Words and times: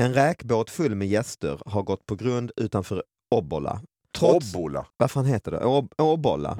En 0.00 0.14
räkbåt 0.14 0.70
full 0.70 0.94
med 0.94 1.08
gäster 1.08 1.60
har 1.66 1.82
gått 1.82 2.06
på 2.06 2.14
grund 2.14 2.52
utanför 2.56 3.02
Obbola. 3.30 3.80
Trots, 4.18 4.54
Obbola. 4.54 4.86
vad 4.96 5.10
fan 5.10 5.24
heter 5.24 5.50
det? 5.50 5.58
Ob- 5.58 5.92
Obbola. 5.98 6.58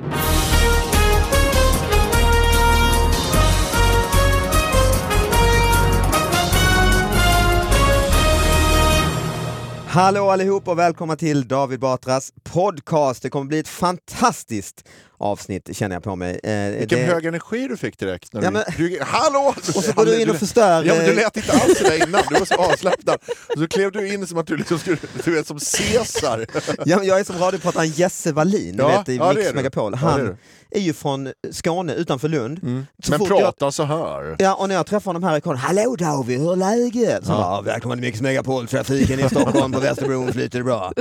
Hallå 9.86 10.30
allihop 10.30 10.68
och 10.68 10.78
välkomna 10.78 11.16
till 11.16 11.48
David 11.48 11.80
Batras 11.80 12.32
podcast. 12.42 13.22
Det 13.22 13.30
kommer 13.30 13.46
bli 13.46 13.58
ett 13.58 13.68
fantastiskt 13.68 14.88
avsnitt 15.20 15.76
känner 15.76 15.96
jag 15.96 16.02
på 16.02 16.16
mig. 16.16 16.40
Eh, 16.42 16.78
Vilken 16.78 16.98
det- 16.98 17.04
hög 17.04 17.24
energi 17.26 17.68
du 17.68 17.76
fick 17.76 17.98
direkt. 17.98 18.32
När 18.32 18.42
Ja, 18.42 18.50
men- 18.50 18.64
du, 18.76 18.98
hallå! 19.02 19.54
Och 19.76 19.84
så 19.84 19.92
går 19.92 20.04
du 20.04 20.22
in 20.22 20.30
och 20.30 20.36
förstör... 20.36 20.84
Ja, 20.84 20.94
men 20.94 21.04
du 21.06 21.14
lät 21.14 21.36
inte 21.36 21.52
alls 21.52 21.78
sådär 21.78 22.08
innan, 22.08 22.22
du 22.28 22.38
var 22.38 22.46
så 22.46 22.54
avslappnad. 22.54 23.18
Och 23.54 23.58
så 23.58 23.68
klev 23.68 23.92
du 23.92 24.14
in 24.14 24.26
som 24.26 24.38
att 24.38 24.46
du 24.46 24.56
liksom 24.56 24.78
skulle, 24.78 24.96
du 25.24 25.38
är 25.38 25.42
som 25.42 25.58
Caesar. 25.58 26.46
Ja, 26.86 26.96
men 26.98 27.06
jag 27.06 27.20
är 27.20 27.24
som 27.24 27.38
radioprataren 27.38 27.88
Jesse 27.88 28.32
Wallin, 28.32 28.74
Ja, 28.78 28.88
vet 28.98 29.08
i 29.08 29.16
ja, 29.16 29.32
Mix. 29.32 29.54
Megapol. 29.54 29.92
Ja, 30.02 30.08
det 30.08 30.22
är 30.22 30.24
Han 30.26 30.36
är 30.70 30.80
ju 30.80 30.92
från 30.92 31.32
Skåne 31.50 31.94
utanför 31.94 32.28
Lund. 32.28 32.58
Så 33.04 33.10
Men 33.10 33.18
fort 33.18 33.28
prata 33.28 33.72
så 33.72 33.84
här. 33.84 34.36
Ja, 34.38 34.54
och 34.54 34.68
när 34.68 34.74
jag 34.74 34.86
träffar 34.86 35.06
honom 35.08 35.22
här 35.22 35.36
i 35.36 35.40
Karlsson, 35.40 35.56
Hallå 35.66 35.96
David, 35.96 36.40
hur 36.40 36.52
är 36.52 36.56
läget? 36.56 37.26
Så 37.26 37.32
bara, 37.32 37.60
välkommen 37.62 37.98
till 37.98 38.06
Mix 38.06 38.20
Megapol, 38.20 38.66
trafiken 38.68 39.20
i 39.20 39.28
Stockholm 39.28 39.72
på 39.72 39.80
Västerbron 39.80 40.32
flyter 40.32 40.62
bra. 40.62 40.92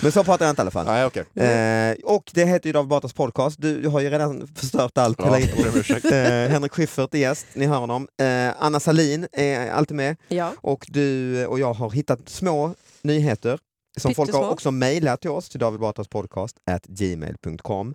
Men 0.00 0.12
så 0.12 0.24
pratar 0.24 0.44
jag 0.46 0.52
inte 0.52 0.60
i 0.60 0.62
alla 0.62 0.70
fall. 0.70 0.86
Nej, 0.86 1.04
okej. 1.04 1.24
Eh, 1.34 1.96
och 2.04 2.30
det 2.34 2.44
heter 2.44 2.66
ju 2.66 2.72
David 2.72 2.88
Batras 2.88 3.12
podcast, 3.12 3.45
du, 3.56 3.80
du 3.82 3.88
har 3.88 4.00
ju 4.00 4.10
redan 4.10 4.46
förstört 4.54 4.98
allt. 4.98 5.18
Ja, 5.18 5.34
hela 5.34 6.44
eh, 6.44 6.50
Henrik 6.50 6.72
Schyffert 6.72 7.14
är 7.14 7.18
gäst, 7.18 7.46
ni 7.54 7.66
hör 7.66 7.78
honom. 7.78 8.08
Eh, 8.20 8.50
Anna 8.58 8.80
Salin 8.80 9.26
är 9.32 9.70
alltid 9.70 9.96
med. 9.96 10.16
Ja. 10.28 10.52
Och 10.60 10.86
du 10.88 11.46
och 11.46 11.58
jag 11.58 11.74
har 11.74 11.90
hittat 11.90 12.28
små 12.28 12.74
nyheter 13.02 13.58
som 13.96 14.14
folk 14.14 14.32
har 14.32 14.38
Pyttesmå. 14.38 14.52
också 14.52 14.70
mejlat 14.70 15.20
till 15.20 15.30
oss, 15.30 15.48
till 15.48 15.60
David 15.60 15.80
Batras 15.80 16.08
podcast, 16.08 16.56
at 16.70 16.86
gmail.com. 16.86 17.94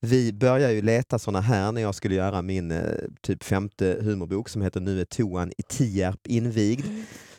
Vi 0.00 0.32
börjar 0.32 0.70
ju 0.70 0.82
leta 0.82 1.18
såna 1.18 1.40
här 1.40 1.72
när 1.72 1.80
jag 1.80 1.94
skulle 1.94 2.14
göra 2.14 2.42
min 2.42 2.70
eh, 2.70 2.80
typ 3.20 3.44
femte 3.44 3.98
humorbok 4.02 4.48
som 4.48 4.62
heter 4.62 4.80
Nu 4.80 5.00
är 5.00 5.04
toan 5.04 5.52
i 5.58 5.62
Tierp 5.68 6.26
invigd. 6.26 6.86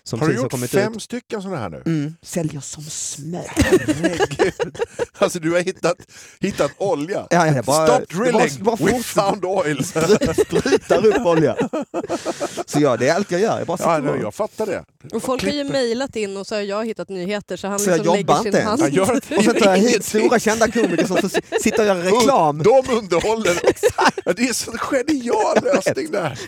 Som 0.07 0.19
Har 0.21 0.27
du 0.27 0.35
gjort 0.35 0.51
kommit 0.51 0.71
fem 0.71 0.93
ut. 0.93 1.01
stycken 1.01 1.41
sådana 1.41 1.59
här 1.59 1.69
nu? 1.69 1.81
Mm, 1.85 2.15
säljer 2.21 2.61
som 2.61 2.83
smör. 2.83 3.45
Alltså 5.19 5.39
du 5.39 5.51
har 5.51 5.59
hittat, 5.59 5.95
hittat 6.39 6.71
olja. 6.77 7.27
Ja, 7.29 7.47
ja, 7.47 7.55
jag 7.55 7.65
bara- 7.65 7.87
Stop 7.87 8.05
det 8.09 8.15
bara- 8.15 8.39
drilling, 8.39 8.63
bara 8.63 8.75
we 8.75 9.03
found 9.03 9.45
oil. 9.45 9.85
Sprutar 9.85 11.05
upp 11.05 11.25
olja. 11.25 11.55
Så 12.65 12.79
ja, 12.79 12.97
det 12.97 13.07
är 13.09 13.15
allt 13.15 13.31
jag 13.31 13.41
gör. 13.41 13.57
Jag 13.57 13.67
bara 13.67 13.77
Ja, 13.81 13.95
sitter 13.97 14.11
nej, 14.13 14.21
jag 14.21 14.33
fattar 14.35 14.65
det. 14.65 14.83
Och 15.13 15.23
folk 15.23 15.43
har 15.43 15.49
ju 15.51 15.63
mejlat 15.63 16.15
in 16.15 16.37
och 16.37 16.47
så 16.47 16.55
har 16.55 16.61
jag 16.61 16.85
hittat 16.85 17.09
nyheter 17.09 17.57
så 17.57 17.67
han 17.67 17.79
Så 17.79 17.89
jag 17.89 17.97
liksom 17.97 18.15
lägger 18.15 18.35
sin 18.35 18.45
inte 18.47 18.61
hand... 18.61 18.81
Han 18.81 18.91
gör 18.93 19.15
Och 19.37 19.43
sen 19.43 19.55
tar 19.55 19.69
jag 19.69 19.77
hit 19.77 20.05
stora 20.05 20.39
kända 20.39 20.71
komiker 20.71 21.05
som 21.07 21.17
får 21.17 21.59
sitta 21.63 21.81
och 21.81 21.87
göra 21.87 21.99
reklam. 22.03 22.57
De 22.63 22.83
underhåller. 22.89 23.57
Det 24.35 24.43
är 24.49 24.53
så 24.53 24.71
genial 24.71 25.57
lösning 25.63 26.11
där. 26.11 26.39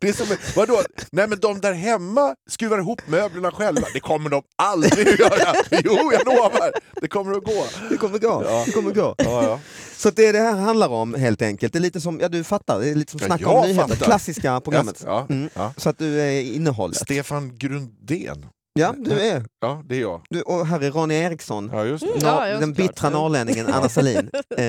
Det 0.00 0.08
är 0.08 0.12
som, 0.12 0.26
vadå? 0.56 0.82
Nej 1.12 1.28
men 1.28 1.40
de 1.40 1.60
där 1.60 1.72
hemma 1.72 2.34
skruvar 2.50 2.73
ihop 2.78 3.02
möblerna 3.06 3.50
själva. 3.50 3.86
Det 3.94 4.00
kommer 4.00 4.30
de 4.30 4.42
aldrig 4.58 5.08
att 5.08 5.18
göra. 5.38 5.54
Jo, 5.70 6.12
jag 6.12 6.26
lovar. 6.26 6.72
Det 7.00 7.08
kommer 7.08 7.36
att 7.36 7.44
gå. 7.44 7.64
Det 7.90 7.96
kommer 7.96 8.18
gå. 8.18 8.42
Ja. 8.48 8.62
Det 8.66 8.72
kommer 8.72 8.92
gå. 8.92 9.14
Ja, 9.18 9.42
ja. 9.44 9.60
Så 9.96 10.08
att 10.08 10.16
det 10.16 10.26
är 10.26 10.32
det 10.32 10.38
här 10.38 10.52
handlar 10.56 10.88
om 10.88 11.14
helt 11.14 11.42
enkelt. 11.42 11.72
Det 11.72 11.78
är 11.78 11.80
lite 11.80 12.00
som, 12.00 12.20
ja 12.20 12.28
du 12.28 12.44
fattar, 12.44 12.80
det 12.80 12.88
är 12.88 12.94
lite 12.94 13.10
som 13.12 13.20
Ja, 13.22 13.26
Snack 13.26 13.46
om 13.46 13.62
nyheter, 13.68 13.88
fattar. 13.88 14.04
klassiska 14.06 14.60
programmet. 14.60 15.02
Ja, 15.06 15.26
Mm. 15.30 15.48
ja. 15.54 15.72
Så 15.76 15.88
att 15.88 15.98
du 15.98 16.20
är 16.20 16.40
innehållet. 16.42 16.96
Stefan 16.96 17.56
Grundén. 17.58 18.46
Ja, 18.80 18.94
du 18.98 19.20
är. 19.20 19.44
Ja, 19.60 19.82
det 19.88 19.96
är 19.96 20.00
jag. 20.00 20.20
Du, 20.30 20.42
och 20.42 20.66
här 20.66 20.80
är 20.84 20.90
Ronny 20.90 21.14
Eriksson, 21.14 21.70
Ja, 21.72 21.84
just 21.84 22.04
det. 22.04 22.10
Mm. 22.10 22.20
Ja, 22.24 22.48
ja, 22.48 22.58
den 22.58 22.72
bittra 22.72 23.10
norrlänningen 23.10 23.66
Anna 23.66 23.88
Salin. 23.88 24.30
eh, 24.56 24.64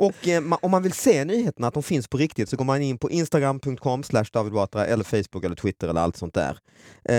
och 0.00 0.28
eh, 0.28 0.40
ma- 0.40 0.58
om 0.62 0.70
man 0.70 0.82
vill 0.82 0.92
se 0.92 1.24
nyheterna, 1.24 1.66
att 1.68 1.74
de 1.74 1.82
finns 1.82 2.08
på 2.08 2.18
riktigt, 2.18 2.48
så 2.48 2.56
går 2.56 2.64
man 2.64 2.82
in 2.82 2.98
på 2.98 3.10
instagram.com 3.10 4.02
David 4.32 4.52
Batra 4.52 4.86
eller 4.86 5.04
Facebook 5.04 5.44
eller 5.44 5.56
Twitter 5.56 5.88
eller 5.88 6.00
allt 6.00 6.16
sånt 6.16 6.34
där. 6.34 6.58
Eh, 7.04 7.14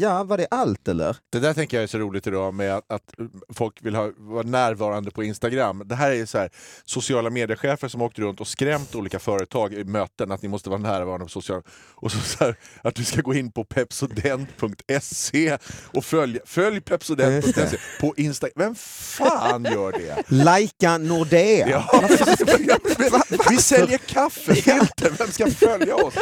ja, 0.00 0.24
var 0.24 0.38
det 0.38 0.46
allt 0.50 0.88
eller? 0.88 1.16
Det 1.30 1.38
där 1.38 1.54
tänker 1.54 1.76
jag 1.76 1.82
är 1.82 1.86
så 1.86 1.98
roligt 1.98 2.26
idag 2.26 2.54
med 2.54 2.74
att, 2.76 2.92
att 2.92 3.14
folk 3.54 3.78
vill 3.82 3.94
ha, 3.94 4.10
vara 4.16 4.42
närvarande 4.42 5.10
på 5.10 5.24
Instagram. 5.24 5.82
Det 5.86 5.94
här 5.94 6.10
är 6.10 6.14
ju 6.14 6.26
så 6.26 6.38
här, 6.38 6.50
sociala 6.84 7.30
mediechefer 7.30 7.88
som 7.88 8.02
åkt 8.02 8.18
runt 8.18 8.40
och 8.40 8.46
skrämt 8.46 8.94
olika 8.94 9.18
företag 9.18 9.74
i 9.74 9.84
möten 9.84 10.32
att 10.32 10.42
ni 10.42 10.48
måste 10.48 10.70
vara 10.70 10.80
närvarande 10.80 11.24
på 11.26 11.30
sociala... 11.30 11.62
Och 11.94 12.12
så, 12.12 12.18
så 12.18 12.44
här, 12.44 12.56
att 12.82 12.94
du 12.94 13.04
ska 13.04 13.20
gå 13.20 13.34
in 13.34 13.52
på 13.52 13.64
pepsodent.se 13.64 15.58
och 15.94 16.04
följ, 16.04 16.38
följ 16.44 16.80
pepsodent.se 16.80 17.76
på 18.00 18.14
Instagram. 18.16 18.52
Vem 18.56 18.74
fan 18.74 19.64
gör 19.64 19.92
det? 19.92 20.22
Lajka 20.28 20.98
Nordea! 20.98 21.68
Ja, 21.68 22.08
vi 23.50 23.56
säljer 23.56 23.98
kaffefilter, 23.98 25.10
vem 25.18 25.28
ska 25.32 25.50
följa 25.50 25.96
oss? 25.96 26.14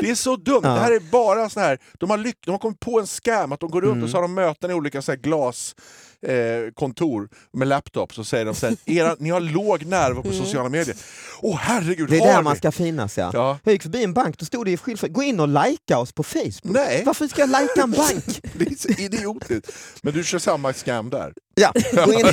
Det 0.00 0.10
är 0.10 0.14
så 0.14 0.36
dumt. 0.36 0.62
Det 0.62 0.68
här 0.68 0.92
är 0.92 1.00
bara 1.00 1.48
så 1.50 1.60
här. 1.60 1.78
De 1.98 2.10
har, 2.10 2.18
lyck- 2.18 2.44
de 2.44 2.50
har 2.50 2.58
kommit 2.58 2.80
på 2.80 3.00
en 3.00 3.06
scam 3.06 3.52
att 3.52 3.60
de 3.60 3.70
går 3.70 3.80
runt 3.80 3.92
Mm. 3.92 4.04
och 4.04 4.10
så 4.10 4.16
har 4.16 4.22
de 4.22 4.34
möten 4.34 4.70
i 4.70 4.74
olika 4.74 5.02
så 5.02 5.14
glas 5.14 5.74
eh, 6.26 6.72
kontor 6.74 7.28
med 7.52 7.68
laptops 7.68 8.18
och 8.18 8.26
säger 8.26 8.44
de 8.44 8.54
så 8.54 8.66
här, 8.66 8.76
Era, 8.86 9.16
ni 9.18 9.30
har 9.30 9.40
låg 9.40 9.84
närvaro 9.86 10.22
på 10.22 10.32
sociala 10.32 10.68
medier. 10.68 10.96
Åh 11.40 11.56
herregud, 11.60 12.10
Det 12.10 12.16
är 12.16 12.26
där 12.26 12.36
vi? 12.36 12.42
man 12.42 12.56
ska 12.56 12.72
finnas 12.72 13.18
ja. 13.18 13.30
Ja. 13.34 13.58
Jag 13.64 13.72
gick 13.72 13.82
förbi 13.82 14.04
en 14.04 14.12
bank, 14.12 14.38
då 14.38 14.44
stod 14.44 14.64
det 14.64 14.70
i 14.70 14.76
skyltfönstret, 14.76 15.12
gå 15.12 15.22
in 15.22 15.40
och 15.40 15.48
likea 15.48 15.98
oss 15.98 16.12
på 16.12 16.22
Facebook. 16.22 16.60
Nej, 16.62 17.02
Varför 17.06 17.28
ska 17.28 17.40
jag 17.40 17.48
likea 17.48 17.82
en 17.82 17.90
bank? 17.90 18.40
det 18.58 18.64
är 18.66 18.74
så 18.76 18.88
idiotiskt. 18.88 19.72
Men 20.02 20.12
du 20.14 20.24
kör 20.24 20.38
samma 20.38 20.72
scam 20.72 21.10
där. 21.10 21.32
Ja, 21.54 21.72
gå 22.04 22.12
in. 22.12 22.26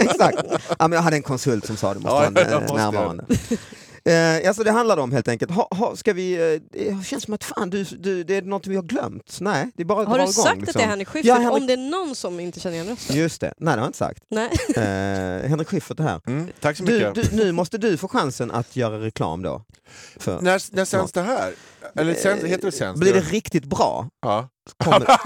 exakt. 0.00 0.38
Ja, 0.78 0.88
men 0.88 0.92
jag 0.92 1.02
hade 1.02 1.16
en 1.16 1.22
konsult 1.22 1.66
som 1.66 1.76
sa 1.76 1.94
det 1.94 2.00
måste 2.00 2.40
Ja, 2.42 2.48
vara 2.60 2.64
eh, 2.64 2.74
närvarande. 2.74 3.24
Eh, 4.04 4.48
alltså 4.48 4.62
det 4.64 4.70
handlar 4.70 4.96
om 4.96 5.12
helt 5.12 5.28
enkelt, 5.28 5.50
ha, 5.50 5.68
ha, 5.70 5.96
ska 5.96 6.12
vi, 6.12 6.32
eh, 6.54 6.60
det 6.80 7.04
känns 7.06 7.24
som 7.24 7.34
att 7.34 7.44
fan, 7.44 7.70
du, 7.70 7.84
du, 7.84 8.24
det 8.24 8.36
är 8.36 8.42
något 8.42 8.66
vi 8.66 8.76
har 8.76 8.82
glömt. 8.82 9.38
Nej, 9.40 9.70
det 9.74 9.82
är 9.82 9.84
bara 9.84 10.02
att 10.02 10.08
Har 10.08 10.18
du 10.18 10.22
igång. 10.22 10.32
sagt 10.32 10.52
att 10.52 10.60
liksom. 10.60 10.78
det 10.78 10.84
är 10.84 10.88
Henrik 10.88 11.08
Schyffert? 11.08 11.26
Ja, 11.28 11.34
Henrik- 11.34 11.52
Om 11.60 11.66
det 11.66 11.72
är 11.72 11.76
någon 11.90 12.14
som 12.14 12.40
inte 12.40 12.60
känner 12.60 12.74
igen 12.76 12.88
rösten? 12.88 13.16
Just 13.16 13.40
det, 13.40 13.54
nej 13.58 13.72
det 13.74 13.80
har 13.80 13.86
jag 13.86 13.88
inte 13.88 13.98
sagt. 13.98 14.22
Nej. 14.28 14.50
Eh, 14.76 15.48
Henrik 15.48 15.68
Schyffert 15.68 16.00
är 16.00 16.04
här. 16.04 16.20
Mm, 16.26 16.48
tack 16.60 16.76
så 16.76 16.84
Du, 16.84 16.92
mycket. 17.08 17.30
du, 17.30 17.36
nu 17.36 17.52
måste 17.52 17.78
du 17.78 17.96
få 17.96 18.08
chansen 18.08 18.50
att 18.50 18.76
göra 18.76 19.00
reklam 19.00 19.42
då. 19.42 19.62
För, 20.16 20.40
När, 20.40 20.76
när 20.76 20.84
sänds 20.84 21.12
det 21.12 21.22
här? 21.22 21.52
Eller 21.96 22.14
sänds, 22.14 22.44
heter 22.44 22.66
det 22.66 22.72
sänds? 22.72 23.00
blir 23.00 23.14
det 23.14 23.20
riktigt 23.20 23.64
bra, 23.64 24.08
Ja. 24.22 24.48
kommer, 24.84 24.98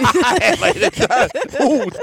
Nej, 0.41 0.59
vad 0.61 0.69
är 0.71 0.81
det 0.81 0.97
där? 0.97 1.31
Hot! 1.65 1.97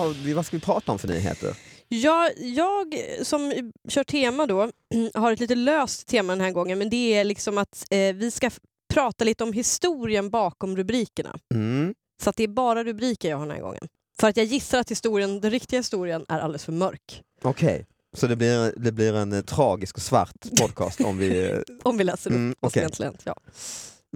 Har 0.00 0.08
vi, 0.24 0.32
vad 0.32 0.46
ska 0.46 0.56
vi 0.56 0.60
prata 0.60 0.92
om 0.92 0.98
för 0.98 1.08
nyheter? 1.08 1.56
Ja, 1.88 2.30
jag 2.36 2.94
som 3.22 3.72
kör 3.88 4.04
tema 4.04 4.46
då 4.46 4.70
har 5.14 5.32
ett 5.32 5.40
lite 5.40 5.54
löst 5.54 6.06
tema 6.06 6.32
den 6.32 6.40
här 6.40 6.50
gången 6.50 6.78
men 6.78 6.90
det 6.90 7.14
är 7.14 7.24
liksom 7.24 7.58
att 7.58 7.86
eh, 7.90 8.14
vi 8.14 8.30
ska 8.30 8.50
prata 8.94 9.24
lite 9.24 9.44
om 9.44 9.52
historien 9.52 10.30
bakom 10.30 10.76
rubrikerna. 10.76 11.38
Mm. 11.54 11.94
Så 12.22 12.30
att 12.30 12.36
det 12.36 12.42
är 12.44 12.48
bara 12.48 12.84
rubriker 12.84 13.30
jag 13.30 13.36
har 13.36 13.46
den 13.46 13.54
här 13.56 13.62
gången. 13.62 13.88
För 14.20 14.28
att 14.28 14.36
jag 14.36 14.46
gissar 14.46 14.78
att 14.80 14.90
historien, 14.90 15.40
den 15.40 15.50
riktiga 15.50 15.80
historien 15.80 16.24
är 16.28 16.38
alldeles 16.40 16.64
för 16.64 16.72
mörk. 16.72 17.22
Okej, 17.42 17.86
så 18.16 18.26
det 18.26 18.36
blir, 18.36 18.74
det 18.76 18.92
blir 18.92 19.14
en 19.14 19.32
eh, 19.32 19.40
tragisk 19.40 19.96
och 19.96 20.02
svart 20.02 20.36
podcast 20.60 21.00
om 21.00 21.18
vi... 21.18 21.50
eh, 21.50 21.58
Om 21.82 21.96
vi 21.98 22.04
läser 22.04 22.30
upp 22.30 22.36
Mm, 22.36 22.54
oss 22.60 22.76
egentligen. 22.76 23.14
Ja. 23.24 23.34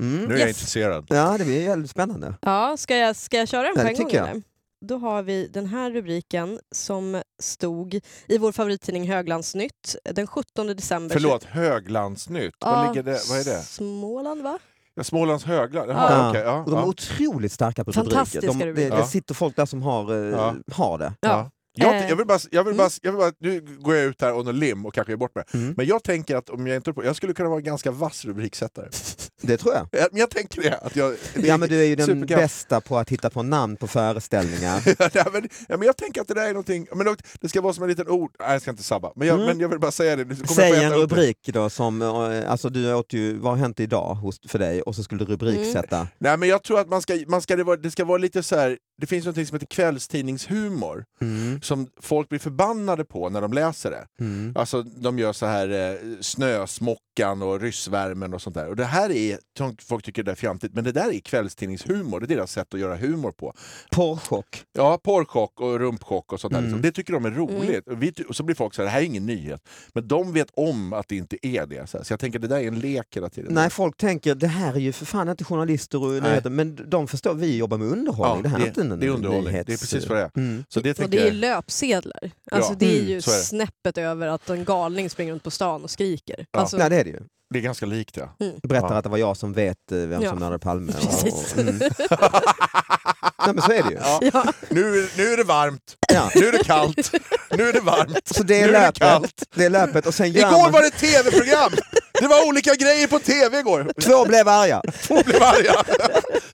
Mm. 0.00 0.24
Nu 0.24 0.34
är 0.34 0.38
jag 0.38 0.48
Yes. 0.48 0.56
intresserad. 0.58 1.06
Ja, 1.08 1.38
det 1.38 1.44
blir 1.44 1.60
jävligt 1.62 1.90
spännande. 1.90 2.34
Ja, 2.42 2.76
ska, 2.76 2.96
jag, 2.96 3.16
ska 3.16 3.36
jag 3.38 3.48
köra 3.48 3.62
den 3.62 3.74
på 3.74 3.80
en 3.80 3.94
gång? 3.96 4.10
jag. 4.12 4.28
Eller? 4.28 4.42
Då 4.86 4.98
har 4.98 5.22
vi 5.22 5.46
den 5.48 5.66
här 5.66 5.90
rubriken 5.90 6.58
som 6.74 7.22
stod 7.42 8.00
i 8.28 8.38
vår 8.38 8.52
favorittidning 8.52 9.08
Höglandsnytt 9.10 9.96
den 10.14 10.26
17 10.26 10.66
december. 10.66 11.12
Förlåt, 11.14 11.44
Höglandsnytt. 11.44 12.54
Ja, 12.60 12.70
Vad, 12.70 12.88
ligger 12.88 13.02
det, 13.12 13.20
vad 13.28 13.38
är 13.40 13.44
det? 13.44 13.62
Småland 13.62 14.42
va? 14.42 14.58
Ja, 14.94 15.04
Smålands 15.04 15.44
Högland? 15.44 15.90
Jaha, 15.90 16.10
Ja. 16.12 16.30
okej, 16.30 16.42
ja, 16.42 16.64
de 16.66 16.74
är 16.74 16.78
ja. 16.78 16.84
otroligt 16.86 17.52
starka 17.52 17.84
på 17.84 17.90
rubriker. 17.90 18.46
De, 18.46 18.58
det, 18.58 18.72
det 18.72 18.82
Ja. 18.82 19.06
sitter 19.06 19.34
folk 19.34 19.56
där 19.56 19.66
som 19.66 19.82
har, 19.82 20.12
eh, 20.12 20.30
Ja. 20.30 20.54
har 20.72 20.98
det. 20.98 21.12
Ja. 21.20 21.50
Jag, 21.76 21.96
Eh, 21.96 22.08
jag, 22.08 22.16
vill 22.16 22.26
bara, 22.26 22.38
jag, 22.50 22.64
vill 22.64 22.74
mm. 22.74 22.76
bara, 22.84 22.90
jag 23.02 23.12
vill 23.12 23.18
bara, 23.18 23.32
nu 23.38 23.60
går 23.80 23.94
jag 23.94 24.04
ut 24.04 24.20
här 24.20 24.34
och 24.34 24.44
någon 24.44 24.58
lim 24.58 24.86
och 24.86 24.94
kanske 24.94 25.12
är 25.12 25.16
bort 25.16 25.34
med. 25.34 25.44
Mm. 25.54 25.74
Men 25.76 25.86
jag 25.86 26.02
tänker 26.02 26.36
att 26.36 26.50
om 26.50 26.66
jag 26.66 26.76
inte 26.76 26.92
på, 26.92 27.04
jag 27.04 27.16
skulle 27.16 27.34
kunna 27.34 27.48
vara 27.48 27.58
en 27.58 27.64
ganska 27.64 27.90
vass 27.90 28.24
rubriksättare. 28.24 28.88
Det 29.46 29.56
tror 29.56 29.74
jag. 29.74 29.88
Ja, 29.92 30.08
Men 30.12 30.20
jag 30.20 30.30
tänker 30.30 30.62
det. 30.62 30.76
Att 30.78 30.96
jag, 30.96 31.14
det 31.34 31.46
Ja 31.46 31.56
men 31.56 31.68
du 31.68 31.80
är 31.80 31.84
ju 31.84 31.96
den 31.96 32.26
bästa 32.26 32.80
på 32.80 32.98
att 32.98 33.10
hitta 33.10 33.30
på 33.30 33.42
namn 33.42 33.76
på 33.76 33.86
föreställningar. 33.86 34.82
ja, 35.16 35.26
men, 35.32 35.48
ja, 35.68 35.76
men 35.76 35.82
jag 35.86 35.96
tänker 35.96 36.20
att 36.20 36.28
det 36.28 36.34
där 36.34 36.44
är 36.44 36.48
någonting, 36.48 36.86
men 36.94 37.06
det- 37.06 37.16
det 37.40 37.48
ska 37.48 37.60
vara 37.60 37.72
som 37.72 37.82
en 37.82 37.90
liten 37.90 38.08
ord, 38.08 38.30
nej 38.40 38.52
jag 38.52 38.62
ska 38.62 38.70
inte 38.70 38.82
sabba, 38.82 39.12
men 39.16 39.28
jag, 39.28 39.34
Mm. 39.34 39.46
men 39.46 39.60
jag 39.60 39.68
vill 39.68 39.78
bara 39.78 39.90
säga 39.90 40.16
det. 40.16 40.22
Jag 40.38 40.48
Säg 40.48 40.84
en 40.84 40.92
upp 40.92 40.98
rubrik 41.12 41.38
då 41.44 41.70
som, 41.70 42.02
eh, 42.02 42.50
alltså 42.50 42.68
du 42.68 42.94
åt 42.94 43.12
ju, 43.12 43.38
vad 43.38 43.52
har 43.52 43.58
hänt 43.58 43.80
idag 43.80 44.14
hos, 44.14 44.40
för 44.48 44.58
dig? 44.58 44.82
Och 44.82 44.94
så 44.94 45.02
skulle 45.02 45.24
du 45.24 45.32
rubriksätta. 45.32 46.08
Nej 46.18 46.36
men 46.36 46.48
jag 46.48 46.62
tror 46.62 46.80
att 46.80 46.88
man 46.88 47.02
ska, 47.02 47.18
man 47.28 47.42
ska, 47.42 47.56
det, 47.56 47.64
vara, 47.64 47.76
det 47.76 47.90
ska 47.90 48.04
vara 48.04 48.18
lite 48.18 48.42
så 48.42 48.56
här. 48.56 48.78
det 49.00 49.06
finns 49.06 49.26
något 49.26 49.34
som 49.34 49.54
heter 49.56 49.66
kvällstidningshumor, 49.66 51.04
Mm. 51.20 51.62
som 51.62 51.86
folk 52.02 52.28
blir 52.28 52.38
förbannade 52.38 53.04
på 53.04 53.28
när 53.28 53.40
de 53.40 53.52
läser 53.52 53.90
det. 53.90 54.04
Mm. 54.24 54.52
Alltså 54.56 54.82
de 54.82 55.18
gör 55.18 55.32
så 55.32 55.46
här 55.46 55.68
eh, 55.92 55.96
snösmockan 56.20 57.42
och 57.42 57.60
ryssvärmen 57.60 58.34
och 58.34 58.42
sånt 58.42 58.54
där. 58.56 58.68
Och 58.68 58.76
det 58.76 58.84
här 58.84 59.10
är, 59.10 59.33
folk 59.82 60.04
tycker 60.04 60.22
det 60.22 60.30
är 60.30 60.34
fjantigt, 60.34 60.74
men 60.74 60.84
det 60.84 60.92
där 60.92 61.12
är 61.14 61.20
kvällstidningshumor, 61.20 62.20
det 62.20 62.24
är 62.26 62.36
deras 62.36 62.52
sätt 62.52 62.74
att 62.74 62.80
göra 62.80 62.96
humor 62.96 63.32
på. 63.32 63.54
Porrchock. 63.92 64.64
Ja, 64.72 64.98
porrchock 65.04 65.60
och 65.60 65.78
rumpchock 65.78 66.32
och 66.32 66.40
sånt 66.40 66.52
där. 66.52 66.58
Mm. 66.58 66.70
Liksom. 66.70 66.82
Det 66.82 66.92
tycker 66.92 67.12
de 67.12 67.24
är 67.24 67.30
roligt. 67.30 67.88
Och, 67.88 68.02
vi, 68.02 68.12
och 68.28 68.36
så 68.36 68.42
blir 68.42 68.56
folk 68.56 68.74
så 68.74 68.82
här, 68.82 68.86
det 68.86 68.90
här 68.92 69.00
är 69.00 69.04
ingen 69.04 69.26
nyhet. 69.26 69.68
Men 69.94 70.08
de 70.08 70.32
vet 70.32 70.48
om 70.54 70.92
att 70.92 71.08
det 71.08 71.16
inte 71.16 71.46
är 71.46 71.66
det. 71.66 71.90
Så, 71.90 71.96
här. 71.98 72.04
så 72.04 72.12
jag 72.12 72.20
tänker 72.20 72.38
det 72.38 72.48
där 72.48 72.56
är 72.58 72.68
en 72.68 72.78
lek 72.80 73.16
hela 73.16 73.28
tiden. 73.28 73.54
Nej, 73.54 73.70
folk 73.70 73.96
tänker 73.96 74.34
det 74.34 74.46
här 74.46 74.74
är 74.74 74.78
ju 74.80 74.92
för 74.92 75.06
fan 75.06 75.28
inte 75.28 75.44
journalister 75.44 76.02
och 76.02 76.22
nyheter, 76.22 76.50
men 76.50 76.78
de 76.90 77.08
förstår 77.08 77.34
vi 77.34 77.56
jobbar 77.56 77.78
med 77.78 77.88
underhållning. 77.88 78.36
Ja, 78.36 78.42
det 78.42 78.48
här 78.48 78.58
det- 78.58 78.64
är 78.64 78.68
inte 78.68 78.80
en 78.80 79.00
det 79.00 79.06
är 79.06 79.10
underhållning. 79.10 79.54
nyhets- 79.54 79.64
Det 79.66 79.72
är 79.72 79.78
precis 79.78 80.06
vad 80.06 80.18
det 80.18 80.22
är. 80.22 80.30
Mm. 80.36 80.64
Så 80.68 80.80
det 80.80 80.98
Och 81.00 81.10
det 81.10 81.18
är 81.18 81.24
jag. 81.24 81.34
löpsedlar. 81.34 82.30
Alltså 82.50 82.72
Ja, 82.72 82.76
det 82.78 82.86
är 82.96 82.98
mm, 83.00 83.10
ju 83.10 83.20
så 83.22 83.30
är 83.30 83.34
snäppet 83.34 83.98
över 83.98 84.26
att 84.26 84.50
en 84.50 84.64
galning 84.64 85.10
springer 85.10 85.32
runt 85.32 85.42
på 85.42 85.50
stan 85.50 85.84
och 85.84 85.90
skriker. 85.90 86.46
Ja. 86.52 86.60
Alltså, 86.60 86.76
Nej, 86.76 86.90
det 86.90 86.96
är 86.96 87.04
det 87.04 87.10
ju. 87.10 87.20
Det 87.54 87.58
är 87.58 87.62
ganska 87.62 87.86
likt 87.86 88.16
ja. 88.16 88.36
Berättar 88.62 88.88
Ja. 88.90 88.94
att 88.96 89.04
det 89.04 89.10
var 89.10 89.18
jag 89.18 89.36
som 89.36 89.52
vet 89.52 89.92
eh, 89.92 89.98
vem 89.98 90.22
Ja. 90.22 90.30
som 90.30 90.38
mördade 90.38 90.58
Palme. 90.58 90.92
Och, 90.92 91.00
Precis. 91.00 91.52
och, 91.52 91.58
mm. 91.58 91.78
Nej 91.78 93.54
men 93.54 93.62
så 93.62 93.72
är 93.72 93.82
det 93.82 93.90
ju. 93.90 93.96
Ja. 94.02 94.20
Ja. 94.32 94.44
Nu, 94.68 94.80
är- 94.98 95.16
nu 95.18 95.32
är 95.32 95.36
det 95.36 95.44
varmt, 95.44 95.96
Ja. 96.12 96.30
nu 96.34 96.46
är 96.48 96.52
det 96.52 96.64
kallt, 96.64 97.10
nu 97.50 97.68
är 97.68 97.72
det 97.72 97.80
varmt. 97.80 98.28
Så 98.36 98.42
det 98.42 98.54
är, 98.60 98.66
Nu 98.66 98.68
är 98.68 98.72
det 98.72 98.80
löpet, 98.80 98.98
kallt. 98.98 99.42
det 99.54 99.64
är 99.64 99.70
löpet 99.70 100.06
och 100.06 100.14
sen 100.14 100.26
Igår 100.26 100.50
man... 100.62 100.72
var 100.72 100.80
det 100.80 100.86
ett 100.86 100.98
tv-program! 100.98 101.72
Det 102.20 102.26
var 102.28 102.46
olika 102.48 102.74
grejer 102.74 103.06
på 103.06 103.18
tv 103.18 103.58
igår. 103.58 103.92
Två 104.00 104.24
blev 104.24 104.48
arga. 104.48 104.82
Två 105.02 105.22
blev 105.24 105.42
arga. 105.42 105.82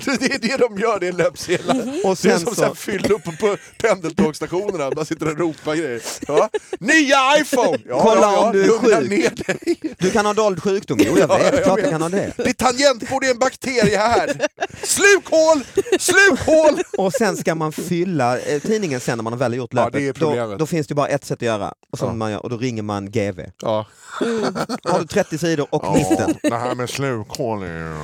Det 0.05 0.35
är 0.35 0.39
det 0.39 0.57
de 0.57 0.79
gör, 0.79 1.01
det 1.01 1.09
är 1.09 1.13
löpsedlar. 1.13 1.77
Och 2.05 2.17
Det 2.23 2.29
är 2.29 2.39
sen 2.39 2.41
som 2.41 2.55
så 2.55 2.75
fylla 2.75 3.09
upp 3.15 3.25
på 3.25 3.57
pendeltågsstationerna, 3.83 4.91
man 4.97 5.07
sitter 5.07 5.27
och 5.31 5.39
ropar 5.39 5.75
grejer. 5.75 6.03
Ja. 6.29 6.49
Nya 6.79 7.39
iPhone! 7.41 7.79
Ja, 7.89 8.01
Kolla 8.03 8.21
ja, 8.21 8.47
om 8.47 8.53
du 8.53 8.65
är 8.65 8.79
sjuk. 8.79 9.97
Du 9.99 10.11
kan 10.11 10.27
ha 10.27 10.33
dold 10.35 10.63
sjukdom. 10.63 10.99
Jo 11.03 11.19
jag 11.19 11.31
Ja, 11.31 11.37
vet, 11.39 11.55
jag 11.55 11.65
klart 11.65 11.79
vet. 11.79 11.83
jag 11.85 11.93
kan 11.93 12.03
ha 12.03 12.09
det. 12.09 12.33
Ditt 12.45 12.59
tangentbord 12.59 13.25
är 13.25 13.31
en 13.31 13.39
bakterie 13.39 13.97
här! 13.97 14.47
Slukhål! 14.83 15.65
Slukhål! 15.99 16.83
Och 16.99 17.13
sen 17.13 17.37
ska 17.37 17.55
man 17.55 17.73
fylla 17.73 18.39
eh, 18.39 18.61
tidningen 18.63 19.01
sen 19.01 19.19
när 19.19 19.23
man 19.23 19.33
har 19.33 19.39
väl 19.41 19.55
gjort 19.55 19.71
Ja, 19.73 19.85
löpet. 19.85 19.93
det 20.21 20.37
är 20.37 20.47
då, 20.49 20.57
då 20.57 20.67
finns 20.67 20.87
det 20.87 20.95
bara 20.95 21.09
ett 21.09 21.25
sätt 21.25 21.39
att 21.39 21.43
göra. 21.43 21.75
Och, 21.93 21.99
så 21.99 22.07
man 22.07 22.31
gör, 22.31 22.43
och 22.43 22.51
då 22.51 22.57
ringer 22.57 22.83
man 22.83 23.11
GV. 23.11 23.41
Ja. 23.63 23.87
Har 24.85 24.99
du 25.01 25.07
30 25.07 25.39
sidor 25.39 25.50
och 25.59 25.95
mitten. 25.95 26.35
det 26.43 26.57
här 26.57 26.75
med 26.75 26.91
slukhål 26.91 27.63
är 27.63 27.95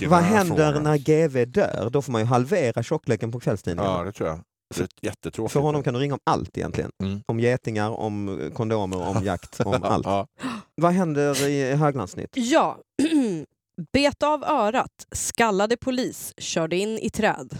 ju... 0.00 0.08
Vad 0.08 0.22
händer 0.22 0.80
när 0.80 0.96
GV 0.96 1.52
dör? 1.52 1.88
Då 1.90 2.02
får 2.02 2.12
man 2.12 2.20
ju 2.20 2.26
halvera 2.26 2.82
tjockleken 2.82 3.32
på 3.32 3.40
kvällstidningen. 3.40 3.92
Ja, 3.92 4.04
det 4.04 4.12
tror 4.12 4.28
jag. 4.28 4.40
Det 4.74 4.82
är 4.82 4.88
jättetråkigt. 5.00 5.52
För 5.52 5.60
honom 5.60 5.82
kan 5.82 5.94
du 5.94 6.00
ringa 6.00 6.14
om 6.14 6.20
allt 6.24 6.58
egentligen. 6.58 6.90
Mm. 7.02 7.22
Om 7.26 7.40
getingar, 7.40 7.90
om 7.90 8.50
kondomer, 8.54 9.08
om 9.08 9.24
jakt, 9.24 9.60
om 9.60 9.82
allt. 9.82 10.06
Ja. 10.06 10.26
Vad 10.74 10.92
händer 10.92 11.48
i 11.48 11.74
höglandssnitt? 11.74 12.30
Ja. 12.34 12.78
Bet 13.92 14.22
av 14.22 14.44
örat, 14.44 15.06
skallade 15.12 15.76
polis, 15.76 16.34
körde 16.38 16.76
in 16.76 16.98
i 16.98 17.10
träd. 17.10 17.58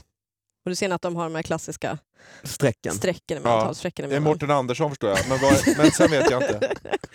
Och 0.64 0.70
du 0.70 0.75
ser 0.75 0.90
att 0.90 1.02
de 1.02 1.16
har 1.16 1.25
de 1.25 1.34
här 1.34 1.43
klassiska 1.43 1.99
Strecken. 2.43 2.94
strecken 2.94 3.43
Ja, 3.44 3.75
Det 3.96 4.16
är 4.16 4.20
Mårten 4.20 4.50
Andersson 4.50 4.90
förstår 4.90 5.11
jag, 5.11 5.19
men, 5.28 5.38
vad, 5.40 5.76
men 5.76 5.90
sen 5.90 6.11
vet 6.11 6.31
jag 6.31 6.43
inte. 6.43 6.72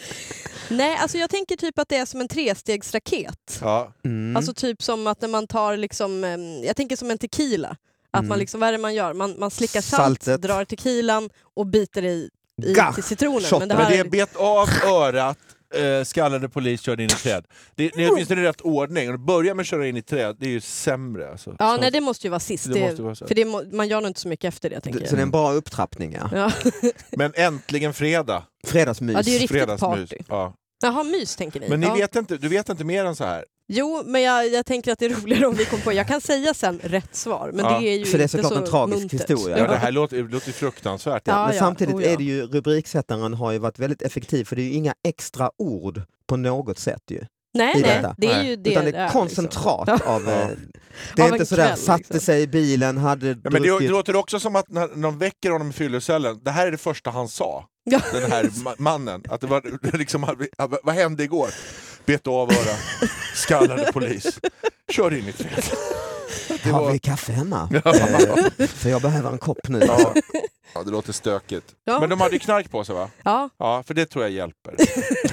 Nej, 0.70 0.98
alltså 0.98 1.18
jag 1.18 1.30
tänker 1.30 1.56
typ 1.56 1.80
att 1.80 1.90
det 1.90 1.96
är 1.98 2.06
som 2.06 2.22
en 2.22 2.28
trestegsraket. 2.28 3.60
Ja. 3.62 3.94
Mm. 4.06 4.36
Alltså 4.38 4.54
typ 4.54 4.84
som 4.84 5.08
att 5.08 5.22
när 5.22 5.30
man 5.30 5.48
tar, 5.48 5.78
liksom, 5.78 6.24
jag 6.66 6.76
tänker 6.76 6.96
som 6.96 7.12
en 7.12 7.18
tequila. 7.18 7.76
Att 8.12 8.20
Mm. 8.20 8.30
man 8.30 8.40
liksom, 8.40 8.60
vad 8.60 8.68
är 8.70 8.72
det 8.74 8.78
man 8.78 8.96
gör? 8.96 9.14
Man, 9.14 9.36
man 9.40 9.52
slickar 9.52 9.82
salt, 9.82 10.02
Saltet. 10.24 10.42
drar 10.42 10.66
tequilan 10.66 11.30
och 11.56 11.68
biter 11.68 12.06
i, 12.06 12.30
i 12.64 12.76
till 12.96 13.04
citronen. 13.04 13.44
Men 13.52 13.60
det 13.60 13.76
Men 13.76 13.78
här 13.78 13.90
det 13.92 13.98
är, 13.98 14.06
är 14.06 14.10
bet 14.10 14.36
av 14.36 14.70
örat, 14.88 15.38
eh, 15.76 16.04
skallade 16.04 16.50
polis 16.50 16.82
körde 16.82 17.04
in 17.04 17.10
i 17.10 17.14
träd. 17.14 17.46
Det, 17.76 17.92
det 17.96 18.04
är 18.06 18.12
åtminstone 18.12 18.44
rätt 18.44 18.62
ordning. 18.62 19.10
Att 19.10 19.20
börja 19.20 19.54
med 19.54 19.64
att 19.64 19.68
köra 19.68 19.88
in 19.88 19.98
i 19.98 20.02
träd, 20.02 20.36
det 20.40 20.46
är 20.46 20.50
ju 20.50 20.62
sämre. 20.62 21.32
Alltså. 21.32 21.56
ja, 21.60 21.76
Så- 21.76 21.82
nej, 21.82 21.92
det 21.92 22.02
måste 22.02 22.28
ju 22.28 22.32
vara 22.32 22.40
sist. 22.40 22.66
Det 22.68 22.74
Det, 22.74 22.80
måste 22.88 23.02
vara 23.02 23.16
så. 23.16 23.28
för 23.28 23.36
det, 23.36 23.46
må- 23.46 23.64
man 23.72 23.88
gör 23.88 24.02
nog 24.02 24.10
inte 24.10 24.20
så 24.20 24.28
mycket 24.28 24.48
efter 24.54 24.70
det. 24.70 24.82
tänker 24.82 25.00
Så 25.00 25.06
jag. 25.06 25.14
det 25.18 25.22
är 25.22 25.24
en 25.24 25.32
bra 25.32 25.52
upptrappning 25.54 26.14
ja. 26.14 26.30
Ja. 26.34 26.52
Men 27.18 27.32
äntligen 27.36 27.94
fredag. 27.94 28.44
Fredagsmys. 28.68 29.16
Ja, 29.16 29.22
det 29.24 29.30
är 29.30 29.34
ju 29.34 29.40
riktigt 29.40 29.58
Fredagsmys. 29.58 30.10
party. 30.10 30.24
Ja. 30.30 30.54
Jaha, 30.82 31.04
mys 31.04 31.36
tänker 31.36 31.60
ni? 31.60 31.70
Men 31.70 31.80
ni 31.80 31.88
ja. 31.88 31.94
vet 31.94 32.16
inte, 32.16 32.38
du 32.38 32.48
vet 32.48 32.70
inte 32.70 32.84
mer 32.84 33.06
än 33.06 33.16
så 33.16 33.24
här? 33.26 33.46
Jo, 33.72 34.04
men 34.06 34.22
jag, 34.22 34.48
jag 34.48 34.66
tänker 34.66 34.92
att 34.92 35.00
det 35.00 35.06
är 35.06 35.10
roligare 35.10 35.46
om 35.48 35.56
vi 35.56 35.66
kommer 35.66 35.84
på... 35.84 35.94
Jag 35.94 36.08
kan 36.08 36.22
säga 36.22 36.54
sen 36.54 36.80
rätt 36.84 37.16
svar, 37.16 37.52
men 37.54 37.66
Ja, 37.66 37.80
det 37.80 37.88
är 37.88 37.98
ju 37.98 38.06
för 38.06 38.18
det 38.18 38.24
är 38.24 38.28
såklart 38.28 38.54
så 38.54 38.58
en 38.60 38.66
tragisk 38.66 39.00
muntert. 39.00 39.30
historia. 39.30 39.58
Ja, 39.58 39.68
det 39.68 39.76
här 39.78 39.92
låter, 39.92 40.18
det 40.24 40.32
låter 40.34 40.52
fruktansvärt. 40.52 41.22
Ja, 41.26 41.48
Men 41.48 41.60
samtidigt 41.60 41.96
oh 41.96 42.04
ja. 42.04 42.10
är 42.10 42.18
det 42.18 42.24
ju, 42.24 42.42
rubriksättaren 42.48 43.34
har 43.34 43.52
ju 43.52 43.58
varit 43.60 43.80
väldigt 43.80 44.02
effektiv 44.02 44.46
för 44.46 44.56
det 44.56 44.62
är 44.62 44.64
ju 44.64 44.74
inga 44.74 44.94
extra 45.08 45.52
ord 45.58 46.02
på 46.28 46.36
något 46.38 46.80
sätt 46.80 47.02
ju. 47.10 47.22
Nej, 47.54 47.78
i 47.78 47.82
nej, 47.82 47.96
detta. 47.96 48.16
det 48.18 48.28
är 48.32 48.44
ju 48.44 48.56
det 48.56 48.72
Utan 48.72 48.86
det 48.86 48.92
är 48.92 49.04
liksom. 49.04 49.22
koncentrat 49.22 50.02
av... 50.08 50.30
eh, 50.30 50.48
Det 51.16 51.22
Av 51.22 51.28
är 51.28 51.30
en 51.30 51.34
inte 51.34 51.46
sådär, 51.46 51.68
kväll, 51.68 51.78
satte 51.78 52.00
liksom. 52.00 52.20
sig 52.20 52.42
i 52.42 52.48
bilen, 52.48 52.98
hade 52.98 53.28
Ja, 53.28 53.36
men 53.44 53.52
det, 53.54 53.60
druckit... 53.70 53.88
det 53.88 53.92
låter 53.92 54.16
också 54.16 54.40
som 54.40 54.56
att 54.56 54.70
när 54.70 55.02
de 55.02 55.18
väcker 55.20 55.52
honom 55.52 55.70
i 55.70 55.74
fyllecellen, 55.74 56.40
det 56.44 56.52
här 56.52 56.68
är 56.68 56.72
det 56.72 56.78
första 56.78 57.10
han 57.10 57.28
sa. 57.28 57.66
Ja. 57.84 58.02
Den 58.14 58.32
här 58.32 58.44
ma- 58.44 58.76
mannen. 58.78 59.24
Att 59.30 59.42
det 59.42 59.48
var, 59.48 59.98
liksom, 59.98 60.36
vad 60.84 60.96
hände 60.96 61.24
igår? 61.24 61.50
Bet 62.06 62.28
av 62.28 62.52
öra, 62.52 62.76
skallade 63.36 63.92
polis, 63.94 64.40
körde 64.92 65.20
in 65.20 65.28
i 65.28 65.32
träd. 65.32 65.64
Det 66.64 66.70
Har 66.70 66.82
var- 66.82 66.92
vi 66.92 67.00
kaffe 67.00 67.32
hemma? 67.32 67.70
Eh, 67.74 68.68
för 68.68 68.90
jag 68.90 69.02
behöver 69.02 69.32
en 69.32 69.38
kopp 69.38 69.68
nu. 69.68 69.80
Ja. 69.88 70.14
ja, 70.74 70.84
det 70.84 70.92
låter 70.92 71.14
stökigt. 71.14 71.66
Ja. 71.86 72.00
Men 72.00 72.10
de 72.10 72.22
hade 72.22 72.40
knark 72.40 72.72
på 72.72 72.84
sig 72.84 72.96
va? 72.96 73.10
Ja, 73.24 73.50
Ja, 73.58 73.84
för 73.88 73.94
det 73.94 74.06
tror 74.06 74.24
jag 74.24 74.32
hjälper. 74.32 74.76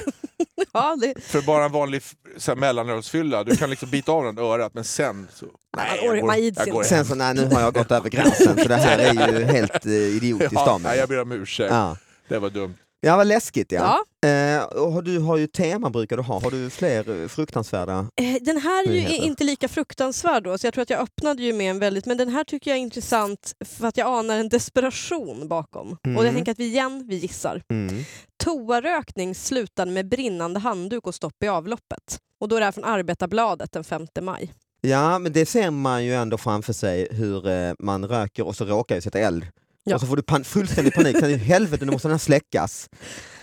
ja, 0.73 0.95
det, 1.01 1.21
För 1.23 1.41
bara 1.41 1.65
en 1.65 1.71
vanlig 1.71 2.01
så 2.37 2.51
här 2.51 2.55
mellanölsfylla, 2.59 3.43
du 3.43 3.55
kan 3.55 3.69
liksom 3.69 3.89
bita 3.89 4.11
av 4.11 4.23
den 4.23 4.37
örat 4.37 4.73
men 4.73 4.83
sen 4.83 5.27
så... 5.33 5.45
Nej, 5.77 5.99
jag 6.03 6.21
går 6.21 6.33
inte. 6.35 6.61
hem. 6.71 6.83
Sen 6.83 7.05
så, 7.05 7.15
nej 7.15 7.33
nu 7.33 7.45
har 7.45 7.61
jag 7.61 7.73
gått 7.73 7.91
över 7.91 8.09
gränsen 8.09 8.57
för 8.57 8.69
det 8.69 8.75
här 8.75 8.97
är 8.99 9.13
ju 9.39 9.43
helt 9.53 9.85
eh, 9.85 9.91
idiotiskt 9.91 10.53
Ja, 10.53 10.69
av 10.71 10.81
nej, 10.81 10.89
mig. 10.91 10.99
jag 10.99 11.09
ber 11.09 11.21
om 11.21 11.31
ursäkt. 11.31 11.71
Ja. 11.73 11.97
Det 12.27 12.39
var 12.39 12.49
dumt. 12.49 12.75
Ja, 13.07 13.17
vad 13.17 13.27
läskigt 13.27 13.71
ja. 13.71 14.03
ja. 14.21 14.29
Eh, 14.29 14.63
och 14.63 15.03
du 15.03 15.19
har 15.19 15.37
ju 15.37 15.47
tema 15.47 15.89
brukar 15.89 16.17
du 16.17 16.23
ha. 16.23 16.39
Har 16.39 16.51
du 16.51 16.69
fler 16.69 17.21
eh, 17.21 17.27
fruktansvärda? 17.27 18.07
Eh, 18.21 18.35
Den 18.41 18.57
här 18.57 18.83
är 18.87 18.91
ju 18.93 19.01
Nyheter. 19.01 19.25
inte 19.25 19.43
lika 19.43 19.67
fruktansvärd 19.67 20.43
då, 20.43 20.57
så 20.57 20.67
jag 20.67 20.73
tror 20.73 20.81
att 20.81 20.89
jag 20.89 20.99
öppnade 20.99 21.43
ju 21.43 21.53
med 21.53 21.69
en 21.69 21.79
väldigt, 21.79 22.05
men 22.05 22.17
den 22.17 22.29
här 22.29 22.43
tycker 22.43 22.71
jag 22.71 22.77
är 22.77 22.81
intressant 22.81 23.53
för 23.65 23.87
att 23.87 23.97
jag 23.97 24.07
anar 24.07 24.37
en 24.37 24.49
desperation 24.49 25.47
bakom. 25.47 25.97
Mm. 26.05 26.17
Och 26.17 26.25
jag 26.25 26.33
tänker 26.33 26.51
att 26.51 26.59
vi 26.59 26.65
igen, 26.65 27.05
vi 27.07 27.15
gissar. 27.15 27.61
Mm. 27.71 28.03
Toarökning 28.43 29.35
slutade 29.35 29.91
med 29.91 30.09
brinnande 30.09 30.59
handduk 30.59 31.07
och 31.07 31.15
stopp 31.15 31.43
i 31.43 31.47
avloppet. 31.47 32.19
Och 32.39 32.47
då 32.47 32.55
är 32.55 32.59
det 32.59 32.65
här 32.65 32.71
från 32.71 32.83
Arbetarbladet 32.83 33.71
den 33.71 33.83
5 33.83 34.07
maj. 34.21 34.53
Ja, 34.81 35.19
men 35.19 35.31
det 35.33 35.45
ser 35.45 35.71
man 35.71 36.05
ju 36.05 36.13
ändå 36.13 36.37
framför 36.37 36.73
sig 36.73 37.07
hur 37.11 37.47
eh, 37.47 37.73
man 37.79 38.05
röker 38.05 38.47
och 38.47 38.55
så 38.55 38.65
råkar 38.65 38.95
ju 38.95 39.01
sätta 39.01 39.19
eld. 39.19 39.45
Ja. 39.87 39.95
Och 39.95 40.01
så 40.01 40.07
får 40.07 40.15
du 40.15 40.21
pan- 40.21 40.43
fullständig 40.43 40.93
panik. 40.93 41.17
Sen, 41.19 41.39
Helvete, 41.39 41.85
nu 41.85 41.91
måste 41.91 42.07
den 42.07 42.13
här 42.13 42.19
släckas. 42.19 42.89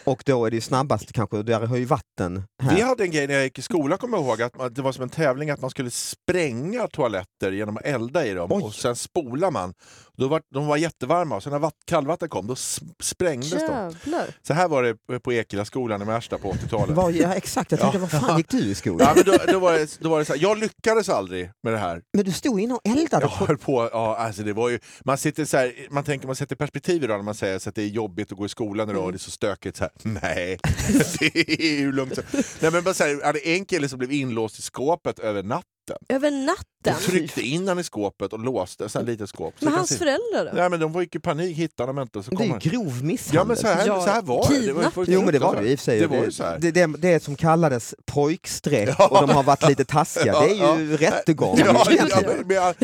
Och 0.05 0.23
då 0.27 0.45
är 0.47 0.51
det 0.51 0.55
ju 0.57 0.61
snabbast 0.61 1.13
kanske, 1.13 1.37
och 1.37 1.45
där 1.45 1.61
har 1.67 1.77
ju 1.77 1.85
vatten 1.85 2.43
här. 2.63 2.77
Vi 2.77 2.83
hade 2.83 3.05
en 3.05 3.11
grej 3.11 3.27
när 3.27 3.35
jag 3.35 3.45
gick 3.45 3.59
i 3.59 3.63
skolan, 3.63 3.99
kommer 3.99 4.19
jag 4.19 4.27
ihåg, 4.27 4.43
att 4.43 4.57
man, 4.57 4.75
det 4.75 4.83
var 4.83 4.93
som 4.93 5.03
en 5.03 5.09
tävling 5.09 5.51
att 5.51 5.61
man 5.61 5.71
skulle 5.71 5.91
spränga 5.91 6.87
toaletter 6.89 7.53
genom 7.53 7.77
att 7.77 7.83
elda 7.85 8.27
i 8.27 8.35
dem 8.35 8.53
Oj. 8.53 8.63
och 8.63 8.75
sen 8.75 8.97
spolar 8.97 9.51
man. 9.51 9.75
Då 10.17 10.29
var, 10.29 10.43
de 10.55 10.67
var 10.67 10.77
jättevarma 10.77 11.37
och 11.37 11.43
sen 11.43 11.53
när 11.53 11.59
vatt, 11.59 11.75
kallvatten 11.87 12.29
kom 12.29 12.47
då 12.47 12.55
sprängdes 13.03 13.51
de. 13.51 13.59
Jävlar. 13.61 14.27
Så 14.47 14.55
här 14.55 14.69
var 14.69 14.83
det 14.83 15.21
på 15.21 15.33
Ekellaskolan 15.33 16.03
i 16.03 16.05
Märsta 16.05 16.39
på 16.39 16.53
80-talet. 16.53 16.97
Var, 16.97 17.11
ja, 17.11 17.35
exakt, 17.35 17.71
jag 17.71 17.81
tänkte 17.81 17.99
Ja. 17.99 18.09
vad 18.13 18.21
fan 18.23 18.37
gick 18.39 18.49
du 18.51 18.59
i 18.59 18.75
skolan? 18.75 19.07
Ja, 19.09 19.13
men 19.17 19.25
då, 19.25 19.53
då 19.53 19.59
var 19.59 19.73
det, 19.73 19.99
då 20.01 20.09
var 20.09 20.19
det 20.19 20.25
så 20.25 20.33
här, 20.35 20.43
jag 20.43 20.59
lyckades 20.59 21.09
aldrig 21.09 21.51
med 21.63 21.73
det 21.73 21.79
här. 21.79 22.03
Men 22.13 22.25
du 22.25 22.33
stod 22.33 22.61
inne 22.61 22.75
och 22.75 22.81
eldade. 22.85 23.25
Jag 23.25 23.47
höll 23.47 23.59
på, 23.59 23.89
ja, 23.93 24.17
alltså 24.17 24.43
det 24.43 24.53
var 24.53 24.69
ju, 24.69 24.79
man, 25.05 25.19
sitter 25.19 25.45
så 25.45 25.57
här, 25.57 25.73
man 25.91 26.05
tänker 26.05 26.27
man 26.27 26.37
sätter 26.37 26.57
perspektiv 26.57 27.05
idag 27.05 27.17
när 27.19 27.25
man 27.25 27.35
säger 27.35 27.59
så 27.59 27.69
att 27.69 27.75
det 27.75 27.83
är 27.83 27.87
jobbigt 27.89 28.33
att 28.33 28.39
gå 28.39 28.47
i 28.47 28.49
skolan 28.49 28.91
idag 28.91 29.05
och 29.05 29.13
det 29.13 29.17
är 29.17 29.19
så 29.19 29.31
stökigt. 29.31 29.77
Så 29.77 29.85
här. 29.85 29.93
Nej, 30.03 30.59
det 31.19 31.37
är 31.65 31.79
ju 31.79 31.93
lugnt. 31.93 32.19
Nej, 32.61 32.71
men 32.73 32.85
bara 32.85 32.95
så 32.95 33.05
här, 33.05 33.47
en 33.47 33.65
kille 33.65 33.89
som 33.89 33.99
blev 33.99 34.13
inlåst 34.13 34.59
i 34.59 34.63
skåpet 34.63 35.19
över 35.19 35.43
natten. 35.43 35.74
Över 36.09 36.31
natten? 36.31 36.65
den. 36.85 36.95
tryckte 36.95 37.43
in 37.43 37.69
han 37.69 37.79
i 37.79 37.85
skåpet 37.85 38.33
och 38.33 38.39
låste, 38.39 38.89
så 38.89 38.99
här 38.99 39.07
litet 39.07 39.29
skåp. 39.29 39.55
Så 39.59 39.65
Men 39.65 39.75
hans 39.75 39.89
se- 39.89 39.97
föräldrar 39.99 40.45
då? 40.45 40.51
Nej 40.55 40.71
men 40.71 40.81
de 40.81 40.93
var 40.93 41.01
ju 41.01 41.09
i 41.13 41.19
panik, 41.19 41.57
hittade 41.57 41.87
de 41.93 41.99
inte. 42.03 42.23
Så 42.23 42.31
Det 42.31 42.37
kom 42.37 42.47
är 42.47 42.51
han. 42.51 42.59
ju 42.63 42.71
grov 42.71 43.05
misshandel. 43.05 43.35
Ja 43.41 43.45
men 43.45 43.57
så 43.57 43.67
här, 43.67 43.87
Ja, 43.87 44.01
så 44.05 44.11
här 44.11 44.23
var 44.23 44.49
det. 44.51 44.67
det. 44.67 44.73
var 44.73 44.83
ju. 45.07 45.13
Jo 45.13 45.23
men 45.23 45.33
det 45.33 45.39
var 45.39 45.63
det 45.63 45.69
i 45.69 45.75
och 45.75 45.79
för 45.79 45.85
sig. 45.85 46.01
Det 46.01 46.07
var 46.07 46.25
ju 46.25 46.31
så 46.33 46.45
här. 46.45 46.59
Det, 46.59 46.71
det, 46.71 46.87
det 46.87 47.23
som 47.23 47.37
kallades 47.37 47.95
pojkstreck 48.07 48.89
Ja. 48.99 49.09
och 49.09 49.27
de 49.27 49.35
har 49.35 49.43
varit 49.43 49.69
lite 49.69 49.85
taskiga, 49.85 50.41
det 50.41 50.59
är 50.61 50.79
ju 50.79 50.97
rättegång. 50.97 51.59
Ja, 51.59 51.67
Ja, 51.67 52.07
ja, 52.11 52.21
men- 52.27 52.47
men 52.47 52.57
jag- 52.57 52.75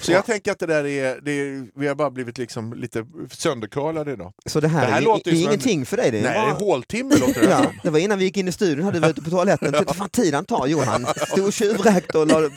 så 0.00 0.12
jag 0.12 0.26
tänker 0.26 0.52
att 0.52 0.58
det 0.58 0.66
där 0.66 0.86
är, 0.86 1.20
det 1.20 1.30
är, 1.32 1.66
vi 1.80 1.88
har 1.88 1.94
bara 1.94 2.10
blivit 2.10 2.38
liksom 2.38 2.72
lite 2.74 3.06
söndercurlade 3.32 4.12
idag. 4.12 4.32
Så 4.46 4.60
det 4.60 4.68
här, 4.68 4.86
Det 4.86 4.92
här 4.92 5.00
är, 5.00 5.04
låter 5.04 5.30
är 5.30 5.34
som 5.34 5.42
en- 5.42 5.48
ingenting 5.48 5.86
för 5.86 5.96
dig. 5.96 6.10
Det 6.10 6.18
är 6.18 6.22
Nej, 6.22 6.32
det 6.32 6.38
är 6.64 6.66
håltimme 6.66 7.16
låter 7.16 7.40
det 7.40 7.50
Ja, 7.50 7.72
det 7.82 7.90
var 7.90 7.98
innan 7.98 8.18
vi 8.18 8.24
gick 8.24 8.36
in 8.36 8.48
i 8.48 8.52
studion, 8.52 8.84
hade 8.84 8.98
vi 8.98 9.00
varit 9.00 9.10
ute 9.18 9.22
på 9.22 9.30
toaletten. 9.30 9.72
Titta 9.78 9.94
fan 9.94 10.08
tid 10.08 10.34
han 10.34 10.44
tar 10.44 10.66
Johan. 10.66 11.06
Stod 11.32 11.46
och 11.46 11.52
tjuvrökte 11.52 12.18
och 12.18 12.26
la... 12.26 12.49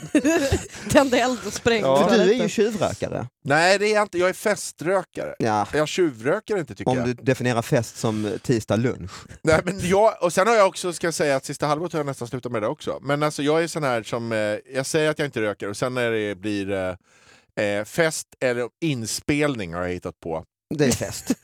Tände 0.89 1.17
eld 1.19 1.39
och 1.47 1.53
sprängde 1.53 1.87
Ja. 1.87 2.09
För 2.09 2.17
du 2.17 2.21
är 2.33 2.33
ju 2.43 2.49
tjuvrökare. 2.49 3.27
Nej, 3.43 3.79
det 3.79 3.87
är 3.87 3.93
jag 3.93 4.01
inte. 4.03 4.17
Jag 4.17 4.29
är 4.29 4.33
feströkare. 4.33 5.35
Ja, 5.39 5.67
Jag 5.73 5.87
tjuvrökar 5.87 6.57
inte 6.57 6.75
tycker 6.75 6.91
om 6.91 6.97
jag. 6.97 7.05
du 7.07 7.13
definierar 7.13 7.61
fest 7.61 7.97
som 7.97 8.31
tisdag 8.43 8.75
lunch. 8.75 9.11
Nej, 9.41 9.59
men 9.63 9.79
jag. 9.83 10.23
Och 10.23 10.33
sen 10.33 10.47
har 10.47 10.55
jag 10.55 10.67
också, 10.67 10.93
ska 10.93 11.07
jag 11.07 11.13
säga 11.13 11.35
att 11.35 11.45
sista 11.45 11.67
halvåret 11.67 11.93
har 11.93 11.99
jag 11.99 12.05
nästan 12.05 12.27
slutat 12.27 12.51
med 12.51 12.61
det 12.61 12.67
också. 12.67 12.99
Men 13.01 13.23
alltså 13.23 13.43
jag 13.43 13.63
är 13.63 13.67
sån 13.67 13.83
här 13.83 14.03
som, 14.03 14.31
eh, 14.31 14.37
jag 14.75 14.85
säger 14.85 15.09
att 15.09 15.19
jag 15.19 15.27
inte 15.27 15.41
röker 15.41 15.69
och 15.69 15.77
sen 15.77 15.93
när 15.93 16.11
det 16.11 16.35
blir 16.35 16.71
eh, 16.71 17.65
eh, 17.65 17.83
fest 17.85 18.27
eller 18.39 18.67
inspelning 18.81 19.73
har 19.73 19.81
jag 19.81 19.89
hittat 19.89 20.19
på. 20.19 20.43
Det 20.75 20.85
är 20.85 20.91
fest. 20.91 21.31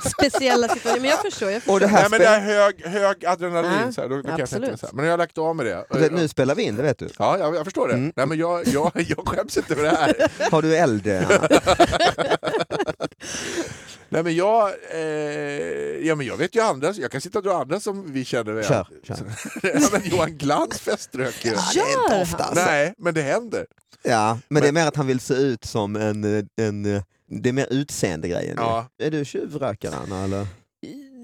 Speciella 0.18 0.68
situationer. 0.68 1.00
Men 1.00 1.10
jag 1.10 1.22
förstår. 1.22 1.50
Jag 1.50 1.62
förstår. 1.62 1.74
Och 1.74 1.80
det 1.80 1.86
här 1.86 2.00
Nej 2.00 2.10
men 2.10 2.20
det 2.20 2.26
är 2.26 2.40
hög, 2.40 2.86
hög 2.86 3.26
adrenalin, 3.26 3.72
Ja, 3.86 3.92
så 3.92 4.00
här, 4.00 4.08
då, 4.08 4.16
då 4.16 4.22
kan 4.22 4.38
jag 4.38 4.48
så 4.48 4.58
här. 4.58 4.92
Men 4.92 5.04
jag 5.04 5.12
har 5.12 5.18
lagt 5.18 5.38
av 5.38 5.56
med 5.56 5.66
det. 5.66 5.84
det, 5.90 6.12
nu 6.12 6.28
spelar 6.28 6.54
vi 6.54 6.62
in, 6.62 6.76
det 6.76 6.82
vet 6.82 6.98
du. 6.98 7.08
Ja, 7.18 7.38
jag, 7.38 7.54
jag 7.54 7.64
förstår 7.64 7.88
det. 7.88 7.94
Mm. 7.94 8.12
Nej, 8.16 8.26
men 8.26 8.38
jag, 8.38 8.66
jag, 8.66 8.90
jag 9.08 9.28
skäms 9.28 9.56
inte 9.56 9.74
för 9.74 9.82
det 9.82 9.90
här. 9.90 10.30
Har 10.50 10.62
du 10.62 10.76
eld, 10.76 11.06
eh? 11.06 11.22
Nej, 14.08 14.22
men 14.22 14.36
jag, 14.36 14.70
eh, 14.90 15.00
ja, 16.06 16.14
men 16.14 16.26
jag 16.26 16.36
vet 16.36 16.56
ju 16.56 16.60
andra, 16.60 16.92
jag 16.92 17.10
kan 17.10 17.20
sitta 17.20 17.38
och 17.38 17.44
dra 17.44 17.52
andra 17.60 17.80
som 17.80 18.12
vi 18.12 18.24
känner 18.24 18.52
väl. 18.52 18.64
Kör, 18.64 18.86
kör. 19.02 19.16
ja, 19.62 19.88
men 19.92 20.00
Johan 20.04 20.36
Glans 20.36 20.80
feströker 20.80 21.48
ju. 21.48 21.54
Ja, 21.54 21.62
det 21.74 21.80
är 21.80 22.02
inte 22.04 22.22
ofta 22.22 22.44
alltså. 22.44 22.64
Nej, 22.64 22.94
men 22.98 23.14
det 23.14 23.22
händer. 23.22 23.66
Ja, 24.02 24.38
men 24.48 24.62
det 24.62 24.68
är 24.68 24.72
mer 24.72 24.86
att 24.86 24.96
han 24.96 25.06
vill 25.06 25.20
se 25.20 25.34
ut 25.34 25.64
som 25.64 25.96
en... 25.96 26.24
eh, 26.38 26.44
en 26.66 26.96
eh, 26.96 27.02
det 27.42 27.48
är 27.48 27.52
mer 27.52 27.66
utseende-grejen. 27.70 28.56
Ja. 28.58 28.88
Är 28.98 29.10
du 29.10 29.24
tjuvrökare, 29.24 29.94
Anna? 29.96 30.24
Eller? 30.24 30.46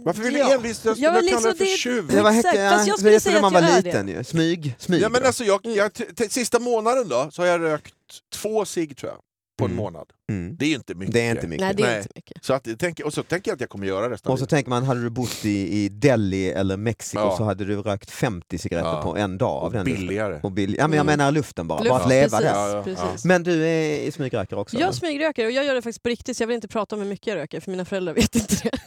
Varför 0.04 0.22
vill 0.22 0.34
Ja. 0.36 0.48
du 0.48 0.54
envisas 0.54 0.98
med 0.98 1.08
men 1.10 1.16
att 1.18 1.24
liksom 1.24 1.42
kalla 1.42 1.54
för 1.54 1.64
tjuv? 1.76 2.06
Det 2.06 2.22
var 2.22 2.30
Exakt, 2.38 2.58
fast 2.58 2.86
jag 2.88 2.98
skulle 2.98 3.14
är 3.14 3.20
säga 3.20 3.34
när 3.34 3.42
man 3.42 3.56
att 3.56 3.62
var 3.62 3.70
jag 3.70 3.84
liten 3.84 4.08
ju. 4.08 4.24
Smyg, 4.24 4.74
smyg. 4.78 5.00
Ja, 5.02 5.08
men 5.08 5.24
alltså, 5.24 5.44
jag, 5.44 5.60
jag, 5.66 5.90
sista 6.30 6.58
månaden 6.58 7.08
då, 7.08 7.28
så 7.32 7.42
har 7.42 7.46
jag 7.46 7.60
rökt 7.60 7.94
två 8.34 8.64
cigg 8.64 8.96
tror 8.96 9.12
jag, 9.12 9.18
på 9.60 9.64
en 9.64 9.70
Mm. 9.70 9.76
månad. 9.84 10.06
mm. 10.30 10.56
Det 10.56 10.64
är 10.64 10.68
ju 10.68 10.74
inte 10.74 10.94
mycket. 10.94 11.14
Det 11.14 11.20
är 11.20 11.30
inte 11.30 11.46
mycket. 11.46 11.60
Nej, 11.66 11.74
det 11.74 11.82
är 11.82 11.86
Nej. 11.86 11.96
inte 11.98 12.08
mycket. 12.14 12.44
Så 12.44 12.52
att, 12.54 12.78
tänker, 12.78 13.06
och 13.06 13.12
så 13.14 13.22
tänker 13.22 13.50
jag 13.50 13.54
att 13.54 13.60
jag 13.60 13.70
kommer 13.70 13.86
göra 13.86 14.10
resten 14.10 14.32
Och 14.32 14.38
så 14.38 14.46
tänker 14.46 14.70
man, 14.70 14.84
hade 14.84 15.02
du 15.02 15.10
bott 15.10 15.44
i, 15.44 15.84
i 15.84 15.88
Delhi 15.88 16.50
eller 16.50 16.76
Mexiko 16.76 17.22
Ja. 17.22 17.36
så 17.36 17.44
hade 17.44 17.64
du 17.64 17.76
rökt 17.82 18.10
50 18.10 18.58
cigaretter 18.58 18.88
Ja. 18.88 19.02
på 19.02 19.16
en 19.16 19.38
dag. 19.38 19.62
Av 19.62 19.72
den 19.72 19.84
Billigare. 19.84 20.40
Och 20.42 20.52
bill- 20.52 20.74
ja, 20.78 20.88
men 20.88 20.96
jag 20.96 21.04
Mm. 21.04 21.18
menar 21.18 21.32
luften 21.32 21.68
bara, 21.68 21.78
bara 21.78 21.92
Luft, 21.94 22.02
att 22.04 22.08
leva 22.08 22.22
precis, 22.38 22.52
där. 22.52 22.54
Ja, 22.54 22.76
ja, 22.76 22.82
precis. 22.82 23.24
Men 23.24 23.42
du 23.42 23.66
är 23.66 24.10
smygrökare 24.10 24.60
också? 24.60 24.76
Jag 24.76 24.82
eller? 24.82 24.92
smygröker 24.92 25.44
och 25.46 25.50
jag 25.52 25.64
gör 25.64 25.74
det 25.74 25.82
faktiskt 25.82 26.02
på 26.02 26.08
riktigt 26.08 26.36
så 26.36 26.42
jag 26.42 26.48
vill 26.48 26.54
inte 26.54 26.68
prata 26.68 26.96
om 26.96 27.02
hur 27.02 27.08
mycket 27.08 27.26
jag 27.26 27.36
röker 27.36 27.60
för 27.60 27.70
mina 27.70 27.84
föräldrar 27.84 28.14
vet 28.14 28.34
inte 28.36 28.56
det. 28.62 28.78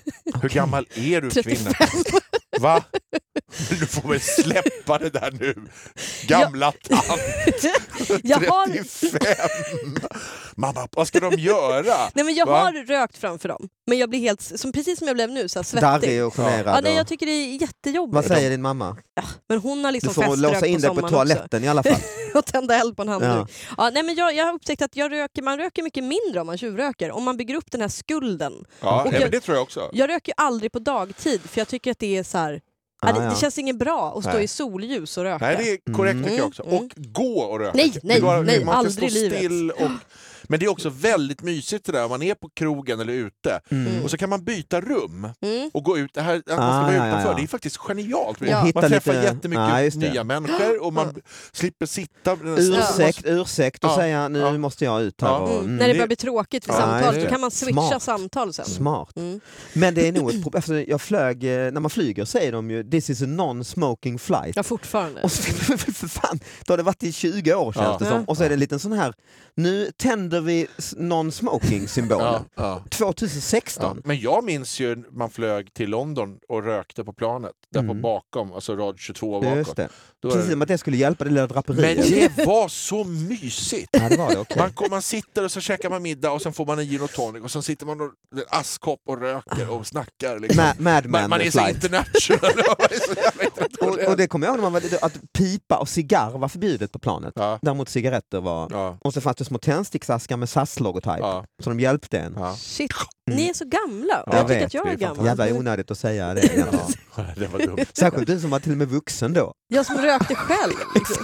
Hur 0.41 0.49
gammal 0.49 0.87
är 0.95 1.21
du 1.21 1.29
35. 1.29 1.73
kvinna? 1.73 2.19
Va? 2.59 2.83
Du 3.69 3.85
får 3.87 4.09
väl 4.09 4.19
släppa 4.21 4.97
det 4.97 5.09
där 5.09 5.31
nu, 5.39 5.55
gamla 6.27 6.71
tant! 6.71 7.63
jag 8.23 8.37
har, 8.37 8.67
35! 8.67 10.09
Mamma, 10.55 10.87
vad 10.91 11.07
ska 11.07 11.19
de 11.19 11.35
göra? 11.35 11.95
nej 12.13 12.25
men 12.25 12.35
jag 12.35 12.45
Va? 12.45 12.59
har 12.59 12.85
rökt 12.87 13.17
framför 13.17 13.49
dem 13.49 13.69
men 13.87 13.97
jag 13.97 14.09
blir 14.09 14.19
helt, 14.19 14.41
som, 14.41 14.71
precis 14.71 14.99
som 14.99 15.07
jag 15.07 15.15
blev 15.15 15.29
nu, 15.29 15.49
så 15.49 15.59
här 15.59 15.63
svettig. 15.63 15.81
Darrig 15.87 16.25
och 16.25 16.33
generad. 16.35 16.75
Ja, 16.77 16.79
nej, 16.83 16.95
jag 16.95 17.07
tycker 17.07 17.25
det 17.25 17.31
är 17.31 17.61
jättejobbigt. 17.61 18.15
Vad 18.15 18.25
säger 18.25 18.49
din 18.49 18.61
mamma? 18.61 18.97
Men 19.49 19.57
hon 19.59 19.85
har 19.85 19.91
Du 19.91 19.93
liksom 19.93 20.13
får 20.13 20.21
feströkt 20.21 20.41
låsa 20.53 20.65
in 20.67 20.75
på 20.75 20.81
dig 20.81 20.89
på 20.89 20.95
sommaren 20.95 21.13
toaletten 21.13 21.63
i 21.63 21.67
alla 21.67 21.83
fall. 21.83 21.93
också. 21.93 22.37
och 22.37 22.45
tända 22.45 22.75
eld 22.79 22.95
på 22.95 23.01
en 23.01 23.07
handduk. 23.07 23.29
Ja. 23.29 23.47
Ja. 23.77 23.89
nej, 23.93 24.03
men 24.03 24.15
jag, 24.15 24.35
jag 24.35 24.45
har 24.45 24.53
upptäckt 24.53 24.81
att 24.81 24.95
jag 24.95 25.11
röker, 25.11 25.41
man 25.41 25.57
röker 25.57 25.83
mycket 25.83 26.03
mindre 26.03 26.41
om 26.41 26.47
man 26.47 26.57
tjuvröker. 26.57 27.11
Om 27.11 27.23
man 27.23 27.37
bygger 27.37 27.55
upp 27.55 27.71
den 27.71 27.81
här 27.81 27.87
skulden. 27.87 28.53
Ja, 28.81 28.99
Och 29.03 29.05
nej, 29.05 29.13
jag- 29.13 29.21
men 29.21 29.31
det 29.31 29.39
tror 29.39 29.57
jag 29.57 29.63
också. 29.63 29.89
Jag 29.93 30.09
röker 30.09 30.29
ju 30.31 30.33
aldrig 30.37 30.71
på 30.71 30.79
dagtid 30.79 31.41
för 31.41 31.59
jag 31.61 31.67
tycker 31.67 31.91
att 31.91 31.99
det 31.99 32.17
är 32.17 32.23
så 32.23 32.37
här, 32.37 32.53
ja, 32.53 32.59
Ah, 33.03 33.23
ja. 33.23 33.29
det 33.29 33.35
känns 33.35 33.57
inget 33.57 33.75
bra 33.79 34.13
att 34.17 34.23
stå 34.23 34.33
Nej. 34.33 34.43
i 34.43 34.47
solljus 34.47 35.17
och 35.17 35.23
röka. 35.23 35.45
Nej, 35.45 35.55
det 35.59 35.71
är 35.91 35.93
korrekt 35.93 36.13
Mm. 36.13 36.23
tycker 36.23 36.37
jag 36.37 36.47
också. 36.47 36.63
Mm. 36.63 36.75
Och 36.75 36.91
gå 36.95 37.39
och 37.39 37.59
röka. 37.59 37.71
Nej, 37.75 37.93
nej, 38.03 38.15
Det 38.15 38.21
går- 38.21 38.43
nej, 38.43 38.65
man 38.65 38.75
aldrig 38.75 38.93
stå 38.93 39.05
i 39.05 39.09
livet. 39.09 39.37
still 39.37 39.71
och, 39.71 39.91
Men 40.47 40.59
det 40.59 40.65
är 40.65 40.69
också 40.69 40.89
väldigt 40.89 41.41
mysigt 41.41 41.85
det 41.85 41.91
där 41.91 42.09
man 42.09 42.21
är 42.21 42.35
på 42.35 42.49
krogen 42.49 42.99
eller 42.99 43.13
ute 43.13 43.59
Mm. 43.71 44.03
och 44.03 44.11
så 44.11 44.17
kan 44.17 44.29
man 44.29 44.43
byta 44.43 44.81
rum 44.81 45.27
Mm. 45.41 45.69
och 45.73 45.83
gå 45.83 45.97
ut. 45.97 46.13
Det 46.13 46.21
här, 46.21 46.35
att 46.35 46.47
man 46.47 46.59
Ah, 46.59 46.71
ska 46.71 46.81
vara 46.81 46.95
ja, 46.95 47.03
ja, 47.03 47.07
utanför, 47.09 47.29
ja. 47.29 47.35
det 47.37 47.43
är 47.43 47.47
faktiskt 47.47 47.77
genialt. 47.77 48.37
Ja. 48.41 48.57
Man 48.57 48.65
Hitta 48.67 48.89
träffar 48.89 49.13
lite- 49.13 49.25
jättemycket 49.25 49.93
det. 49.93 49.99
nya 50.11 50.23
människor 50.23 50.83
och 50.83 50.93
man 50.93 51.15
slipper 51.51 51.85
sitta... 51.85 52.37
Ursäkt, 52.57 53.21
ursäkt 53.25 53.83
och 53.83 53.89
Ja. 53.89 53.95
säga 53.95 54.27
nu 54.29 54.39
Ja. 54.39 54.57
måste 54.57 54.85
jag 54.85 55.01
ut 55.01 55.21
här. 55.21 55.27
Ja. 55.29 55.37
Och, 55.37 55.49
Mm. 55.49 55.63
mm. 55.65 55.75
När 55.75 55.87
det 55.87 55.93
det- 55.93 55.97
börjar 55.97 56.07
bli 56.07 56.15
tråkigt 56.15 56.67
vid 56.67 56.73
Ja, 56.75 56.77
samtal 56.79 57.01
just 57.03 57.13
då 57.15 57.23
det. 57.23 57.29
kan 57.29 57.41
man 57.41 57.51
switcha 57.51 57.73
Smart. 57.89 58.01
samtal 58.03 58.53
sen. 58.53 58.65
Smart. 58.65 59.17
Mm. 59.17 59.39
Men 59.73 59.95
det 59.95 60.07
är 60.07 60.11
nog 60.11 60.29
ett 60.29 60.43
problem. 60.43 60.57
Alltså, 60.63 60.79
jag 60.79 61.01
flög, 61.01 61.43
eh, 61.43 61.71
när 61.71 61.79
man 61.79 61.89
flyger 61.89 62.25
säger 62.25 62.51
de 62.51 62.71
ju 62.71 62.83
this 62.93 63.09
is 63.09 63.21
a 63.21 63.25
non-smoking 63.25 64.17
flight. 64.19 64.55
Ja, 64.55 64.63
fortfarande. 64.63 65.21
Och 65.21 65.31
så, 65.31 65.41
för 65.77 66.07
fan, 66.07 66.39
då 66.65 66.73
har 66.73 66.77
det 66.77 66.83
varit 66.83 67.03
i 67.03 67.11
20 67.11 67.53
år 67.53 67.73
känns 67.73 67.85
Ja. 67.85 67.97
det 67.99 68.05
som. 68.05 68.23
Och 68.25 68.37
så 68.37 68.43
är 68.43 68.49
det 68.49 68.55
en 68.55 68.59
liten 68.59 68.79
sån 68.79 68.91
här, 68.93 69.13
nu 69.55 69.91
tänder 69.97 70.41
vi 70.41 70.67
non-smoking-symbolen. 70.97 72.23
Ja, 72.23 72.43
ja. 72.55 72.83
2016. 72.89 73.95
Ja. 73.97 74.01
Men 74.05 74.19
jag 74.19 74.43
minns 74.43 74.79
ju 74.79 75.03
man 75.11 75.29
flög 75.29 75.73
till 75.73 75.89
London 75.89 76.37
och 76.49 76.63
rökte 76.63 77.03
på 77.03 77.13
planet, 77.13 77.51
där 77.73 77.79
på 77.79 77.91
Mm. 77.91 78.01
bakom, 78.01 78.53
alltså 78.53 78.75
rad 78.75 78.95
22 78.99 79.41
bakom. 79.41 79.57
Just 79.57 79.75
det. 79.75 79.89
Då 80.21 80.27
var 80.27 80.35
Precis 80.35 80.47
det... 80.47 80.51
som 80.53 80.61
att 80.61 80.67
det 80.67 80.77
skulle 80.77 80.97
hjälpa 80.97 81.23
det 81.23 81.29
lilla 81.29 81.41
Men 81.41 81.47
draperiet. 81.49 82.35
det 82.35 82.45
var 82.45 82.67
så 82.67 83.03
mysigt! 83.03 83.89
Ja, 83.91 84.09
det 84.09 84.17
var 84.17 84.29
det, 84.29 84.37
okej. 84.39 84.57
Man, 84.57 84.73
kom, 84.73 84.87
man 84.89 85.01
sitter 85.01 85.45
och 85.45 85.51
så 85.51 85.61
käkar 85.61 85.89
man 85.89 86.01
middag 86.01 86.31
och 86.31 86.41
sen 86.41 86.53
får 86.53 86.65
man 86.65 86.79
en 86.79 86.85
gin 86.85 87.01
och 87.01 87.11
tonic 87.11 87.43
och 87.43 87.51
sen 87.51 87.63
sitter 87.63 87.85
man 87.85 88.01
och 88.01 88.09
askkopp 88.49 88.99
och 89.07 89.21
röker 89.21 89.69
och 89.69 89.87
snackar. 89.87 90.39
Liksom. 90.39 90.63
Ma- 90.63 90.73
Madman 90.81 91.21
man, 91.21 91.29
man 91.29 91.41
är 91.41 91.51
så 91.51 91.59
flight. 91.59 91.75
international. 91.75 92.39
Man 92.83 92.97
är 92.97 92.99
så 92.99 93.21
jävla 93.21 93.43
internationell. 93.43 93.52
Och, 93.81 93.99
och 94.09 94.17
det 94.17 94.27
kommer 94.27 94.47
jag 94.47 94.51
ihåg 94.51 94.57
när 94.57 94.63
man 94.63 94.73
var 94.73 94.81
lite- 94.81 94.99
att 95.01 95.13
pipa 95.37 95.77
och 95.77 95.89
cigarr 95.89 96.37
var 96.37 96.47
förbjudet 96.47 96.91
på 96.91 96.99
planet. 96.99 97.33
Ja, 97.35 97.59
Däremot 97.61 97.89
cigaretter 97.89 98.41
var... 98.41 98.67
ja, 98.71 98.97
Och 99.01 99.13
så 99.13 99.21
fanns 99.21 99.37
det 99.37 99.45
små 99.45 99.57
tändsticksaskar 99.57 100.37
med 100.37 100.49
SAS-logotyp. 100.49 101.19
ja, 101.19 101.45
Så 101.63 101.69
de 101.69 101.79
hjälpte 101.79 102.19
en. 102.19 102.33
ja. 102.39 102.55
Shit, 102.55 102.91
ni 103.31 103.49
är 103.49 103.53
så 103.53 103.65
gamla. 103.65 104.23
Ja, 104.25 104.31
jag 104.31 104.35
jag 104.39 104.47
tycker 104.47 104.59
vet, 104.59 104.65
att 104.65 104.73
jag 104.73 104.85
det 104.85 104.91
är 104.91 104.95
gammal. 104.95 105.25
Jävla 105.25 105.53
onödigt 105.59 105.91
att 105.91 105.97
säga 105.97 106.33
det. 106.33 106.49
ja. 106.55 107.23
Det 107.35 107.47
var 107.47 107.59
dumt. 107.59 107.85
Särskilt 107.93 108.27
du 108.27 108.39
som 108.39 108.49
var 108.49 108.59
till 108.59 108.71
och 108.71 108.77
med 108.77 108.87
vuxen 108.89 109.33
då. 109.33 109.53
Jag 109.67 109.85
som 109.85 109.97
rökte 109.97 110.35
själv. 110.35 110.73
Liksom. 110.95 111.23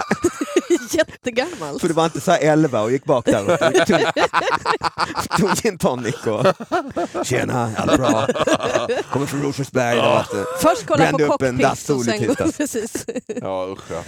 Jättegammal. 0.90 1.80
För 1.80 1.88
du 1.88 1.94
var 1.94 2.04
inte 2.04 2.20
så 2.20 2.30
här 2.30 2.38
11 2.42 2.80
och 2.82 2.92
gick 2.92 3.04
bak 3.04 3.24
där 3.26 3.42
och 3.52 3.86
tog, 3.86 3.98
tog 5.38 5.50
gin 5.56 5.78
tonic 5.78 6.14
och... 6.26 6.46
Tjena, 7.26 7.70
allt 7.76 7.96
bra? 7.96 8.26
Kommer 9.12 9.26
från 9.26 9.42
Rosersberg. 9.42 9.96
Ja. 9.96 10.24
Först 10.60 10.86
kolla 10.86 10.98
Brände 11.04 11.26
på 11.26 11.32
cockpit 11.38 11.90
och 11.90 12.04
sen 12.04 12.29
gå... 12.34 12.44
tisdags. 12.44 12.56
Precis. 12.56 13.06
Ja, 13.40 13.66
usch 13.72 13.90
ja. 13.90 14.04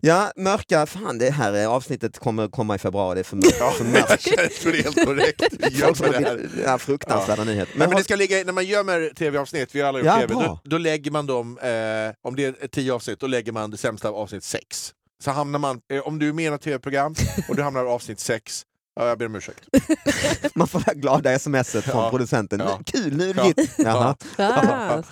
ja, 0.00 0.32
mörka, 0.36 0.86
fan 0.86 1.18
det 1.18 1.30
här 1.30 1.52
är- 1.52 1.66
avsnittet 1.66 2.18
kommer 2.18 2.48
komma 2.48 2.74
i 2.74 2.78
februari. 2.78 3.14
Det 3.14 3.20
är 3.20 3.24
för 3.24 3.36
mörkt. 3.36 3.56
Ja, 3.60 3.70
För 3.70 3.84
mörkt. 3.92 4.26
jag 4.64 4.72
det 4.72 4.78
är 4.78 4.82
helt 4.82 5.04
korrekt. 5.04 5.42
Gör 5.70 6.10
det 6.12 6.18
här. 6.28 6.34
blivit- 6.36 6.52
ja, 6.64 6.78
fruktansvärda 6.78 7.44
nyheter. 7.44 7.72
Men, 7.72 7.78
men 7.78 7.88
har- 7.92 7.98
det 7.98 8.04
ska 8.04 8.16
ligga, 8.16 8.44
när 8.44 8.52
man 8.52 8.64
gömmer 8.66 9.12
tv-avsnitt, 9.18 9.74
vi 9.74 9.80
har 9.80 9.88
alla 9.88 9.98
gjort 9.98 10.06
Ja, 10.06 10.20
tv, 10.20 10.34
då, 10.34 10.60
då 10.64 10.78
lägger 10.78 11.10
man 11.10 11.26
dem, 11.26 11.58
eh, 11.58 12.28
om 12.28 12.36
det 12.36 12.44
är 12.62 12.68
tio 12.68 12.92
avsnitt, 12.92 13.20
då 13.20 13.26
lägger 13.26 13.52
man 13.52 13.70
det 13.70 13.76
sämsta 13.76 14.08
av 14.08 14.16
avsnitt 14.16 14.44
sex. 14.44 14.92
Så 15.24 15.30
hamnar 15.30 15.58
man, 15.58 15.80
eh, 15.92 16.00
om 16.00 16.18
du 16.18 16.28
är 16.28 16.32
med 16.32 16.54
i 16.54 16.58
tv-program 16.58 17.14
och 17.48 17.56
du 17.56 17.62
hamnar 17.62 17.84
i 17.84 17.88
avsnitt 17.88 18.20
sex, 18.20 18.62
ja, 18.96 19.08
jag 19.08 19.18
ber 19.18 19.26
om 19.26 19.34
ursäkt. 19.34 19.60
Man 20.54 20.68
får 20.68 20.82
det 20.86 20.94
glada 20.94 21.38
smset 21.38 21.84
från 21.84 22.02
Ja. 22.04 22.10
producenten. 22.10 22.60
Ja. 22.60 22.80
Kul, 22.86 23.16
nu 23.16 23.30
är 23.30 23.34
det 23.34 23.40
Ja. 23.46 23.52
ditt. 23.56 23.74
Jaha. 23.78 24.16
Ah. 24.38 25.02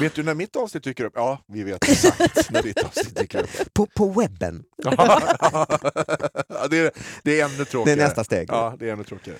Vet 0.00 0.14
du 0.14 0.22
när 0.22 0.34
mitt 0.34 0.56
avsnitt 0.56 0.84
dyker 0.84 1.04
upp? 1.04 1.12
Ja, 1.16 1.38
vi 1.48 1.62
vet 1.62 1.88
exakt 1.88 2.50
när 2.50 2.62
ditt 2.62 2.82
avsnitt 2.84 3.16
dyker 3.16 3.42
upp. 3.42 3.74
På, 3.74 3.86
på 3.86 4.08
webben. 4.08 4.62
ja, 4.84 6.66
det, 6.70 6.78
är, 6.78 6.90
det 7.22 7.40
är 7.40 7.44
ännu 7.44 7.56
Det 7.58 7.64
tråkigare. 7.64 8.00
är 8.00 8.04
nästa 8.04 8.24
steg. 8.24 8.48
Ja, 8.50 8.74
det 8.78 8.88
är 8.88 8.92
ännu 8.92 9.04
tråkigare. 9.04 9.38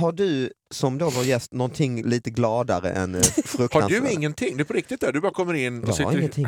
Har 0.00 0.12
du 0.12 0.50
som 0.74 0.98
då 0.98 1.10
vår 1.10 1.24
gäst 1.24 1.52
någonting 1.52 2.02
lite 2.04 2.30
gladare 2.30 2.90
än 2.90 3.14
eh, 3.14 3.20
Har 3.20 3.42
fruktansvärt? 3.42 4.02
du 4.02 4.10
ingenting? 4.10 4.56
Du 4.56 4.60
är 4.62 4.64
på 4.64 4.72
riktigt 4.72 5.00
där, 5.00 5.12
du 5.12 5.20
bara 5.20 5.32
kommer 5.32 5.54
in 5.54 5.78
och 5.82 5.88
Jag 5.88 5.88
har 5.88 5.94
sitter 5.96 6.18
ingenting. 6.18 6.46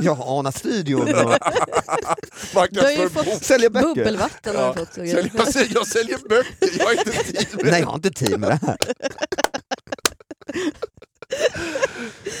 Jag 0.00 0.14
har 0.14 0.38
anat 0.38 0.56
studion 0.58 1.00
och 1.00 1.08
Du 2.70 2.80
har 2.80 2.90
ju 2.90 3.08
fått 3.08 3.44
säljer 3.44 3.70
böcker. 3.70 3.86
bubbelvatten. 3.94 4.56
Har 4.56 4.62
Ja. 4.62 4.72
du 4.72 4.78
fått, 4.80 4.88
och 4.88 4.94
Säljer- 4.94 5.30
Jag 5.34 5.48
säljer, 5.52 5.74
jag 5.74 5.86
säljer 5.86 6.18
böcker, 6.28 6.78
jag 6.78 6.84
har 6.86 6.92
inte 6.92 7.10
tid 7.12 7.46
med 7.56 7.64
Nej, 7.72 7.80
jag 7.80 7.86
har 7.86 7.94
inte 7.94 8.10
tid 8.10 8.38
med 8.40 8.50
det 8.50 8.60
här. 8.66 8.76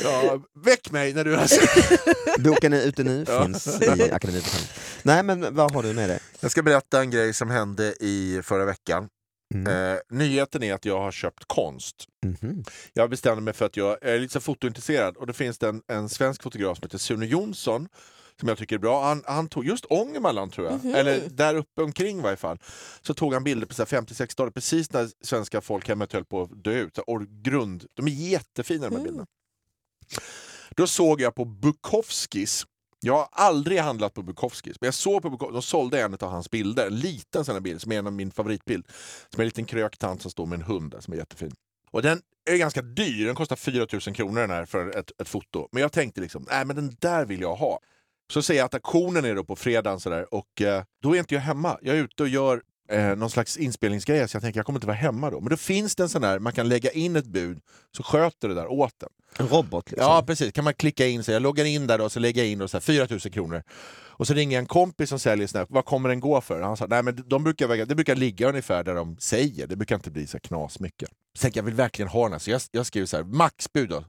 Ja, 0.04 0.38
väck 0.64 0.90
mig 0.90 1.12
när 1.14 1.24
du 1.24 1.36
har 1.36 2.40
Boken 2.40 2.72
är 2.72 2.82
ute 2.82 3.02
nu, 3.02 3.24
Ja. 3.28 3.44
finns 3.44 3.66
i 3.66 3.88
Akademibokhandeln. 4.12 4.66
Nej 5.02 5.22
men 5.22 5.54
vad 5.54 5.74
har 5.74 5.82
du 5.82 5.92
med 5.92 6.08
dig? 6.08 6.18
Jag 6.40 6.50
ska 6.50 6.62
berätta 6.62 7.00
en 7.00 7.10
grej 7.10 7.34
som 7.34 7.50
hände 7.50 7.94
i 8.00 8.40
förra 8.44 8.64
veckan. 8.64 9.08
Mm. 9.54 9.92
Eh, 9.94 9.98
nyheten 10.10 10.62
är 10.62 10.74
att 10.74 10.84
jag 10.84 10.98
har 11.00 11.12
köpt 11.12 11.44
konst. 11.46 11.96
Mhm. 12.26 12.64
Jag 12.92 13.10
bestämde 13.10 13.42
mig 13.42 13.54
för 13.54 13.66
att 13.66 13.76
jag 13.76 13.98
är 14.02 14.18
lite 14.18 14.32
så 14.32 14.40
fotointresserad 14.40 15.16
och 15.16 15.26
det 15.26 15.32
finns 15.32 15.58
det 15.58 15.68
en, 15.68 15.82
en 15.86 16.08
svensk 16.08 16.42
fotograf 16.42 16.78
som 16.78 16.84
heter 16.86 16.98
Sune 16.98 17.26
Jonsson 17.26 17.88
som 18.40 18.48
jag 18.48 18.58
tycker 18.58 18.76
är 18.76 18.80
bra. 18.80 19.04
Han, 19.04 19.22
han 19.26 19.48
tog 19.48 19.66
just 19.66 19.84
Ångermanland 19.84 20.52
tror 20.52 20.66
jag, 20.66 20.84
Mhm. 20.84 20.94
eller 20.94 21.28
där 21.28 21.54
uppe 21.54 21.82
omkring 21.82 22.18
i 22.18 22.22
varje 22.22 22.36
fall. 22.36 22.58
Så 23.02 23.14
tog 23.14 23.34
han 23.34 23.44
bilder 23.44 23.66
på 23.66 23.74
så 23.74 23.82
här 23.82 23.86
50-60-talet 23.86 24.54
precis 24.54 24.92
när 24.92 25.08
svenska 25.24 25.60
folkhemmet 25.60 26.12
höll 26.12 26.24
på 26.24 26.42
att 26.42 26.64
dö 26.64 26.72
ut. 26.80 26.98
Och 26.98 27.22
grund, 27.26 27.84
de 27.94 28.06
är 28.06 28.10
jättefina 28.10 28.78
de 28.80 28.84
här 28.84 28.90
Mm. 29.00 29.04
bilderna. 29.04 29.26
Då 30.70 30.86
såg 30.86 31.20
jag 31.20 31.34
på 31.34 31.44
Bukowskis 31.44 32.66
jag 33.00 33.14
har 33.14 33.28
aldrig 33.32 33.78
handlat 33.78 34.14
på 34.14 34.22
Bukowskis, 34.22 34.76
men 34.80 34.86
jag 34.86 34.94
såg 34.94 35.22
på 35.22 35.30
Bukowskis, 35.30 35.54
de 35.54 35.62
sålde 35.62 36.00
en 36.02 36.14
av 36.14 36.30
hans 36.30 36.50
bilder, 36.50 36.86
en 36.86 36.96
liten 36.96 37.44
sån 37.44 37.54
här 37.54 37.60
bild 37.60 37.80
som 37.80 37.92
är 37.92 37.98
en 37.98 38.06
av 38.06 38.12
min 38.12 38.30
favoritbild. 38.30 38.86
Som 39.30 39.40
är 39.40 39.42
en 39.42 39.48
liten 39.48 39.64
kröktant 39.64 40.22
som 40.22 40.30
står 40.30 40.46
med 40.46 40.56
en 40.56 40.64
hund 40.64 40.90
där, 40.90 41.00
som 41.00 41.14
är 41.14 41.18
jättefin. 41.18 41.52
Och 41.90 42.02
den 42.02 42.20
är 42.50 42.56
ganska 42.56 42.82
dyr, 42.82 43.26
den 43.26 43.34
kostar 43.34 43.56
4000 43.56 44.14
kronor 44.14 44.40
den 44.40 44.50
här 44.50 44.64
för 44.64 44.98
ett, 44.98 45.20
ett 45.20 45.28
foto. 45.28 45.68
Men 45.72 45.82
jag 45.82 45.92
tänkte 45.92 46.20
liksom, 46.20 46.46
nej 46.50 46.64
men 46.64 46.76
den 46.76 46.96
där 47.00 47.24
vill 47.24 47.40
jag 47.40 47.56
ha. 47.56 47.80
Så 48.32 48.42
säger 48.42 48.60
jag 48.60 48.66
att 48.66 48.74
auktionen 48.74 49.24
är 49.24 49.34
då 49.34 49.44
på 49.44 49.56
fredagen 49.56 50.00
sådär, 50.00 50.34
och 50.34 50.62
eh, 50.62 50.84
då 51.02 51.14
är 51.14 51.18
inte 51.18 51.34
jag 51.34 51.42
hemma. 51.42 51.78
Jag 51.82 51.96
är 51.96 52.02
ute 52.02 52.22
och 52.22 52.28
gör 52.28 52.62
eh, 52.88 53.16
någon 53.16 53.30
slags 53.30 53.56
inspelningsgrej 53.56 54.28
så 54.28 54.36
jag 54.36 54.42
tänker 54.42 54.58
jag 54.58 54.66
kommer 54.66 54.76
inte 54.76 54.86
vara 54.86 54.96
hemma 54.96 55.30
då. 55.30 55.40
Men 55.40 55.48
då 55.50 55.56
finns 55.56 55.96
det 55.96 56.02
en 56.02 56.08
sån 56.08 56.22
där, 56.22 56.38
man 56.38 56.52
kan 56.52 56.68
lägga 56.68 56.90
in 56.90 57.16
ett 57.16 57.26
bud 57.26 57.60
så 57.96 58.02
sköter 58.02 58.48
det 58.48 58.54
där 58.54 58.66
åt 58.72 58.94
den. 59.00 59.08
En 59.38 59.48
robot 59.48 59.90
liksom? 59.90 60.08
Ja 60.10 60.24
precis, 60.26 60.52
kan 60.52 60.64
man 60.64 60.74
klicka 60.74 61.06
in 61.06 61.24
sig. 61.24 61.32
Jag 61.32 61.42
loggar 61.42 61.64
in 61.64 61.86
där 61.86 62.00
och 62.00 62.12
så 62.12 62.20
lägger 62.20 62.42
jag 62.42 62.50
in 62.50 62.60
och 62.60 62.70
så 62.70 62.76
här, 62.76 62.80
4 62.82 63.06
000 63.10 63.20
kronor. 63.20 63.62
Och 63.90 64.26
så 64.26 64.34
ringer 64.34 64.56
jag 64.56 64.60
en 64.60 64.66
kompis 64.66 65.08
som 65.08 65.18
säljer 65.18 65.46
sån 65.46 65.58
här, 65.58 65.66
vad 65.70 65.84
kommer 65.84 66.08
den 66.08 66.20
gå 66.20 66.40
för? 66.40 66.60
Han 66.60 66.76
sa, 66.76 66.86
nej 66.86 67.02
men 67.02 67.24
de 67.26 67.44
brukar, 67.44 67.66
väga- 67.68 67.84
det 67.84 67.94
brukar 67.94 68.16
ligga 68.16 68.48
ungefär 68.48 68.84
där 68.84 68.94
de 68.94 69.16
säger, 69.18 69.66
det 69.66 69.76
brukar 69.76 69.94
inte 69.94 70.10
bli 70.10 70.26
så 70.26 70.40
knas 70.40 70.80
mycket. 70.80 71.08
Så 71.38 71.42
tänkte 71.42 71.58
jag, 71.58 71.62
jag 71.62 71.66
vill 71.66 71.74
verkligen 71.74 72.08
ha 72.08 72.22
den 72.22 72.32
här, 72.32 72.38
så 72.38 72.50
jag, 72.50 72.60
jag 72.70 72.86
skriver 72.86 73.06
så 73.06 73.16
här, 73.16 73.24
maxbud 73.24 73.88
då. 73.88 74.04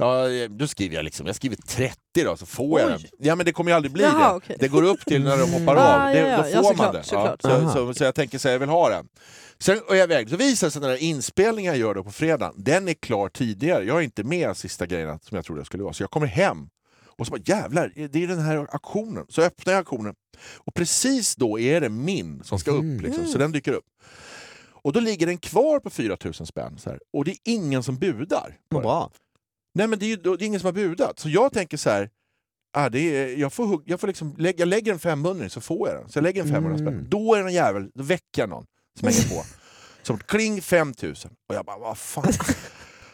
Ja, 0.00 0.30
eh, 0.30 0.48
då 0.50 0.66
skriver 0.66 0.96
jag 0.96 1.04
liksom, 1.04 1.26
jag 1.26 1.36
skriver 1.36 1.56
30 1.56 1.96
då 2.24 2.36
så 2.36 2.46
får 2.46 2.80
jag 2.80 2.86
Oj. 2.92 2.92
den. 2.92 3.26
Ja 3.26 3.34
men 3.34 3.46
det 3.46 3.52
kommer 3.52 3.70
ju 3.70 3.74
aldrig 3.76 3.92
bli 3.92 4.02
Jaha, 4.02 4.28
det. 4.30 4.36
okej. 4.36 4.56
Det 4.60 4.68
går 4.68 4.82
upp 4.82 5.00
till 5.06 5.22
när 5.24 5.36
de 5.38 5.52
hoppar 5.52 5.76
Ah, 5.76 6.06
av, 6.08 6.14
det, 6.14 6.18
ja, 6.20 6.26
ja. 6.28 6.36
då 6.36 6.62
får 6.62 6.72
Ja, 6.72 6.72
man 6.84 6.94
det. 6.94 7.02
såklart. 7.02 7.42
så, 7.42 7.70
så, 7.72 7.94
så 7.94 8.04
jag 8.04 8.14
tänker 8.14 8.38
så 8.38 8.48
här, 8.48 8.52
jag 8.54 8.58
vill 8.60 8.68
ha 8.68 8.88
den. 8.88 9.08
Sen 9.58 9.76
är 9.90 9.94
jag 9.94 10.04
iväg, 10.04 10.30
så 10.30 10.36
visar 10.36 10.66
det 10.66 10.70
sig 10.70 10.80
den 10.80 10.90
här 10.90 10.96
inspelningen 11.02 11.72
jag 11.72 11.80
gör 11.80 11.94
då 11.94 12.04
på 12.04 12.10
fredagen, 12.12 12.54
den 12.56 12.88
är 12.88 12.94
klar 12.94 13.28
tidigare. 13.28 13.84
Jag 13.84 13.96
är 13.98 14.02
inte 14.02 14.24
med 14.24 14.56
sista 14.56 14.86
grejerna 14.86 15.18
som 15.22 15.36
jag 15.36 15.44
trodde 15.44 15.60
jag 15.60 15.66
skulle 15.66 15.82
vara. 15.82 15.92
Så 15.92 16.02
jag 16.02 16.10
kommer 16.10 16.26
hem 16.26 16.68
och 17.06 17.26
så 17.26 17.30
bara 17.30 17.40
jävlar, 17.44 17.92
det 18.08 18.22
är 18.22 18.26
den 18.26 18.38
här 18.38 18.56
auktionen. 18.56 19.26
Så 19.28 19.42
öppnar 19.42 19.72
jag 19.72 19.78
auktionen 19.78 20.14
och 20.56 20.74
precis 20.74 21.36
då 21.36 21.58
är 21.58 21.80
det 21.80 21.88
min 21.88 22.44
som 22.44 22.58
ska 22.58 22.70
upp. 22.70 22.80
Mm. 22.80 23.00
Liksom, 23.00 23.26
så 23.26 23.38
den 23.38 23.52
dyker 23.52 23.72
upp. 23.72 23.84
Och 24.82 24.92
då 24.92 25.00
ligger 25.00 25.26
den 25.26 25.38
kvar 25.38 25.80
på 25.80 25.90
4000 25.90 26.46
spänn. 26.46 26.78
Så 26.78 26.90
här, 26.90 27.00
och 27.12 27.24
det 27.24 27.30
är 27.30 27.36
ingen 27.44 27.82
som 27.82 27.96
budar. 27.98 28.56
den. 28.70 28.82
bra. 28.82 29.10
Nej 29.78 29.86
men 29.86 29.98
det 29.98 30.04
är, 30.04 30.08
ju, 30.08 30.16
det 30.16 30.28
är 30.30 30.42
ingen 30.42 30.60
som 30.60 30.66
har 30.66 30.72
budat. 30.72 31.18
Så 31.18 31.28
jag 31.28 31.52
tänker 31.52 31.76
så 31.76 31.90
här, 31.90 32.10
ah, 32.72 32.88
det 32.88 32.98
är, 33.00 33.36
jag, 33.36 33.52
får, 33.52 33.82
jag, 33.86 34.00
får 34.00 34.06
liksom, 34.08 34.34
lägga, 34.38 34.58
jag 34.58 34.68
lägger 34.68 34.92
en 34.92 34.98
500 34.98 35.48
så 35.48 35.60
får 35.60 35.88
jag 35.88 35.98
den. 36.00 36.08
Så 36.08 36.16
jag 36.18 36.22
lägger 36.22 36.42
en 36.42 36.48
500 36.48 36.78
spänn. 36.78 36.88
Mm. 36.88 37.06
Då 37.08 37.34
är 37.34 37.38
det 37.38 37.44
en 37.48 37.54
jävel, 37.54 37.90
då 37.94 38.02
väcker 38.02 38.42
jag 38.42 38.48
någon 38.48 38.64
som 38.98 39.08
hänger 39.08 39.28
på. 39.28 39.44
Som 40.02 40.18
kling 40.18 40.62
5000. 40.62 41.30
Och 41.48 41.54
jag 41.54 41.64
bara, 41.64 41.78
vad 41.78 41.98
fan. 41.98 42.32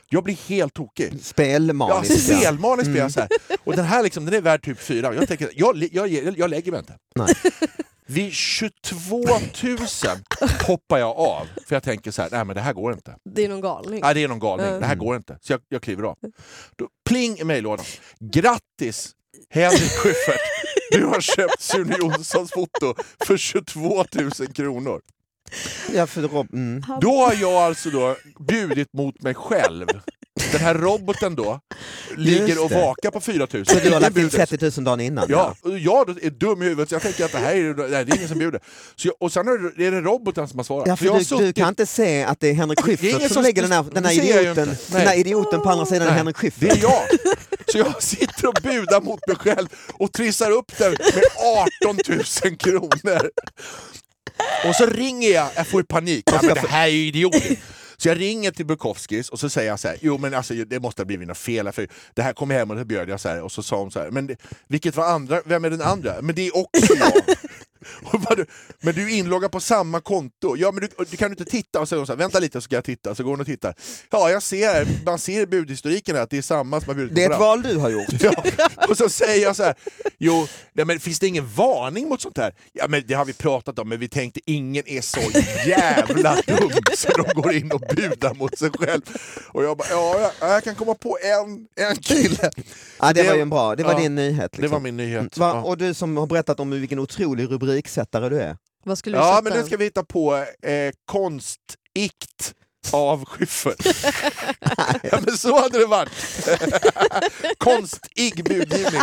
Jag 0.09 0.25
blir 0.25 0.35
helt 0.49 0.75
tokig. 0.75 1.09
Ja, 1.13 1.19
Spelmaniskt. 1.23 2.25
spelmaniskt 2.25 2.91
blir 2.91 3.01
Mm. 3.01 3.03
jag 3.03 3.13
så 3.13 3.21
här. 3.21 3.29
Och 3.65 3.77
den 3.77 3.85
här 3.85 4.03
liksom, 4.03 4.25
den 4.25 4.35
är 4.35 4.41
värd 4.41 4.65
typ 4.65 4.79
fyra. 4.81 5.15
Jag, 5.15 5.29
tänker, 5.29 5.51
jag, 5.55 5.77
jag, 5.93 6.09
jag, 6.09 6.39
jag 6.39 6.51
lägger 6.51 6.71
mig 6.73 6.81
inte. 6.81 6.97
Nej. 7.15 7.35
Vid 8.07 8.33
22 8.33 9.25
000 9.63 9.79
hoppar 10.67 10.99
jag 10.99 11.17
av. 11.17 11.47
För 11.67 11.77
jag 11.77 11.83
tänker 11.83 12.11
så 12.11 12.23
här, 12.23 12.31
nej 12.31 12.45
men 12.45 12.57
det 12.57 12.63
här 12.63 12.73
går 12.73 12.93
inte. 12.93 13.17
Det 13.25 13.45
är 13.45 13.49
någon 13.49 13.61
galning. 13.61 14.01
Nej, 14.03 14.15
det 14.15 14.23
är 14.23 14.29
någon 14.29 14.39
galning. 14.39 14.67
Mm. 14.67 14.81
Det 14.81 14.87
här 14.87 14.95
går 14.95 15.17
inte. 15.17 15.39
Så 15.41 15.53
jag, 15.53 15.61
jag 15.69 15.83
kliver 15.83 16.03
av. 16.03 16.19
Då, 16.77 16.89
pling 17.09 17.39
i 17.39 17.45
mejllådan. 17.45 17.87
Grattis 18.21 19.15
Henrik 19.51 19.91
Schyffert! 19.91 20.41
Du 20.91 21.05
har 21.05 21.21
köpt 21.21 21.61
Sune 21.61 21.97
Jonssons 21.99 22.51
foto 22.51 22.95
för 23.27 23.37
22 23.37 24.05
000 24.15 24.31
kronor. 24.55 25.01
Ja, 25.95 26.07
för 26.07 26.23
Rob, 26.23 26.53
mm. 26.53 26.85
Då 27.01 27.17
har 27.17 27.35
jag 27.35 27.53
alltså 27.53 27.91
då 27.91 28.17
bjudit 28.49 28.93
mot 28.93 29.23
mig 29.23 29.35
själv. 29.35 29.87
Den 30.55 30.63
här 30.67 30.75
roboten 30.75 31.35
då 31.35 31.61
ligger 32.17 32.65
och 32.65 32.71
vakar 32.71 33.11
på 33.11 33.21
4 33.21 33.47
000. 33.53 33.67
Så 33.67 33.75
du 33.79 33.91
har 33.91 34.01
lagt 34.01 34.17
in 34.17 34.29
bjuder. 34.29 34.47
30 34.47 34.81
000 34.81 34.85
dagen 34.85 35.01
innan? 35.01 35.27
Ja, 35.29 35.55
och 35.63 35.79
jag 35.79 36.07
då 36.07 36.13
är 36.23 36.31
dum 36.31 36.63
i 36.63 36.65
huvudet 36.65 36.89
så 36.89 36.95
jag 36.95 37.03
tänker 37.03 37.25
att 37.25 37.33
det 37.33 37.39
här 37.39 37.55
är, 37.55 37.75
nej, 37.91 38.05
det 38.05 38.13
är 38.13 38.17
ingen 38.17 38.29
som 38.29 38.39
bjuder. 38.39 38.61
Så 38.97 39.09
jag, 39.09 39.15
och 39.21 39.33
sen 39.33 39.49
är 39.49 39.79
det, 39.79 39.87
är 39.87 39.91
det 39.91 40.01
roboten 40.01 40.49
som 40.49 40.59
har 40.59 40.65
svarat. 40.65 40.87
Ja, 40.87 40.93
har 40.93 40.97
för 40.97 41.05
du, 41.05 41.19
du 41.19 41.25
suttit- 41.25 41.57
kan 41.57 41.69
inte 41.69 41.87
se 41.87 42.25
att 42.25 42.41
det 42.41 42.49
är 42.49 42.55
Henrik 42.55 42.81
Schyffert 42.81 43.21
som 43.21 43.29
som- 43.29 43.43
lägger 43.43 43.63
den 43.63 43.73
här, 43.73 43.85
den 43.93 44.05
här 44.05 44.13
idioten, 44.13 44.77
den 44.89 45.01
här 45.07 45.15
idioten 45.19 45.61
på 45.61 45.69
andra 45.71 45.87
sidan 45.87 46.07
Nej, 46.09 46.17
Henrik 46.17 46.37
Det 46.41 46.47
är 46.47 46.51
Schyffert. 46.51 46.83
jag! 46.83 47.03
Så 47.73 47.79
jag 47.79 48.03
sitter 48.03 48.47
och 48.49 48.55
budar 48.63 49.01
mot 49.01 49.21
mig 49.27 49.37
själv 49.37 49.67
och 49.93 50.13
trissar 50.13 50.51
upp 50.51 50.79
den 50.79 50.91
med 50.91 51.25
18 51.83 51.99
000 52.45 52.57
kronor. 52.57 53.31
Och 54.69 54.75
så 54.75 54.87
ringer 54.87 55.31
jag, 55.31 55.49
jag 55.57 55.67
får 55.67 55.83
panik, 55.83 56.23
ja, 56.27 56.39
men 56.43 56.55
det 56.55 56.61
här 56.69 56.85
är 56.87 56.91
ju 56.91 57.07
idiotiskt. 57.07 57.63
Så 58.05 58.09
jag 58.09 58.21
ringer 58.21 58.51
till 58.51 58.67
Bukowskis 58.67 59.29
och 59.29 59.41
så 59.41 59.49
säger 59.49 59.69
jag 59.71 59.81
så 59.81 59.89
här, 59.89 59.99
jo 60.01 60.19
men 60.19 60.35
alltså 60.35 60.55
det 60.55 60.81
måste 60.81 61.03
ha 61.03 61.07
blivit 61.07 61.29
något 61.29 61.39
fel, 61.39 61.67
här, 61.67 61.73
för 61.73 61.89
det 62.15 62.23
här 62.23 62.33
kom 62.33 62.51
jag 62.51 62.59
hem 62.59 62.71
och 62.71 62.77
det 62.77 62.85
bjöd 62.85 63.09
jag 63.09 63.21
så 63.21 63.29
här, 63.29 63.43
och 63.43 63.53
så 63.53 63.63
sa 63.63 63.79
hon 63.79 63.91
så 63.91 64.01
här, 64.01 64.11
men 64.11 64.27
det, 64.27 64.37
vilket 64.67 64.97
var 64.97 65.05
andra, 65.05 65.43
vem 65.45 65.65
är 65.65 65.71
den 65.71 65.83
andra? 65.83 66.15
Men 66.23 66.35
det 66.35 66.47
är 66.47 66.57
också 66.57 66.95
jag. 66.99 67.13
Men 68.81 68.95
du 68.95 69.03
är 69.13 69.19
inloggad 69.19 69.53
på 69.53 69.61
samma 69.61 70.01
konto. 70.01 70.57
Ja, 70.57 70.73
men 70.73 70.81
du, 70.81 71.05
du 71.11 71.17
kan 71.17 71.31
inte 71.31 71.45
titta? 71.45 71.81
Och 71.81 71.89
så 71.89 72.07
så 72.07 72.13
här, 72.13 72.19
vänta 72.19 72.39
lite 72.39 72.53
så 72.61 72.65
ska 72.65 72.75
jag 72.75 72.85
titta. 72.85 73.15
Så 73.15 73.23
går 73.25 73.31
hon 73.31 73.41
och 73.41 73.47
tittar. 73.47 73.75
Ja, 74.11 74.31
jag 74.31 74.43
ser, 74.43 74.87
man 75.05 75.19
ser 75.19 75.41
i 75.41 75.47
budhistoriken 75.47 76.17
här 76.17 76.23
att 76.23 76.31
det 76.31 76.39
är 76.39 76.43
samma 76.43 76.81
som 76.81 76.89
har 76.89 76.95
bjudit 76.95 77.15
Det 77.15 77.25
är 77.25 77.31
ett 77.31 77.39
val 77.39 77.63
du 77.63 77.77
har 77.77 77.91
gjort. 77.91 78.05
Ja. 78.21 78.33
Och 78.89 78.97
så 78.97 79.09
säger 79.09 79.43
jag 79.43 79.57
så 79.57 79.63
här, 79.63 79.75
jo, 80.19 80.47
nej, 80.73 80.87
men 80.87 81.01
finns 81.01 81.19
det 81.19 81.27
ingen 81.27 81.47
varning 81.49 82.09
mot 82.09 82.21
sånt 82.21 82.37
här? 82.39 82.55
Ja, 82.73 82.89
men 82.89 83.03
det 83.07 83.15
har 83.15 83.25
vi 83.25 83.33
pratat 83.33 83.79
om, 83.79 83.89
men 83.89 83.99
vi 84.01 84.09
tänkte 84.09 84.41
ingen 84.47 84.89
är 84.89 85.01
så 85.01 85.21
jävla 85.67 86.35
dum 86.47 86.71
så 86.97 87.09
de 87.09 87.43
går 87.43 87.53
in 87.55 87.73
och 87.73 87.81
budar 87.97 88.35
mot 88.35 88.59
sig 88.59 88.71
själv. 88.71 89.01
Och 89.49 89.65
jag 89.65 89.77
bara, 89.77 89.89
ja, 89.91 90.33
jag, 90.41 90.51
jag 90.51 90.65
kan 90.65 90.75
komma 90.75 90.95
på 90.95 91.19
en, 91.23 91.67
en 91.89 91.97
kille. 91.97 92.51
Ja, 93.01 93.13
det, 93.13 93.23
Det- 93.23 93.29
var 93.29 93.35
ju 93.35 93.43
en 93.43 93.51
bra, 93.51 93.77
det 93.77 93.83
var 93.85 93.93
ja, 93.93 93.99
din 93.99 94.15
nyhet. 94.15 94.43
Liksom. 94.43 94.63
Det 94.63 94.69
var 94.69 94.81
min 94.81 94.97
nyhet. 94.97 95.39
Va, 95.39 95.49
Ja. 95.55 95.63
och 95.63 95.79
du 95.79 95.95
som 95.95 96.17
har 96.17 96.27
berättat 96.27 96.61
om 96.61 96.71
vilken 96.71 96.99
otrolig 96.99 97.49
rubriksättare 97.75 98.29
du 98.29 98.41
är. 98.41 98.57
Vad 98.85 98.99
skulle 98.99 99.17
du 99.17 99.23
Ja, 99.23 99.31
sätta? 99.31 99.43
men 99.43 99.53
nu 99.59 99.67
ska 99.67 99.77
vi 99.77 99.85
hitta 99.85 100.05
på 100.05 100.37
eh, 100.63 100.93
konstikt 101.05 102.55
av 102.93 103.25
Schyffert. 103.25 103.87
ja, 105.03 105.19
men 105.27 105.39
så 105.39 105.61
hade 105.61 105.79
det 105.79 105.87
varit. 105.87 106.11
Konstig 107.59 108.45
budgivning. 108.45 109.03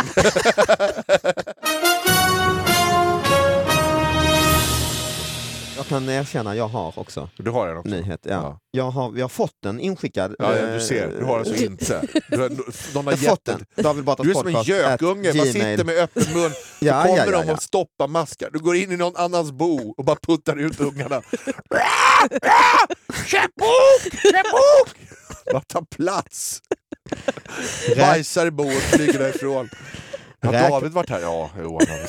kan 5.92 6.08
erkänna, 6.08 6.56
jag 6.56 6.68
har 6.68 6.98
också 6.98 7.28
Du 7.36 7.50
har 7.50 7.68
den 7.68 7.76
också? 7.76 7.90
nyhet. 7.90 8.20
Ja. 8.22 8.30
Ja. 8.32 8.58
Jag 8.70 8.90
har, 8.90 9.10
vi 9.10 9.20
har 9.22 9.28
fått 9.28 9.56
den 9.62 9.80
inskickad. 9.80 10.34
Ja, 10.38 10.56
ja, 10.56 10.66
eh, 10.66 10.74
du 10.74 10.80
ser. 10.80 11.08
Du 11.18 11.24
har 11.24 11.36
den 11.38 11.46
så 11.46 11.54
inte. 11.64 12.02
Du 12.28 12.40
har, 12.40 12.48
någon 12.94 13.04
har 13.04 13.12
Jag 13.12 13.20
fått 13.20 13.44
den. 13.44 14.04
Batras 14.04 14.24
Du 14.24 14.30
är 14.30 14.34
som 14.34 14.46
en 14.46 14.62
gökunge, 14.62 15.34
man 15.34 15.46
sitter 15.46 15.84
med 15.84 15.96
öppen 15.98 16.22
mun, 16.34 16.50
så 16.78 16.86
Ja, 16.86 17.02
kommer 17.02 17.18
ja, 17.18 17.24
ja, 17.32 17.42
de 17.44 17.50
och 17.52 17.62
stoppar 17.62 18.08
maskar. 18.08 18.50
Du 18.52 18.58
går 18.58 18.76
in 18.76 18.92
i 18.92 18.96
någon 18.96 19.16
annans 19.16 19.52
bo 19.52 19.94
och 19.96 20.04
bara 20.04 20.16
puttar 20.16 20.56
ut 20.56 20.80
ungarna. 20.80 21.22
Köp 23.26 23.54
bok! 23.54 24.12
Köp 24.22 24.46
bok! 24.52 24.96
Bara 25.52 25.62
ta 25.66 25.84
plats. 25.96 26.60
Bajsar 27.96 28.46
i 28.46 28.50
boet 28.50 28.82
flyger 28.82 29.18
därifrån. 29.18 29.70
Har 30.42 30.52
David 30.52 30.92
varit 30.92 31.10
här? 31.10 31.20
Ja, 31.20 31.50
jo, 31.62 31.78
han 31.88 31.98
har. 31.98 32.06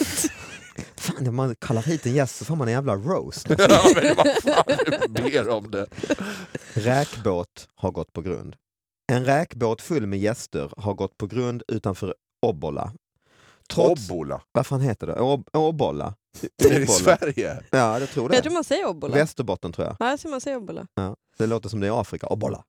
Fan, 1.03 1.27
om 1.27 1.35
man 1.35 1.55
kallar 1.55 1.81
hit 1.81 2.05
en 2.05 2.13
gäst 2.13 2.35
så 2.35 2.45
får 2.45 2.55
man 2.55 2.67
en 2.67 2.73
jävla 2.73 2.95
roast. 2.95 3.49
ja, 3.57 3.57
men 3.95 4.15
vad 4.15 4.27
fan, 4.27 5.13
ber 5.13 5.49
om 5.49 5.71
det. 5.71 5.85
Räkbåt 6.73 7.67
har 7.75 7.91
gått 7.91 8.13
på 8.13 8.21
grund. 8.21 8.55
En 9.11 9.25
räkbåt 9.25 9.81
full 9.81 10.07
med 10.07 10.19
gäster 10.19 10.71
har 10.77 10.93
gått 10.93 11.17
på 11.17 11.27
grund 11.27 11.63
utanför 11.67 12.15
Obbola. 12.45 12.93
Trots, 13.69 14.09
Obbola. 14.09 14.41
vad 14.51 14.65
fan 14.67 14.81
heter 14.81 15.07
det? 15.07 15.13
Ob- 15.15 15.47
Obbola? 15.53 16.15
Är 16.63 16.69
det 16.69 16.75
i 16.79 16.83
Obbola. 16.83 16.87
Sverige? 17.17 17.63
Ja, 17.71 17.99
det 17.99 18.07
tror 18.07 18.25
Jag 18.25 18.31
det. 18.31 18.41
tror 18.43 18.53
man 18.53 18.63
säger 18.63 18.85
obbola. 18.87 19.15
Västerbotten 19.15 19.71
tror 19.71 19.87
jag. 19.87 19.95
Ja, 19.99 20.09
jag 20.09 20.19
tror 20.19 20.31
man 20.31 20.41
säger 20.41 20.57
obbola. 20.57 20.87
Ja, 20.95 21.15
det 21.37 21.47
låter 21.47 21.69
som 21.69 21.79
det 21.79 21.87
är 21.87 21.91
i 21.91 21.99
Afrika. 21.99 22.27
Obbola. 22.27 22.63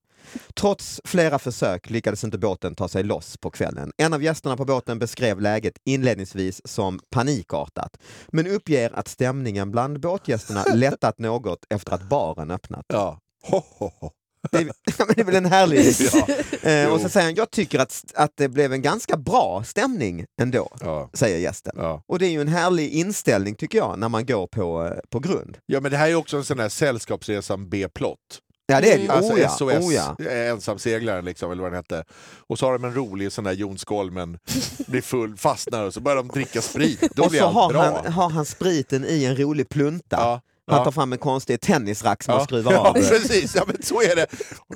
Trots 0.55 1.01
flera 1.05 1.39
försök 1.39 1.91
lyckades 1.91 2.25
inte 2.25 2.39
båten 2.39 2.75
ta 2.75 2.89
sig 2.89 3.03
loss 3.03 3.37
på 3.37 3.51
kvällen. 3.51 3.93
En 3.97 4.13
av 4.15 4.23
gästerna 4.23 4.57
på 4.57 4.65
båten 4.65 4.99
beskrev 4.99 5.41
läget 5.41 5.75
inledningsvis 5.85 6.61
som 6.65 7.01
panikartat, 7.11 7.97
men 8.29 8.47
uppger 8.47 8.99
att 8.99 9.09
stämningen 9.09 9.71
bland 9.71 10.01
båtgästerna 10.01 10.65
lättat 10.75 11.19
något 11.19 11.65
efter 11.71 11.93
att 11.95 12.09
baren 12.09 12.51
öppnat. 12.51 12.85
Ja. 12.89 13.19
Ho, 13.51 13.63
ho, 13.79 13.91
ho. 14.01 14.11
Det 14.51 14.59
är, 14.59 15.15
det 15.17 15.23
väl 15.23 15.35
en 15.35 15.47
härlig... 15.47 15.85
Ja. 16.63 16.71
Eh, 16.71 16.93
och 16.93 17.01
så 17.01 17.09
säger 17.09 17.27
han, 17.27 17.35
jag 17.35 17.51
tycker 17.51 17.79
att, 17.79 18.05
att 18.15 18.33
det 18.37 18.49
blev 18.49 18.73
en 18.73 18.83
ganska 18.83 19.17
bra 19.17 19.65
stämning 19.67 20.25
ändå, 20.41 20.69
Ja. 20.81 21.11
säger 21.13 21.39
gästen. 21.39 21.73
Ja. 21.77 22.03
Och 22.07 22.19
det 22.19 22.27
är 22.27 22.31
ju 22.31 22.41
en 22.41 22.49
härlig 22.49 22.91
inställning 22.91 23.55
tycker 23.55 23.79
jag 23.79 23.99
när 23.99 24.09
man 24.09 24.27
går 24.27 24.47
på, 24.47 24.85
eh, 24.87 24.93
på 25.11 25.19
grund. 25.21 25.59
ja, 25.67 25.81
men 25.81 25.91
det 25.91 25.97
här 25.97 26.09
är 26.09 26.15
också 26.15 26.37
en 26.37 26.45
sån 26.45 26.59
här 26.59 26.69
Sällskapsresan 26.69 27.69
B-plott. 27.69 28.19
Ja 28.67 28.81
det 28.81 28.93
är 28.93 28.99
det. 28.99 29.09
Alltså 29.09 29.33
oh, 29.33 29.41
ja. 29.41 29.49
SOS, 29.49 29.61
oh 29.85 29.95
ja. 29.95 30.17
eh, 30.31 30.51
ensamseglaren 30.51 31.25
liksom, 31.25 31.53
eller 31.53 31.63
vad 31.63 31.73
den 31.73 31.77
hette. 31.77 32.05
Och 32.47 32.59
så 32.59 32.67
har 32.67 32.73
de 32.73 32.85
en 32.85 32.95
rolig 32.95 33.33
sån 33.33 33.45
där 33.45 33.53
Jon 33.53 33.79
Skolmen, 33.79 34.39
blir 34.87 35.03
full, 35.03 35.37
fastnar 35.37 35.85
och 35.85 35.95
så 35.95 36.01
börjar 36.01 36.17
de 36.17 36.29
dricka 36.29 36.63
sprit. 36.63 37.01
Då 37.15 37.23
Och 37.25 37.31
blir 37.31 37.41
så 37.41 37.47
allt 37.47 37.55
har 37.55 37.69
bra. 37.69 37.83
han, 38.05 38.13
har 38.13 38.31
han 38.31 38.45
spriten 38.45 39.05
i 39.05 39.25
en 39.25 39.37
rolig 39.37 39.69
plunta. 39.69 40.17
Ja, 40.17 40.41
Han 40.71 40.79
ja. 40.79 40.85
tar 40.85 40.91
fram 40.91 41.13
en 41.13 41.19
konstig 41.19 41.61
tennisrack 41.61 42.23
som 42.23 42.35
Ja, 42.35 42.45
skruvar 42.45 42.73
ja, 42.73 42.89
av. 42.89 42.93
precis. 42.93 43.55
Ja, 43.57 43.63
men 43.67 43.83
så 43.83 44.03
är 44.03 44.17
det. 44.17 44.27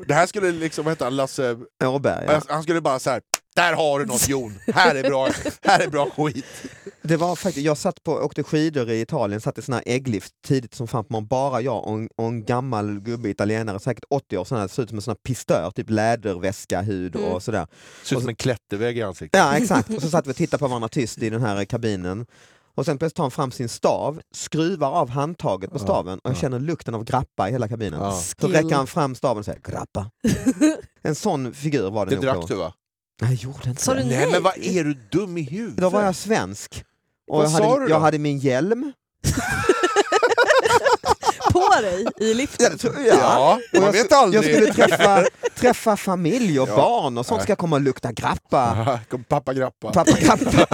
Det 0.06 0.14
här 0.14 0.26
skulle 0.26 0.52
liksom, 0.52 0.84
vad 0.84 0.92
heter 0.92 1.04
han, 1.04 1.16
Lasse... 1.16 1.56
Åberg, 1.84 2.24
ja. 2.28 2.40
Han 2.48 2.62
skulle 2.62 2.80
bara 2.80 2.98
så 2.98 3.10
här. 3.10 3.20
Där 3.58 3.72
har 3.72 3.98
du 3.98 4.06
något 4.06 4.28
Jon, 4.28 4.58
här 4.74 4.94
är 4.94 5.02
bra, 5.02 5.28
här 5.62 5.80
är 5.80 5.88
bra 5.88 6.10
skit. 6.10 6.44
Det 7.02 7.16
var 7.16 7.36
faktiskt, 7.36 7.66
jag 7.66 7.76
satt 7.78 8.02
på, 8.04 8.12
åkte 8.12 8.42
skidor 8.42 8.90
i 8.90 9.00
Italien, 9.00 9.40
satt 9.40 9.58
i 9.58 9.62
sån 9.62 9.74
här 9.74 9.82
ägglift 9.86 10.32
tidigt 10.46 10.74
som 10.74 10.88
fan 10.88 11.04
morgonen. 11.08 11.28
Bara 11.28 11.60
jag 11.60 11.86
och 11.86 11.94
en, 11.94 12.08
och 12.16 12.24
en 12.24 12.44
gammal 12.44 13.00
gubbe 13.00 13.28
italienare, 13.28 13.80
säkert 13.80 14.04
80 14.10 14.38
år, 14.38 14.44
sån 14.44 14.58
här, 14.58 14.68
såg 14.68 14.82
ut 14.82 14.88
som 14.88 14.98
en 14.98 15.02
sån 15.02 15.10
här 15.12 15.18
pistör, 15.22 15.70
typ 15.74 15.90
läderväska, 15.90 16.82
hud 16.82 17.16
Mm. 17.16 17.28
och 17.32 17.42
sådär. 17.42 17.66
Ser 18.04 18.16
ut 18.16 18.22
som 18.22 18.28
en 18.28 18.36
klättervägg 18.36 18.98
i 18.98 19.02
ansiktet. 19.02 19.38
Ja 19.38 19.56
exakt, 19.56 19.90
och 19.90 20.02
så 20.02 20.10
satt 20.10 20.26
vi 20.26 20.30
och 20.32 20.36
tittade 20.36 20.58
på 20.58 20.66
varandra 20.68 20.88
tyst 20.88 21.18
i 21.18 21.30
den 21.30 21.40
här 21.42 21.64
kabinen. 21.64 22.26
Och 22.74 22.84
sen 22.84 22.98
plötsligt 22.98 23.16
tar 23.16 23.24
han 23.24 23.30
fram 23.30 23.50
sin 23.50 23.68
stav, 23.68 24.20
skruvar 24.34 24.90
av 24.90 25.10
handtaget 25.10 25.70
på 25.70 25.78
staven 25.78 26.18
och 26.18 26.30
jag 26.30 26.36
ja. 26.36 26.40
känner 26.40 26.60
lukten 26.60 26.94
av 26.94 27.04
grappa 27.04 27.48
i 27.48 27.52
hela 27.52 27.68
kabinen. 27.68 28.00
Ja. 28.00 28.22
Så 28.40 28.48
räcker 28.48 28.74
han 28.74 28.86
fram 28.86 29.14
staven 29.14 29.38
och 29.38 29.44
säger 29.44 29.60
grappa. 29.60 30.10
En 31.02 31.14
sån 31.14 31.54
figur 31.54 31.90
var 31.90 32.06
det, 32.06 32.10
Det 32.10 32.16
nog 32.16 32.24
drack 32.24 32.40
på. 32.40 32.46
du 32.46 32.54
va? 32.54 32.72
Nej, 33.20 33.30
jag 33.30 33.38
gjorde 33.40 33.70
inte 33.70 33.82
Sa 33.82 33.94
du 33.94 34.00
det. 34.00 34.06
nej? 34.06 34.16
Nej 34.18 34.30
men 34.30 34.42
vad 34.42 34.58
är 34.58 34.84
du 34.84 34.94
dum 34.94 35.38
i 35.38 35.42
huvudet? 35.42 35.76
Då 35.80 35.88
var 35.90 36.02
jag 36.02 36.14
svensk. 36.14 36.84
Och 37.30 37.36
Vad 37.36 37.44
jag 37.44 37.52
sa 37.52 37.68
hade, 37.70 37.84
du 37.84 37.90
jag 37.90 38.00
då? 38.00 38.04
hade 38.04 38.18
min 38.18 38.38
hjälm. 38.38 38.92
På 41.52 41.68
dig 41.82 42.06
i 42.30 42.34
liften? 42.34 42.66
Ja, 42.66 42.70
det 42.72 42.78
tror 42.78 42.94
jag. 43.06 43.16
Ja, 43.18 43.58
Och 43.72 43.78
man 43.80 43.84
jag, 43.84 43.92
vet 43.92 44.12
aldrig. 44.12 44.44
jag 44.44 44.54
skulle 44.54 44.74
träffa, 44.74 45.24
träffa 45.54 45.96
familj 45.96 46.60
och 46.60 46.68
Ja. 46.68 46.76
barn 46.76 47.18
och 47.18 47.26
sånt 47.26 47.42
ska 47.42 47.56
komma 47.56 47.76
och 47.76 47.82
lukta 47.82 48.12
grappa. 48.12 49.00
Pappa 49.28 49.54
grappa. 49.54 49.92
Pappa 49.92 50.10
grappa. 50.20 50.66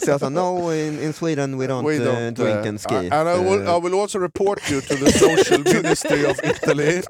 Så 0.04 0.10
jag 0.10 0.20
sa 0.20 0.28
no 0.28 0.74
in, 0.74 1.02
in 1.02 1.12
Sweden 1.12 1.58
we 1.58 1.66
don't, 1.66 1.86
We 1.88 1.96
eh, 1.96 2.00
don't, 2.02 2.30
drink 2.30 2.56
uh, 2.64 2.68
and 2.68 2.80
ski. 2.80 3.10
And 3.10 3.28
I 3.28 3.50
will, 3.50 3.68
Eh, 3.68 3.76
I 3.76 3.80
will 3.80 3.94
also 4.00 4.18
report 4.18 4.70
you 4.70 4.80
to 4.80 4.94
the 4.96 5.12
social 5.12 5.58
ministry 5.64 6.26
of 6.26 6.36
Italy. 6.44 7.02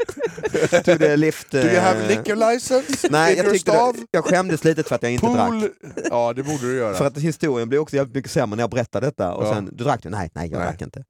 to 0.84 0.98
the 0.98 1.16
lift. 1.16 1.50
Do 1.50 1.58
you 1.58 1.80
have 1.80 2.00
eh, 2.02 2.08
liquor 2.08 2.52
license? 2.52 3.08
Nej, 3.10 3.36
jag, 3.36 3.52
tyckte 3.52 3.72
det, 3.72 3.92
jag 4.10 4.24
skämdes 4.24 4.64
lite 4.64 4.82
för 4.82 4.94
att 4.94 5.02
jag 5.02 5.12
inte 5.12 5.26
drack. 5.26 5.48
Pool? 5.48 5.68
Ja, 6.10 6.32
det 6.36 6.42
borde 6.42 6.66
du 6.66 6.76
göra. 6.76 6.94
För 6.94 7.04
att 7.06 7.18
historien 7.18 7.68
blir 7.68 7.78
också 7.78 7.96
jävligt 7.96 8.14
mycket 8.14 8.30
sämre 8.30 8.56
när 8.56 8.62
jag 8.62 8.70
berättar 8.70 9.00
detta 9.00 9.32
och 9.34 9.46
Ja. 9.46 9.54
sen, 9.54 9.68
du 9.72 9.84
drack 9.84 10.02
du? 10.02 10.08
Nej, 10.10 10.30
nej 10.34 10.50
jag 10.50 10.58
Nej. 10.58 10.68
drack 10.68 10.82
inte. 10.82 11.04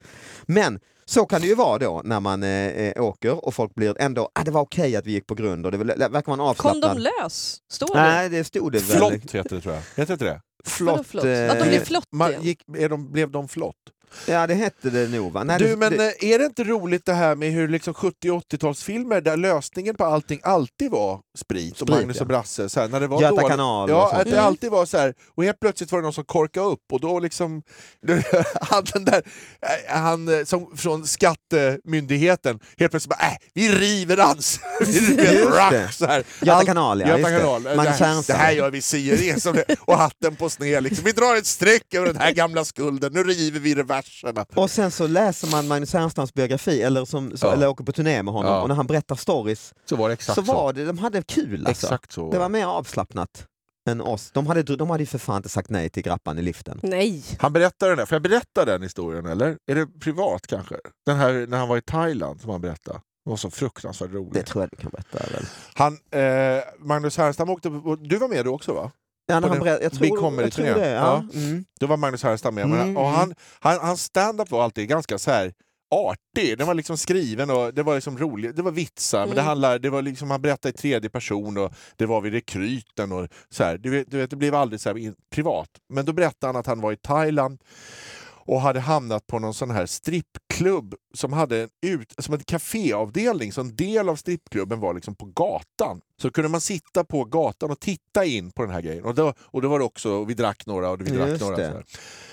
Men 0.46 0.80
så 1.08 1.26
kan 1.26 1.40
det 1.40 1.46
ju 1.46 1.54
vara 1.54 1.78
då 1.78 2.00
när 2.04 2.20
man 2.20 2.42
eh, 2.42 2.66
eh, 2.68 3.02
åker 3.04 3.44
och 3.44 3.54
folk 3.54 3.74
blir 3.74 4.00
ändå, 4.00 4.30
ah, 4.34 4.42
det 4.44 4.50
var 4.50 4.60
okej 4.60 4.96
att 4.96 5.06
vi 5.06 5.12
gick 5.12 5.26
på 5.26 5.34
grund 5.34 5.66
och 5.66 5.72
det 5.72 5.78
verkar 5.78 6.08
vara 6.08 6.20
en 6.48 6.54
Kom 6.54 6.80
de 6.80 6.86
avslappnad. 6.86 7.00
lös? 7.22 7.58
Står 7.72 7.94
det? 7.94 8.02
Nej, 8.02 8.28
det 8.28 8.44
stod 8.44 8.72
det 8.72 8.78
väl. 8.78 8.96
Flott 8.98 9.34
heter 9.34 9.56
det 9.56 9.60
tror 9.60 9.74
jag. 9.74 9.82
Heter 9.96 10.16
det? 10.16 10.40
Flott. 10.66 11.06
flott? 11.06 11.24
eh, 11.24 11.50
Att 11.50 11.58
de 11.58 11.68
blir 11.68 11.80
flott 11.84 12.06
Man 12.12 12.30
igen? 12.30 12.42
gick, 12.42 12.62
är 12.78 12.88
de, 12.88 13.12
blev 13.12 13.30
de 13.30 13.48
flott? 13.48 13.74
Ja, 14.26 14.46
det 14.46 14.54
hette 14.54 14.90
det 14.90 15.08
nog 15.08 15.32
va? 15.32 15.44
Nej, 15.44 15.58
du, 15.58 15.66
det, 15.68 15.76
men 15.76 15.96
det, 15.96 16.06
eh, 16.22 16.30
är 16.30 16.38
det 16.38 16.44
inte 16.44 16.64
roligt 16.64 17.04
det 17.06 17.12
här 17.12 17.34
med 17.36 17.52
hur 17.52 17.68
liksom 17.68 17.94
70 17.94 18.30
och 18.30 18.42
80-talsfilmer 18.52 19.20
där 19.20 19.36
lösningen 19.36 19.94
på 19.94 20.04
allting 20.04 20.40
alltid 20.42 20.90
var 20.90 21.20
sprit, 21.38 21.70
och 21.72 21.76
Sprit, 21.78 21.90
Magnus 21.90 22.16
ja. 22.16 22.22
och 22.22 22.28
Brasse, 22.28 22.68
så 22.68 22.80
här, 22.80 22.88
när 22.88 23.00
det 23.00 23.06
var 23.06 23.20
Göta 23.22 23.34
dåligt- 23.34 23.48
kanal 23.48 23.90
och 23.90 23.96
Ja, 23.96 24.12
att 24.12 24.24
det 24.24 24.32
Mm. 24.32 24.44
alltid 24.44 24.70
var 24.70 24.86
så 24.86 24.98
här, 24.98 25.14
och 25.34 25.44
helt 25.44 25.60
plötsligt 25.60 25.92
var 25.92 25.98
det 25.98 26.02
någon 26.02 26.12
som 26.12 26.24
korkade 26.24 26.66
upp 26.66 26.80
och 26.92 27.00
då 27.00 27.18
liksom, 27.20 27.62
han 28.60 28.84
den 28.92 29.04
där, 29.04 29.22
eh, 29.62 29.96
han 30.00 30.28
eh, 30.38 30.44
som 30.44 30.76
från 30.76 31.06
skattemyndigheten, 31.06 32.58
helt 32.78 32.90
plötsligt 32.92 33.18
bara 33.18 33.28
äh, 33.28 33.36
vi 33.54 33.68
river 33.68 34.18
ans! 34.18 34.60
vi 34.80 35.00
river 35.00 35.32
Just 35.34 35.50
rack, 35.56 35.72
det. 35.72 35.88
så 35.92 36.06
här. 36.06 36.24
Göta 36.40 36.54
Allt- 36.54 36.66
kanal, 36.66 37.00
ja. 37.00 37.18
Göta 37.18 37.30
kanal. 37.30 37.62
det. 37.62 37.70
Det, 37.70 37.76
Magnus 37.76 37.98
här, 38.00 38.24
det 38.26 38.32
här 38.32 38.52
gör 38.52 38.70
vi 38.70 38.82
si 38.82 39.12
och 39.12 39.16
det, 39.54 39.64
det 39.68 39.76
och 39.80 39.96
hatten 39.98 40.36
på 40.36 40.50
sned. 40.50 40.82
Liksom. 40.82 41.04
Vi 41.04 41.12
drar 41.12 41.36
ett 41.36 41.46
streck 41.46 41.94
över 41.94 42.06
den 42.06 42.16
här 42.16 42.32
gamla 42.32 42.64
skulden, 42.64 43.12
nu 43.12 43.22
river 43.24 43.60
vi 43.60 43.74
reverserna. 44.02 44.62
Och 44.62 44.70
sen 44.70 44.90
så 44.90 45.06
läser 45.06 45.50
man 45.50 45.68
Magnus 45.68 45.92
Härnstams 45.92 46.34
biografi 46.34 46.82
eller, 46.82 47.04
som, 47.04 47.36
så, 47.36 47.46
Ja. 47.46 47.52
eller 47.52 47.68
åker 47.68 47.84
på 47.84 47.92
turné 47.92 48.22
med 48.22 48.34
honom 48.34 48.52
Ja. 48.52 48.62
och 48.62 48.68
när 48.68 48.74
han 48.74 48.86
berättar 48.86 49.16
stories 49.16 49.74
Så 49.84 49.96
var 49.96 50.08
det 50.08 50.12
exakt 50.12 50.34
så 50.34 50.42
var 50.42 50.72
det, 50.72 50.84
de 50.84 50.98
hade 50.98 51.22
kul 51.22 51.66
alltså. 51.66 51.86
Exakt 51.86 52.12
så. 52.12 52.30
Det 52.30 52.38
var 52.38 52.48
mer 52.48 52.66
avslappnat 52.66 53.46
än 53.90 54.00
oss. 54.00 54.30
De 54.32 54.46
hade, 54.46 54.62
de 54.62 54.90
hade 54.90 55.02
ju 55.02 55.06
för 55.06 55.18
fan 55.18 55.36
inte 55.36 55.48
sagt 55.48 55.70
nej 55.70 55.90
till 55.90 56.02
grappan 56.02 56.38
i 56.38 56.42
liften. 56.42 56.80
Nej. 56.82 57.24
Han 57.38 57.52
berättar 57.52 57.88
den 57.88 57.98
där, 57.98 58.06
får 58.06 58.14
jag 58.14 58.22
berätta 58.22 58.64
den 58.64 58.82
historien 58.82 59.26
eller? 59.26 59.56
Är 59.70 59.74
det 59.74 59.86
privat 60.00 60.46
kanske? 60.46 60.76
Den 61.06 61.16
här 61.16 61.46
när 61.46 61.58
han 61.58 61.68
var 61.68 61.76
i 61.76 61.82
Thailand 61.82 62.40
som 62.40 62.50
han 62.50 62.60
berättade. 62.60 63.00
Det 63.24 63.30
var 63.30 63.36
så 63.36 63.50
fruktansvärt 63.50 64.10
roligt. 64.12 64.34
Det 64.34 64.42
tror 64.42 64.62
jag 64.62 64.70
du 64.70 64.76
kan 64.76 64.90
berätta 64.90 65.18
väl? 65.32 65.44
Han, 65.74 65.98
eh, 66.10 66.62
Magnus 66.78 67.16
Härenstam 67.16 67.50
åkte, 67.50 67.70
på- 67.70 67.96
du 67.96 68.16
var 68.18 68.28
med 68.28 68.44
då 68.44 68.54
också 68.54 68.72
va? 68.74 68.90
Ja, 69.28 69.34
han 69.34 69.58
berätt, 69.58 69.82
jag 69.82 69.92
tror, 69.92 70.00
Big 70.00 70.52
tror 70.52 70.64
det. 70.74 70.90
Ja. 70.90 71.24
Mm. 71.34 71.64
Då 71.80 71.86
var 71.86 71.96
Magnus 71.96 72.22
Härenstam 72.22 72.54
med. 72.54 72.64
Mm, 72.64 72.96
och 72.96 73.08
mm. 73.08 73.14
han, 73.14 73.34
han, 73.60 73.78
hans 73.80 74.02
stand-up 74.02 74.50
var 74.50 74.64
alltid 74.64 74.88
ganska 74.88 75.18
så 75.18 75.30
här 75.30 75.52
artig. 75.90 76.58
Den 76.58 76.66
var 76.66 76.74
liksom 76.74 76.98
skriven 76.98 77.50
och 77.50 77.74
det 77.74 77.82
var 77.82 77.94
liksom 77.94 78.18
roligt. 78.18 78.56
Det 78.56 78.62
var 78.62 78.70
vitsar, 78.70 79.20
men 79.26 79.28
det 79.28 79.40
Mm. 79.40 79.46
handlar, 79.46 79.78
det 79.78 79.90
var 79.90 80.02
liksom, 80.02 80.30
han 80.30 80.42
berättade 80.42 80.74
i 80.74 80.78
tredje 80.78 81.10
person 81.10 81.58
och 81.58 81.72
det 81.96 82.06
var 82.06 82.20
vid 82.20 82.32
rekryten 82.32 83.12
och 83.12 83.28
så 83.50 83.64
här. 83.64 83.78
Du 83.78 83.90
vet, 83.90 84.10
du 84.10 84.18
vet, 84.18 84.30
det 84.30 84.36
blev 84.36 84.54
aldrig 84.54 84.80
så 84.80 85.12
privat. 85.30 85.68
Men 85.88 86.04
då 86.04 86.12
berättade 86.12 86.48
han 86.48 86.56
att 86.56 86.66
han 86.66 86.80
var 86.80 86.92
i 86.92 86.96
Thailand 86.96 87.58
och 88.48 88.60
hade 88.60 88.80
hamnat 88.80 89.26
på 89.26 89.38
någon 89.38 89.54
sån 89.54 89.70
här 89.70 89.86
strippklubb 89.86 90.94
som 91.14 91.32
hade 91.32 91.62
en, 91.62 91.68
ut, 91.82 92.14
som 92.18 92.34
en 92.34 92.40
kaféavdelning, 92.40 93.52
så 93.52 93.60
en 93.60 93.76
del 93.76 94.08
av 94.08 94.16
strippklubben 94.16 94.80
var 94.80 94.94
liksom 94.94 95.14
på 95.14 95.26
gatan. 95.26 96.00
Så 96.22 96.30
kunde 96.30 96.48
man 96.48 96.60
sitta 96.60 97.04
på 97.04 97.24
gatan 97.24 97.70
och 97.70 97.80
titta 97.80 98.24
in 98.24 98.50
på 98.50 98.62
den 98.62 98.70
här 98.70 98.80
grejen. 98.80 99.04
Och 99.04 99.14
då, 99.14 99.34
och 99.40 99.62
då 99.62 99.68
var 99.68 99.78
det 99.78 99.84
också, 99.84 100.24
vi 100.24 100.34
drack 100.34 100.66
några 100.66 100.90
och 100.90 101.00
vi 101.00 101.04
drack 101.04 101.28
Just 101.28 101.40
några. 101.40 101.56
det. 101.56 101.82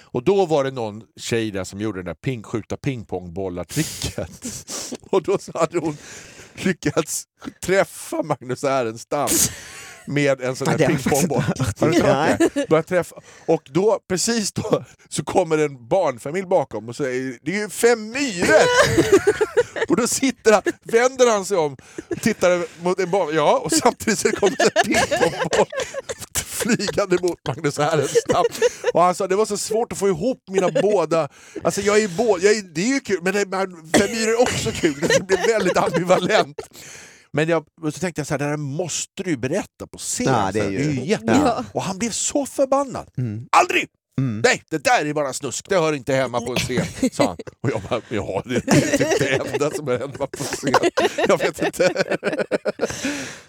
Och 0.02 0.24
då 0.24 0.46
var 0.46 0.64
det 0.64 0.72
någon 0.72 1.04
tjej 1.20 1.52
där 1.52 1.64
som 1.64 1.82
gjorde 1.82 2.04
det 2.04 2.10
där 2.10 2.16
ping, 2.16 2.44
skjuta 2.44 2.78
pingpongbollar-tricket. 2.78 4.54
och 5.10 5.24
då 5.24 5.38
hade 5.54 5.80
hon 5.80 5.98
lyckats 6.54 7.24
träffa 7.62 8.24
Magnus 8.24 8.64
Härenstam 8.64 9.30
med 10.08 10.42
en 10.42 10.56
sån 10.56 10.68
här 10.68 10.80
jag 10.80 10.90
pingpongboll. 10.90 11.44
Har 11.80 12.82
träffa. 12.82 13.16
Och 13.46 13.62
då, 13.66 14.00
precis 14.10 14.52
då, 14.52 14.84
så 15.10 15.24
kommer 15.24 15.58
en 15.58 15.88
barnfamilj 15.88 16.48
bakom 16.48 16.90
och 16.90 16.96
säger 16.96 17.38
det 17.42 17.52
är 17.52 17.60
ju 17.60 17.70
fem 17.70 18.10
myror! 18.10 18.64
och 19.90 19.96
då 19.96 20.08
sitter 20.08 20.52
han, 20.54 20.62
vänder 20.84 21.32
han 21.32 21.46
sig 21.46 21.58
om, 21.58 21.78
tittar 22.22 22.84
mot 22.84 23.00
en 23.00 23.12
barn, 23.12 23.36
ja, 23.36 23.62
och 23.64 23.72
samtidigt 23.72 24.20
så 24.20 24.32
kommer 24.32 24.58
en 24.62 24.84
pingpongboll 24.84 25.68
flygande 26.66 27.18
mot 27.22 27.48
Magnus 27.48 27.78
Härenstam. 27.78 28.46
Och 28.94 29.02
han 29.02 29.16
sa 29.16 29.28
det 29.28 29.36
var 29.36 29.46
så 29.46 29.58
svårt 29.58 29.92
att 29.92 29.98
få 29.98 30.08
ihop 30.08 30.44
mina 30.52 30.70
båda, 30.82 31.30
alltså 31.64 31.82
jag 31.82 32.04
är 32.04 32.08
båda, 32.08 32.44
jag 32.44 32.58
är, 32.58 32.62
det 32.62 32.82
är 32.82 32.94
ju 32.94 33.00
kul, 33.00 33.20
men 33.22 33.34
fem 33.34 34.12
myror 34.12 34.32
är 34.32 34.42
också 34.42 34.72
kul, 34.72 34.96
det 35.00 35.28
blir 35.28 35.48
väldigt 35.48 35.78
ambivalent. 35.78 36.62
Men 37.36 37.50
jag, 37.50 37.66
så 37.94 38.00
tänkte 38.00 38.20
jag 38.20 38.28
så 38.28 38.34
här, 38.34 38.40
det 38.40 38.46
här 38.46 38.58
måste 38.58 39.24
du 39.24 39.38
berätta 39.38 39.88
på 39.92 39.98
scen. 39.98 40.26
Ja, 40.28 40.50
det 40.54 40.60
är 40.60 40.70
ju- 40.70 40.78
det 40.78 40.84
är 41.02 41.06
ju. 41.06 41.18
Ja. 41.26 41.66
Och 41.74 41.82
han 41.84 41.98
blev 42.00 42.10
så 42.12 42.46
förbannad. 42.46 43.08
Mm. 43.18 43.48
Aldrig! 43.52 43.88
Mm. 44.20 44.42
Nej, 44.46 44.64
det 44.70 44.84
där 44.84 45.06
är 45.06 45.14
bara 45.14 45.34
snusk, 45.34 45.70
det 45.70 45.76
hör 45.76 45.94
inte 45.94 46.14
hemma 46.14 46.42
på 46.42 46.52
en 46.52 46.58
scen, 46.58 46.86
sa 47.12 47.26
han. 47.28 47.38
Och 47.62 47.70
jag 47.72 47.82
bara, 47.90 48.02
ja 48.10 48.44
det 48.46 48.56
är 48.56 48.60
typ 48.60 49.20
det 49.20 49.54
enda 49.54 49.72
som 49.72 49.88
hör 49.88 50.00
hemma 50.00 50.28
på 50.28 50.44
scen. 50.44 50.74
Jag 51.28 51.38
vet 51.38 51.62
inte. 51.64 52.06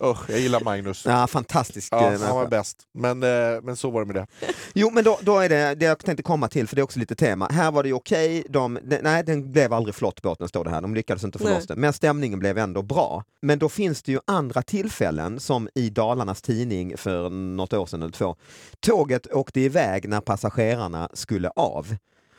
Usch, 0.00 0.30
jag 0.30 0.40
gillar 0.40 0.60
Magnus. 0.60 1.04
Ja, 1.06 1.26
fantastisk 1.26 1.92
Ja, 1.92 2.12
eh, 2.12 2.20
han 2.20 2.36
var 2.36 2.46
bäst. 2.46 2.76
Men, 2.94 3.22
eh, 3.22 3.62
men 3.62 3.76
så 3.76 3.90
var 3.90 4.00
det 4.00 4.06
med 4.06 4.16
det. 4.16 4.26
Jo 4.74 4.90
men 4.90 5.04
då, 5.04 5.18
då 5.22 5.38
är 5.38 5.48
det 5.48 5.74
det 5.74 5.86
jag 5.86 5.98
tänkte 5.98 6.22
komma 6.22 6.48
till, 6.48 6.68
för 6.68 6.76
det 6.76 6.80
är 6.80 6.84
också 6.84 6.98
lite 6.98 7.14
tema. 7.14 7.48
Här 7.52 7.70
var 7.70 7.82
det 7.82 7.88
ju 7.88 7.94
okej, 7.94 8.44
de, 8.48 8.78
de, 8.82 8.98
nej 8.98 9.24
den 9.24 9.52
blev 9.52 9.72
aldrig 9.72 9.94
flott 9.94 10.22
båten 10.22 10.48
står 10.48 10.64
det 10.64 10.70
här, 10.70 10.80
de 10.80 10.94
lyckades 10.94 11.24
inte 11.24 11.38
få 11.38 11.44
Nej. 11.44 11.54
loss 11.54 11.66
den. 11.66 11.80
Men 11.80 11.92
stämningen 11.92 12.38
blev 12.38 12.58
ändå 12.58 12.82
bra. 12.82 13.24
Men 13.42 13.58
då 13.58 13.68
finns 13.68 14.02
det 14.02 14.12
ju 14.12 14.20
andra 14.24 14.62
tillfällen, 14.62 15.40
som 15.40 15.68
i 15.74 15.90
Dalarnas 15.90 16.42
tidning 16.42 16.96
för 16.96 17.30
något 17.30 17.72
år 17.72 17.86
sedan 17.86 18.02
eller 18.02 18.12
två. 18.12 18.36
Tåget 18.80 19.26
åkte 19.32 19.60
iväg 19.60 20.08
när 20.08 20.20
passagerarna 20.20 21.08
skulle 21.12 21.48
av. 21.48 21.96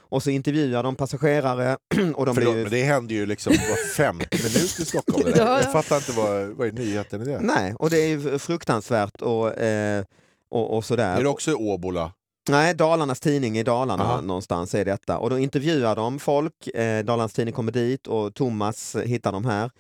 Och 0.10 0.24
så 0.24 0.30
intervjuar 0.30 0.84
de 0.84 0.96
passagerare 0.96 1.78
och 2.16 2.26
de 2.26 2.36
Förlåt, 2.36 2.54
blir 2.54 2.64
men 2.64 2.72
det 2.72 2.84
händer 2.84 3.16
ju 3.16 3.26
liksom 3.26 3.54
var 3.54 3.94
femte 3.96 4.38
minut 4.38 4.80
i 4.80 4.86
Stockholm. 4.86 5.24
Det. 5.26 5.38
Ja. 5.38 5.62
Jag 5.62 5.72
fattar 5.72 5.96
inte 5.96 6.12
vad, 6.12 6.48
vad 6.48 6.68
är 6.68 6.72
nyheten 6.72 7.22
i 7.22 7.26
det. 7.26 7.40
Nej, 7.40 7.74
och 7.80 7.90
det 7.90 7.98
är 7.98 8.08
ju 8.08 8.40
fruktansvärt 8.40 9.22
och, 9.22 9.58
eh, 9.58 10.04
och, 10.52 10.78
och 10.78 10.86
sådär. 10.86 11.18
Är 11.18 11.24
det 11.24 11.30
också 11.30 11.54
Åbola? 11.56 12.12
Nej, 12.50 12.74
Dalarnas 12.76 13.20
tidning 13.20 13.58
i 13.58 13.64
Dalarna 13.64 14.04
Aha. 14.04 14.22
någonstans 14.22 14.76
är 14.76 14.86
detta. 14.86 15.18
Och 15.18 15.30
då 15.30 15.40
intervjuar 15.40 15.96
de 15.96 16.20
folk, 16.20 16.68
eh, 16.68 17.06
Dalarnas 17.06 17.34
tidning 17.34 17.54
kommer 17.54 17.72
dit 17.72 18.08
och 18.08 18.34
Thomas 18.36 18.96
hittar 19.06 19.32
dem 19.32 19.46
här. 19.46 19.72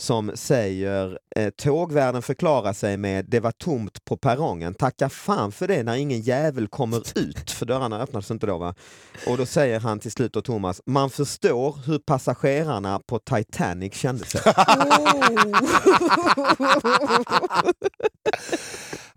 Som 0.00 0.32
säger 0.34 1.18
eh, 1.36 1.50
tågvärden 1.50 2.22
förklarar 2.22 2.72
sig 2.72 2.96
med 2.96 3.24
det 3.28 3.40
var 3.40 3.52
tomt 3.52 4.04
på 4.04 4.16
perrongen. 4.16 4.74
Tacka 4.74 5.08
fan 5.08 5.52
för 5.52 5.68
det 5.68 5.82
när 5.82 5.96
ingen 5.96 6.20
jävel 6.20 6.68
kommer 6.68 7.18
ut 7.18 7.50
för 7.50 7.66
dörrarna 7.66 8.00
öppnades 8.02 8.30
inte 8.30 8.46
då 8.46 8.58
va? 8.58 8.74
Och 9.26 9.36
då 9.36 9.46
säger 9.46 9.80
han 9.80 9.98
till 10.00 10.12
slut 10.12 10.32
då 10.32 10.42
Thomas, 10.42 10.80
man 10.86 11.10
förstår 11.10 11.76
hur 11.86 11.98
passagerarna 11.98 13.00
på 13.06 13.18
Titanic 13.18 13.94
kände 13.94 14.24
sig. 14.24 14.40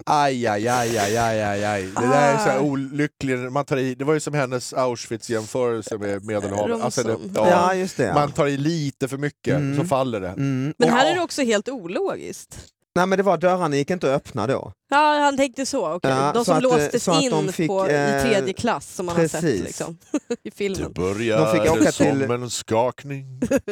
Aj, 0.09 0.47
aj, 0.47 0.67
aj, 0.67 0.97
aj, 0.97 1.17
aj, 1.17 1.41
aj, 1.43 1.65
aj. 1.65 1.83
Det 1.83 2.07
där 2.07 2.33
är 2.33 2.37
så 2.37 2.43
här 2.49 2.59
olyckligt. 2.59 3.51
Man 3.51 3.65
tar 3.65 3.77
i, 3.77 3.95
det 3.95 4.03
var 4.05 4.13
ju 4.13 4.19
som 4.19 4.33
hennes 4.33 4.73
Auschwitz-jämförelse 4.73 5.97
med 5.97 6.25
Medelhavet. 6.25 6.81
Alltså 6.81 7.03
det, 7.03 7.17
ja, 7.35 7.49
Ja 7.49 7.73
just 7.73 7.97
det. 7.97 8.03
Ja. 8.03 8.13
Man 8.13 8.31
tar 8.31 8.47
i 8.47 8.57
lite 8.57 9.07
för 9.07 9.17
mycket 9.17 9.55
Mm. 9.57 9.77
så 9.77 9.85
faller 9.85 10.21
det. 10.21 10.27
Mm. 10.27 10.66
Men 10.77 10.89
här 10.89 11.11
är 11.11 11.15
det 11.15 11.21
också 11.21 11.41
helt 11.41 11.69
ologiskt. 11.69 12.57
Nej 12.95 13.05
men 13.05 13.17
det 13.17 13.23
var 13.23 13.37
dörrarna 13.37 13.75
gick 13.75 13.89
inte 13.89 14.07
att 14.07 14.15
öppna 14.15 14.47
då. 14.47 14.71
Ja, 14.89 15.19
han 15.23 15.37
tänkte 15.37 15.65
så. 15.65 15.93
okej. 15.93 16.11
Ja, 16.11 16.31
de 16.33 16.39
så 16.39 16.45
som 16.45 16.57
att, 16.57 16.63
eh, 16.63 16.69
låstes 16.71 17.07
in 17.07 17.53
fick, 17.53 17.67
på, 17.67 17.87
eh, 17.87 18.17
i 18.17 18.21
tredje 18.21 18.53
klass 18.53 18.95
som 18.95 19.05
man 19.05 19.15
har 19.15 19.27
sett 19.27 19.41
precis. 19.41 19.63
liksom, 19.63 19.97
i 20.29 20.35
Det 20.43 20.51
filmen. 20.55 20.93
började 20.93 21.45
De 21.45 21.51
fick 21.51 21.71
åka 21.71 21.91
som 21.91 22.05
till- 22.05 22.31
en 22.31 22.49
skakning 22.49 23.25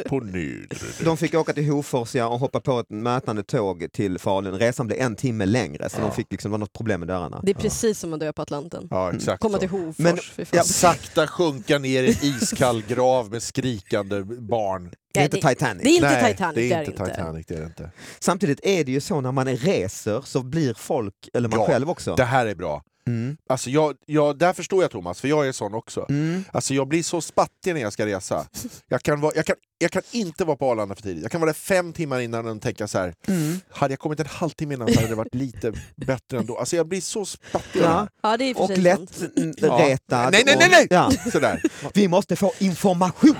på 0.06 0.20
nedre 0.20 0.78
De 1.04 1.16
fick 1.16 1.34
åka 1.34 1.52
till 1.52 1.70
Hofors 1.70 2.14
ja, 2.14 2.26
och 2.26 2.38
hoppa 2.38 2.60
på 2.60 2.80
ett 2.80 2.90
mötande 2.90 3.42
tåg 3.42 3.86
till 3.92 4.18
Falun. 4.18 4.58
Resan 4.58 4.86
blev 4.86 5.00
en 5.00 5.16
timme 5.16 5.46
längre 5.46 5.88
så 5.88 5.96
Ja. 6.00 6.06
de 6.06 6.12
fick 6.14 6.32
liksom, 6.32 6.50
det 6.50 6.52
var 6.52 6.58
något 6.58 6.72
problem 6.72 7.00
med 7.00 7.08
dörrarna. 7.08 7.40
Det 7.42 7.50
är 7.50 7.54
precis 7.54 7.98
som 7.98 8.12
att 8.12 8.20
dö 8.20 8.32
på 8.32 8.42
Atlanten. 8.42 8.88
Ja, 8.90 9.12
exakt 9.12 9.42
Komma 9.42 9.54
så. 9.54 9.58
till 9.60 9.68
Hofors. 9.68 9.98
Men- 9.98 10.18
ja, 10.50 10.62
Sakta 10.64 11.26
sjunka 11.26 11.78
ner 11.78 12.02
i 12.02 12.10
iskall 12.22 12.82
grav 12.88 13.30
med 13.30 13.42
skrikande 13.42 14.22
barn. 14.24 14.90
Det 15.14 15.20
är 15.20 15.24
inte 15.24 15.36
det- 15.36 15.48
Titanic. 15.48 15.82
det 15.82 15.88
är 15.88 15.94
inte 15.94 16.08
Nej, 16.22 16.32
Titanic. 16.32 16.54
det 16.54 16.72
är 16.72 16.78
det 16.78 16.84
inte 16.86 17.04
Titanic. 17.06 17.46
Det 17.46 17.54
är 17.54 17.58
det 17.60 17.66
inte. 17.66 17.90
Samtidigt 18.20 18.60
är 18.62 18.84
det 18.84 18.92
ju 18.92 19.00
så 19.00 19.20
när 19.20 19.32
man 19.32 19.46
reser 19.48 20.20
så 20.24 20.42
blir 20.42 20.74
folk, 20.74 21.05
eller 21.34 21.48
man 21.48 21.58
Ja, 21.60 21.66
själv 21.66 21.90
också. 21.90 22.14
Det 22.14 22.24
här 22.24 22.46
är 22.46 22.54
bra. 22.54 22.82
Mm. 23.08 23.36
Alltså 23.48 23.70
jag, 23.70 23.94
jag, 24.06 24.38
där 24.38 24.52
förstår 24.52 24.82
jag 24.82 24.90
Thomas, 24.90 25.20
för 25.20 25.28
jag 25.28 25.48
är 25.48 25.52
sån 25.52 25.74
också. 25.74 26.06
Mm. 26.08 26.44
Alltså 26.52 26.74
jag 26.74 26.88
blir 26.88 27.02
så 27.02 27.20
spattig 27.20 27.74
när 27.74 27.80
jag 27.80 27.92
ska 27.92 28.06
resa. 28.06 28.46
Jag 28.88 29.02
kan, 29.02 29.20
vara, 29.20 29.32
jag, 29.36 29.46
kan, 29.46 29.56
jag 29.78 29.90
kan 29.90 30.02
inte 30.10 30.44
vara 30.44 30.56
på 30.56 30.70
Arlanda 30.70 30.94
för 30.94 31.02
tidigt. 31.02 31.22
Jag 31.22 31.32
kan 31.32 31.40
vara 31.40 31.48
där 31.48 31.54
fem 31.54 31.92
timmar 31.92 32.20
innan 32.20 32.46
och 32.48 32.62
tänka 32.62 32.88
så 32.88 32.98
här. 32.98 33.14
Mm. 33.28 33.60
hade 33.70 33.92
jag 33.92 33.98
kommit 33.98 34.20
en 34.20 34.26
halvtimme 34.26 34.74
innan 34.74 34.88
så 34.88 34.94
hade 34.94 35.08
det 35.08 35.14
varit 35.14 35.34
lite 35.34 35.72
bättre 35.96 36.38
ändå. 36.38 36.58
Alltså 36.58 36.76
jag 36.76 36.88
blir 36.88 37.00
så 37.00 37.24
spattig. 37.24 37.80
Ja. 37.82 38.08
Ja, 38.22 38.36
det 38.36 38.44
är 38.44 38.48
i 38.48 38.52
och 38.52 38.56
för 38.56 38.62
Och 38.64 38.68
sig 38.68 38.76
lätt 38.76 38.98
sant. 39.14 39.32
mm, 39.36 39.54
Ja. 39.58 39.78
Nej, 39.78 40.30
nej, 40.32 40.56
nej, 40.58 40.68
nej! 40.70 40.86
Ja. 40.90 41.10
Sådär. 41.32 41.62
Vi 41.94 42.08
måste 42.08 42.36
få 42.36 42.52
information! 42.58 43.34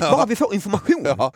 Bara 0.00 0.26
vi 0.26 0.36
får 0.36 0.54
information! 0.54 1.02
Ja. 1.04 1.32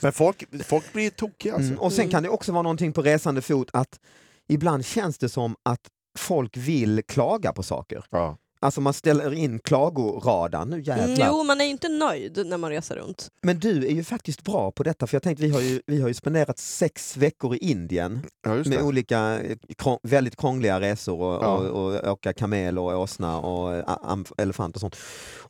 Men 0.00 0.12
folk, 0.12 0.44
folk 0.66 0.92
blir 0.92 1.10
tokiga 1.10 1.54
alltså. 1.54 1.68
Mm. 1.68 1.78
Och 1.80 1.92
sen 1.92 2.08
kan 2.10 2.22
det 2.22 2.28
också 2.28 2.52
vara 2.52 2.62
någonting 2.62 2.92
på 2.92 3.02
resande 3.02 3.42
fot 3.42 3.68
att 3.72 3.98
ibland 4.48 4.84
känns 4.84 5.18
det 5.18 5.28
som 5.28 5.54
att 5.62 5.80
folk 6.18 6.56
vill 6.56 7.02
klaga 7.08 7.52
på 7.52 7.62
saker. 7.62 8.04
Ja. 8.10 8.36
Alltså 8.60 8.80
man 8.80 8.92
ställer 8.92 9.32
in 9.34 9.58
klagoradan, 9.58 10.70
nu 10.70 10.80
jävlar. 10.82 11.04
Mm, 11.06 11.18
jo, 11.30 11.42
man 11.44 11.60
är 11.60 11.64
inte 11.64 11.88
nöjd 11.88 12.46
när 12.46 12.58
man 12.58 12.70
reser 12.70 12.96
runt. 12.96 13.28
Men 13.42 13.58
du 13.58 13.86
är 13.86 13.90
ju 13.90 14.04
faktiskt 14.04 14.42
bra 14.44 14.70
på 14.70 14.82
detta 14.82 15.06
för 15.06 15.14
jag 15.14 15.22
tänkte 15.22 15.44
vi 15.46 15.50
har 15.50 15.60
ju, 15.60 15.82
vi 15.86 16.00
har 16.00 16.08
ju 16.08 16.14
spenderat 16.14 16.58
sex 16.58 17.16
veckor 17.16 17.54
i 17.54 17.58
Indien 17.58 18.20
Ja, 18.46 18.54
just 18.56 18.68
med 18.70 18.78
det. 18.78 18.82
olika 18.82 19.40
eh, 19.40 19.56
krång, 19.78 19.98
väldigt 20.02 20.36
krångliga 20.36 20.80
resor 20.80 21.20
och, 21.20 21.44
Ja. 21.44 21.56
och, 21.56 21.94
och 22.04 22.12
åka 22.12 22.32
kamel 22.32 22.78
och 22.78 23.00
åsna 23.00 23.38
och 23.40 23.74
eh, 23.74 24.18
elefant 24.38 24.74
och 24.74 24.80
sånt. 24.80 24.96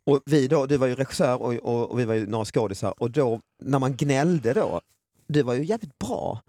Och 0.04 0.20
vi 0.26 0.48
då, 0.48 0.66
du 0.66 0.76
var 0.76 0.86
ju 0.86 0.94
regissör 0.94 1.42
och, 1.42 1.54
och, 1.54 1.90
och 1.90 1.98
vi 1.98 2.04
var 2.04 2.14
ju 2.14 2.26
några 2.26 2.44
skådisar 2.44 2.94
och 3.02 3.10
då 3.10 3.40
när 3.62 3.78
man 3.78 3.96
gnällde 3.96 4.52
då, 4.52 4.80
du 5.26 5.42
var 5.42 5.54
ju 5.54 5.64
jävligt 5.64 5.98
bra 5.98 6.40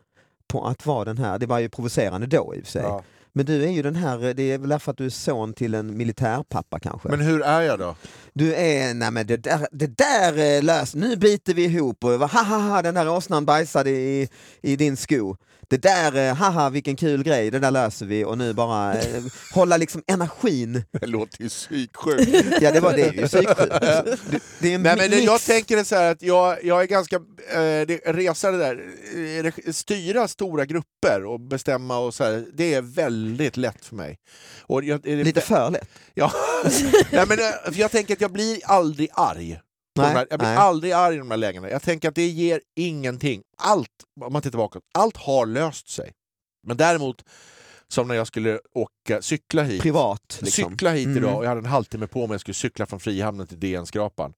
på 0.47 0.67
att 0.67 0.85
vara 0.85 1.05
den 1.05 1.17
här, 1.17 1.39
det 1.39 1.45
var 1.45 1.59
ju 1.59 1.69
provocerande 1.69 2.27
då 2.27 2.55
i 2.55 2.61
och 2.61 2.63
för 2.63 2.71
sig. 2.71 2.81
Ja. 2.81 3.03
Men 3.35 3.45
du 3.45 3.63
är 3.63 3.69
ju 3.69 3.81
den 3.81 3.95
här, 3.95 4.33
det 4.33 4.51
är 4.51 4.57
väl 4.57 4.69
därför 4.69 4.91
att 4.91 4.97
du 4.97 5.05
är 5.05 5.09
son 5.09 5.53
till 5.53 5.73
en 5.73 5.97
militärpappa 5.97 6.79
kanske? 6.79 7.09
Men 7.09 7.19
hur 7.21 7.41
är 7.41 7.61
jag 7.61 7.79
då? 7.79 7.95
Du 8.33 8.55
är, 8.55 8.93
nej 8.93 9.11
men 9.11 9.27
det 9.27 9.37
där, 9.37 9.67
det 9.71 9.97
där 9.97 10.37
är 10.37 10.61
löst, 10.61 10.95
nu 10.95 11.15
biter 11.15 11.53
vi 11.53 11.63
ihop 11.63 12.03
och 12.03 12.11
ha 12.11 12.43
ha 12.43 12.57
ha 12.57 12.81
den 12.81 12.95
där 12.95 13.09
åsnan 13.09 13.45
bajsade 13.45 13.89
i, 13.89 14.29
i 14.61 14.75
din 14.75 14.97
sko. 14.97 15.35
Det 15.69 15.77
där, 15.77 16.27
eh, 16.29 16.35
haha 16.35 16.69
vilken 16.69 16.95
kul 16.95 17.23
grej, 17.23 17.51
det 17.51 17.59
där 17.59 17.71
löser 17.71 18.05
vi 18.05 18.25
och 18.25 18.37
nu 18.37 18.53
bara 18.53 18.93
eh, 18.93 19.23
hålla 19.53 19.77
liksom 19.77 20.03
energin. 20.07 20.83
Det 20.99 21.07
låter 21.07 21.41
ju 21.41 21.49
psyksjukt. 21.49 22.61
Ja 22.61 22.71
det 22.71 22.79
var 22.79 22.93
det 22.93 23.01
är 23.01 23.13
ju 23.13 23.27
psyksjukt. 23.27 23.57
Det, 23.81 24.39
det 24.59 24.71
är 24.71 24.75
en 24.75 24.83
Nej, 24.83 24.95
men 24.97 25.09
mix. 25.09 25.23
jag 25.23 25.41
tänker 25.41 25.83
så 25.83 25.95
att 25.95 26.21
jag, 26.21 26.63
jag 26.63 26.81
är 26.81 26.87
ganska... 26.87 27.15
Eh, 27.15 28.13
resa 28.13 28.51
det 28.51 28.57
där, 28.57 28.81
eh, 29.45 29.71
styra 29.73 30.27
stora 30.27 30.65
grupper 30.65 31.25
och 31.25 31.39
bestämma 31.39 31.97
och 31.97 32.13
så 32.13 32.23
här, 32.23 32.45
det 32.53 32.73
är 32.73 32.81
väldigt 32.81 33.57
lätt 33.57 33.85
för 33.85 33.95
mig. 33.95 34.17
Och 34.61 34.83
jag, 34.83 35.05
Lite 35.05 35.41
för 35.41 35.69
lätt. 35.69 35.89
Ja. 36.13 36.31
Nej, 37.11 37.25
men, 37.27 37.39
eh, 37.39 37.79
jag 37.79 37.91
tänker 37.91 38.13
att 38.13 38.21
jag 38.21 38.31
blir 38.31 38.59
aldrig 38.65 39.09
arg. 39.13 39.59
Nej, 39.95 40.13
här, 40.13 40.27
jag 40.29 40.39
blir 40.39 40.49
nej. 40.49 40.57
aldrig 40.57 40.91
arg 40.91 41.15
i 41.15 41.17
de 41.17 41.31
här 41.31 41.37
lägena. 41.37 41.69
Jag 41.69 41.81
tänker 41.81 42.09
att 42.09 42.15
det 42.15 42.27
ger 42.27 42.61
ingenting. 42.75 43.41
Allt, 43.57 43.89
om 44.21 44.33
man 44.33 44.41
tittar 44.41 44.57
bakåt, 44.57 44.83
allt 44.93 45.17
har 45.17 45.45
löst 45.45 45.89
sig. 45.89 46.11
Men 46.67 46.77
däremot, 46.77 47.23
som 47.87 48.07
när 48.07 48.15
jag 48.15 48.27
skulle 48.27 48.59
åka, 48.73 49.21
cykla 49.21 49.63
hit. 49.63 49.81
Privat. 49.81 50.39
Liksom. 50.41 50.71
Cykla 50.71 50.91
hit 50.91 51.05
Mm. 51.05 51.17
idag 51.17 51.37
och 51.37 51.43
jag 51.43 51.49
hade 51.49 51.59
en 51.59 51.65
halvtimme 51.65 52.07
på 52.07 52.27
mig, 52.27 52.33
jag 52.33 52.41
skulle 52.41 52.55
cykla 52.55 52.85
från 52.85 52.99
Frihamnen 52.99 53.47
till 53.47 53.59
DN-skrapan. 53.59 54.33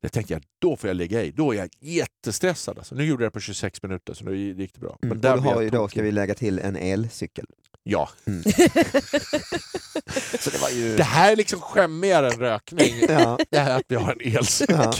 Det 0.00 0.08
tänkte 0.08 0.32
jag, 0.32 0.42
då 0.58 0.76
får 0.76 0.88
jag 0.88 0.96
lägga 0.96 1.22
i. 1.22 1.30
Då 1.30 1.52
är 1.54 1.58
jag 1.58 1.68
jättestressad. 1.80 2.78
Alltså. 2.78 2.94
Nu 2.94 3.04
gjorde 3.04 3.24
jag 3.24 3.32
det 3.32 3.34
på 3.34 3.40
26 3.40 3.82
minuter, 3.82 4.14
så 4.14 4.24
nu 4.24 4.36
gick 4.36 4.74
det 4.74 4.80
bra. 4.80 4.98
Mm. 5.02 5.08
Men 5.08 5.20
där 5.20 5.34
och 5.36 5.42
blev 5.42 5.54
har 5.54 5.62
ju 5.62 5.70
då, 5.70 5.88
ska 5.88 6.02
vi 6.02 6.12
lägga 6.12 6.34
till, 6.34 6.58
en 6.58 6.76
elcykel. 6.76 7.46
Ja. 7.90 8.08
Så 10.40 10.50
det 10.50 10.58
var 10.58 10.68
ju... 10.70 10.96
Det 10.96 11.02
här 11.02 11.32
är 11.32 11.36
liksom 11.36 11.60
skämmigare 11.60 12.26
än 12.30 12.38
rökning. 12.40 12.94
Ja, 13.08 13.38
Det 13.50 13.58
här 13.58 13.76
att 13.76 13.82
vi 13.88 13.96
har 13.96 14.12
en 14.12 14.36
elcykel. 14.36 14.76
ja. 14.78 14.94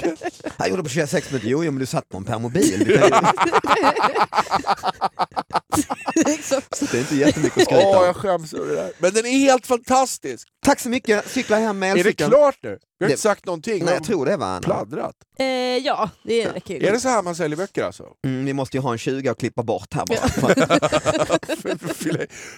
Jag 0.57 0.68
gjorde 0.70 0.83
på 0.83 0.88
26 0.88 1.31
minuter, 1.31 1.48
jo, 1.48 1.64
jo 1.64 1.70
men 1.70 1.79
du 1.81 1.87
satt 1.87 2.09
på 2.09 2.16
en 2.16 2.24
permobil. 2.24 2.85
Ju... 2.88 2.98
Så 6.42 6.85
det 6.90 6.94
är 6.96 7.01
inte 7.01 7.16
jättemycket 7.16 7.59
att 7.59 7.64
skryta 7.64 7.88
Åh, 7.88 7.98
om. 7.98 8.05
jag 8.07 8.16
skäms 8.16 8.55
över 8.55 8.66
det 8.66 8.74
där. 8.74 8.92
Men 8.98 9.12
den 9.14 9.27
är 9.27 9.31
helt 9.38 9.66
fantastisk! 9.66 10.48
Tack 10.66 10.81
så 10.81 10.88
mycket, 10.88 11.31
cykla 11.31 11.57
hem 11.59 11.79
med 11.79 11.90
Är 11.90 11.94
det 11.94 12.01
elcykeln. 12.01 12.31
klart 12.31 12.57
nu? 12.62 12.79
Vi 12.98 13.04
har 13.04 13.08
Det- 13.08 13.12
inte 13.12 13.22
sagt 13.22 13.46
någonting. 13.46 13.84
Nej, 13.84 13.94
jag 13.94 14.04
tror 14.04 14.26
det 14.26 14.37
var 14.37 14.46
Anna. 14.46 14.61
Pladdrat. 14.61 15.14
Eh, 15.38 15.46
ja, 15.76 16.11
det 16.24 16.48
räcker 16.52 16.74
ju. 16.80 16.87
Är 16.87 16.92
det 16.92 17.00
så 17.00 17.08
här 17.08 17.22
man 17.22 17.34
säljer 17.37 17.56
böcker 17.56 17.84
alltså? 17.84 18.04
Mm, 18.24 18.44
vi 18.44 18.52
måste 18.54 18.76
ju 18.76 18.80
ha 18.80 18.92
en 18.92 18.98
20 18.98 19.30
och 19.30 19.38
klippa 19.38 19.62
bort 19.62 19.94
här 19.94 20.04
bara. 20.06 20.18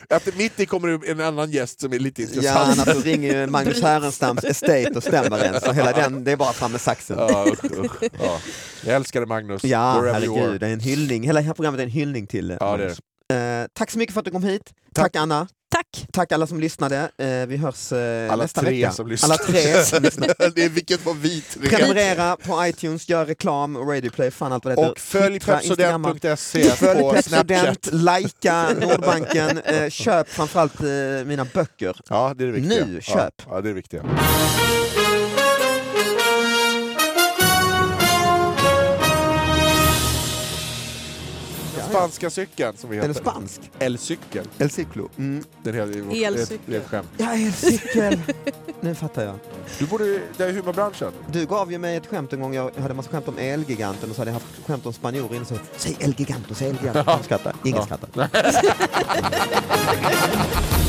Att 0.16 0.36
mitt 0.36 0.60
i 0.60 0.66
kommer 0.66 0.88
det 0.88 1.10
en 1.10 1.20
annan 1.20 1.50
gäst 1.50 1.80
som 1.80 1.92
är 1.92 1.98
lite 1.98 2.22
ja, 2.22 2.28
intressant. 2.28 2.78
annars 2.78 2.96
så 2.96 3.02
ringer 3.02 3.40
ju 3.40 3.46
Magnus 3.46 3.82
Härenstams 3.82 4.44
Estate 4.44 4.90
och 4.96 5.02
stämmer 5.02 5.38
en, 5.44 5.60
så 5.60 5.72
hela 5.72 5.92
den, 5.92 6.24
det 6.24 6.32
är 6.32 6.36
bara 6.36 6.52
fram 6.52 6.72
med 6.72 6.80
saxen. 6.80 7.16
Ja, 7.18 7.46
usch, 7.52 7.64
usch. 7.64 8.02
Ja. 8.22 8.38
Jag 8.84 8.96
älskar 8.96 9.20
dig 9.20 9.26
Magnus. 9.28 9.64
Ja, 9.64 9.96
you 10.02 10.12
herregud, 10.12 10.60
det 10.60 10.66
är 10.66 10.72
en 10.72 10.80
hyllning. 10.80 11.22
Hela 11.22 11.40
det 11.40 11.46
här 11.46 11.54
programmet 11.54 11.78
är 11.80 11.84
en 11.84 11.90
hyllning 11.90 12.26
till 12.26 12.56
Ja, 12.60 12.76
det 12.76 12.96
är. 13.34 13.62
Eh, 13.62 13.66
tack 13.72 13.90
så 13.90 13.98
mycket 13.98 14.12
för 14.14 14.20
att 14.20 14.24
du 14.24 14.30
kom 14.30 14.42
hit. 14.44 14.62
Tack, 14.94 15.16
Anna. 15.16 15.48
Tack! 15.70 15.79
Tack 16.12 16.32
alla 16.32 16.46
som 16.46 16.60
lyssnade. 16.60 17.10
Eh, 17.18 17.46
vi 17.46 17.56
hörs 17.56 17.92
eh, 17.92 18.32
Alla 18.32 18.42
nästa 18.42 18.60
tre 18.60 18.70
vecka. 18.70 18.92
som 18.92 19.08
lyssnar. 19.08 19.28
Alla 19.28 19.36
tre 19.38 19.82
som 19.84 20.02
det 20.54 20.64
är 20.64 20.68
vilket 20.68 21.04
var 21.06 21.14
vi 21.14 21.40
tre. 21.40 21.68
Prenumerera 21.68 22.36
på 22.36 22.66
iTunes, 22.66 23.08
gör 23.08 23.26
reklam, 23.26 23.76
Radioplay, 23.78 24.30
fan 24.30 24.52
allt 24.52 24.64
vad 24.64 24.76
det 24.76 24.80
heter. 24.80 24.92
Och 24.92 24.98
följ 24.98 25.40
pepsodent.se 25.40 26.62
Följ 26.70 27.00
på 27.00 27.22
Snapchat. 27.22 27.88
likea 27.92 28.70
Nordbanken, 28.80 29.58
eh, 29.58 29.88
köp 29.90 30.28
framförallt 30.28 30.80
mina 31.26 31.44
böcker. 31.54 31.96
Ja, 32.08 32.34
det 32.36 32.44
är 32.44 32.46
det 32.46 32.52
viktiga. 32.52 32.86
Nu, 32.86 33.00
köp. 33.00 33.42
Ja, 33.46 33.52
det 33.52 33.58
är 33.58 33.62
det 33.62 33.72
viktiga. 33.72 34.02
Spanska 42.00 42.30
cykeln 42.30 42.76
som 42.76 42.90
vi 42.90 42.96
heter. 42.96 43.08
är 43.08 43.12
spansk. 43.14 43.60
Elcykel. 43.78 44.48
El 44.58 44.70
Ciclo. 44.70 45.08
Mm. 45.18 45.44
Den 45.62 45.74
heter, 45.74 45.86
det 46.10 46.24
är 46.24 46.30
ett- 46.32 46.38
Elcykel. 46.38 46.58
Det 46.66 46.76
är 46.76 46.80
ett 46.80 46.88
skämt. 46.88 47.08
Ja, 47.16 47.32
elcykel. 47.34 48.20
nu 48.80 48.94
fattar 48.94 49.22
jag. 49.24 49.34
Du 49.78 49.86
borde, 49.86 50.04
det 50.36 50.44
är 50.44 50.52
humorbranschen. 50.52 51.12
Du 51.32 51.46
gav 51.46 51.72
ju 51.72 51.78
mig 51.78 51.96
ett 51.96 52.06
skämt 52.06 52.32
en 52.32 52.40
gång, 52.40 52.54
jag 52.54 52.70
hade 52.80 52.94
massa 52.94 53.10
skämt 53.10 53.28
om 53.28 53.38
Elgiganten 53.38 54.10
och 54.10 54.16
så 54.16 54.20
hade 54.20 54.30
jag 54.30 54.34
haft 54.34 54.66
skämt 54.66 54.86
om 54.86 54.92
spanjorer 54.92 55.36
inne 55.36 55.44
så 55.44 55.54
säg 55.76 55.96
Elgiganto, 56.00 56.54
säg 56.54 56.68
Elgiganto. 56.68 57.02
De 57.02 57.22
skrattar, 57.24 57.54
ingen 57.64 57.76
Ja. 57.76 57.84
skrattar. 57.84 58.30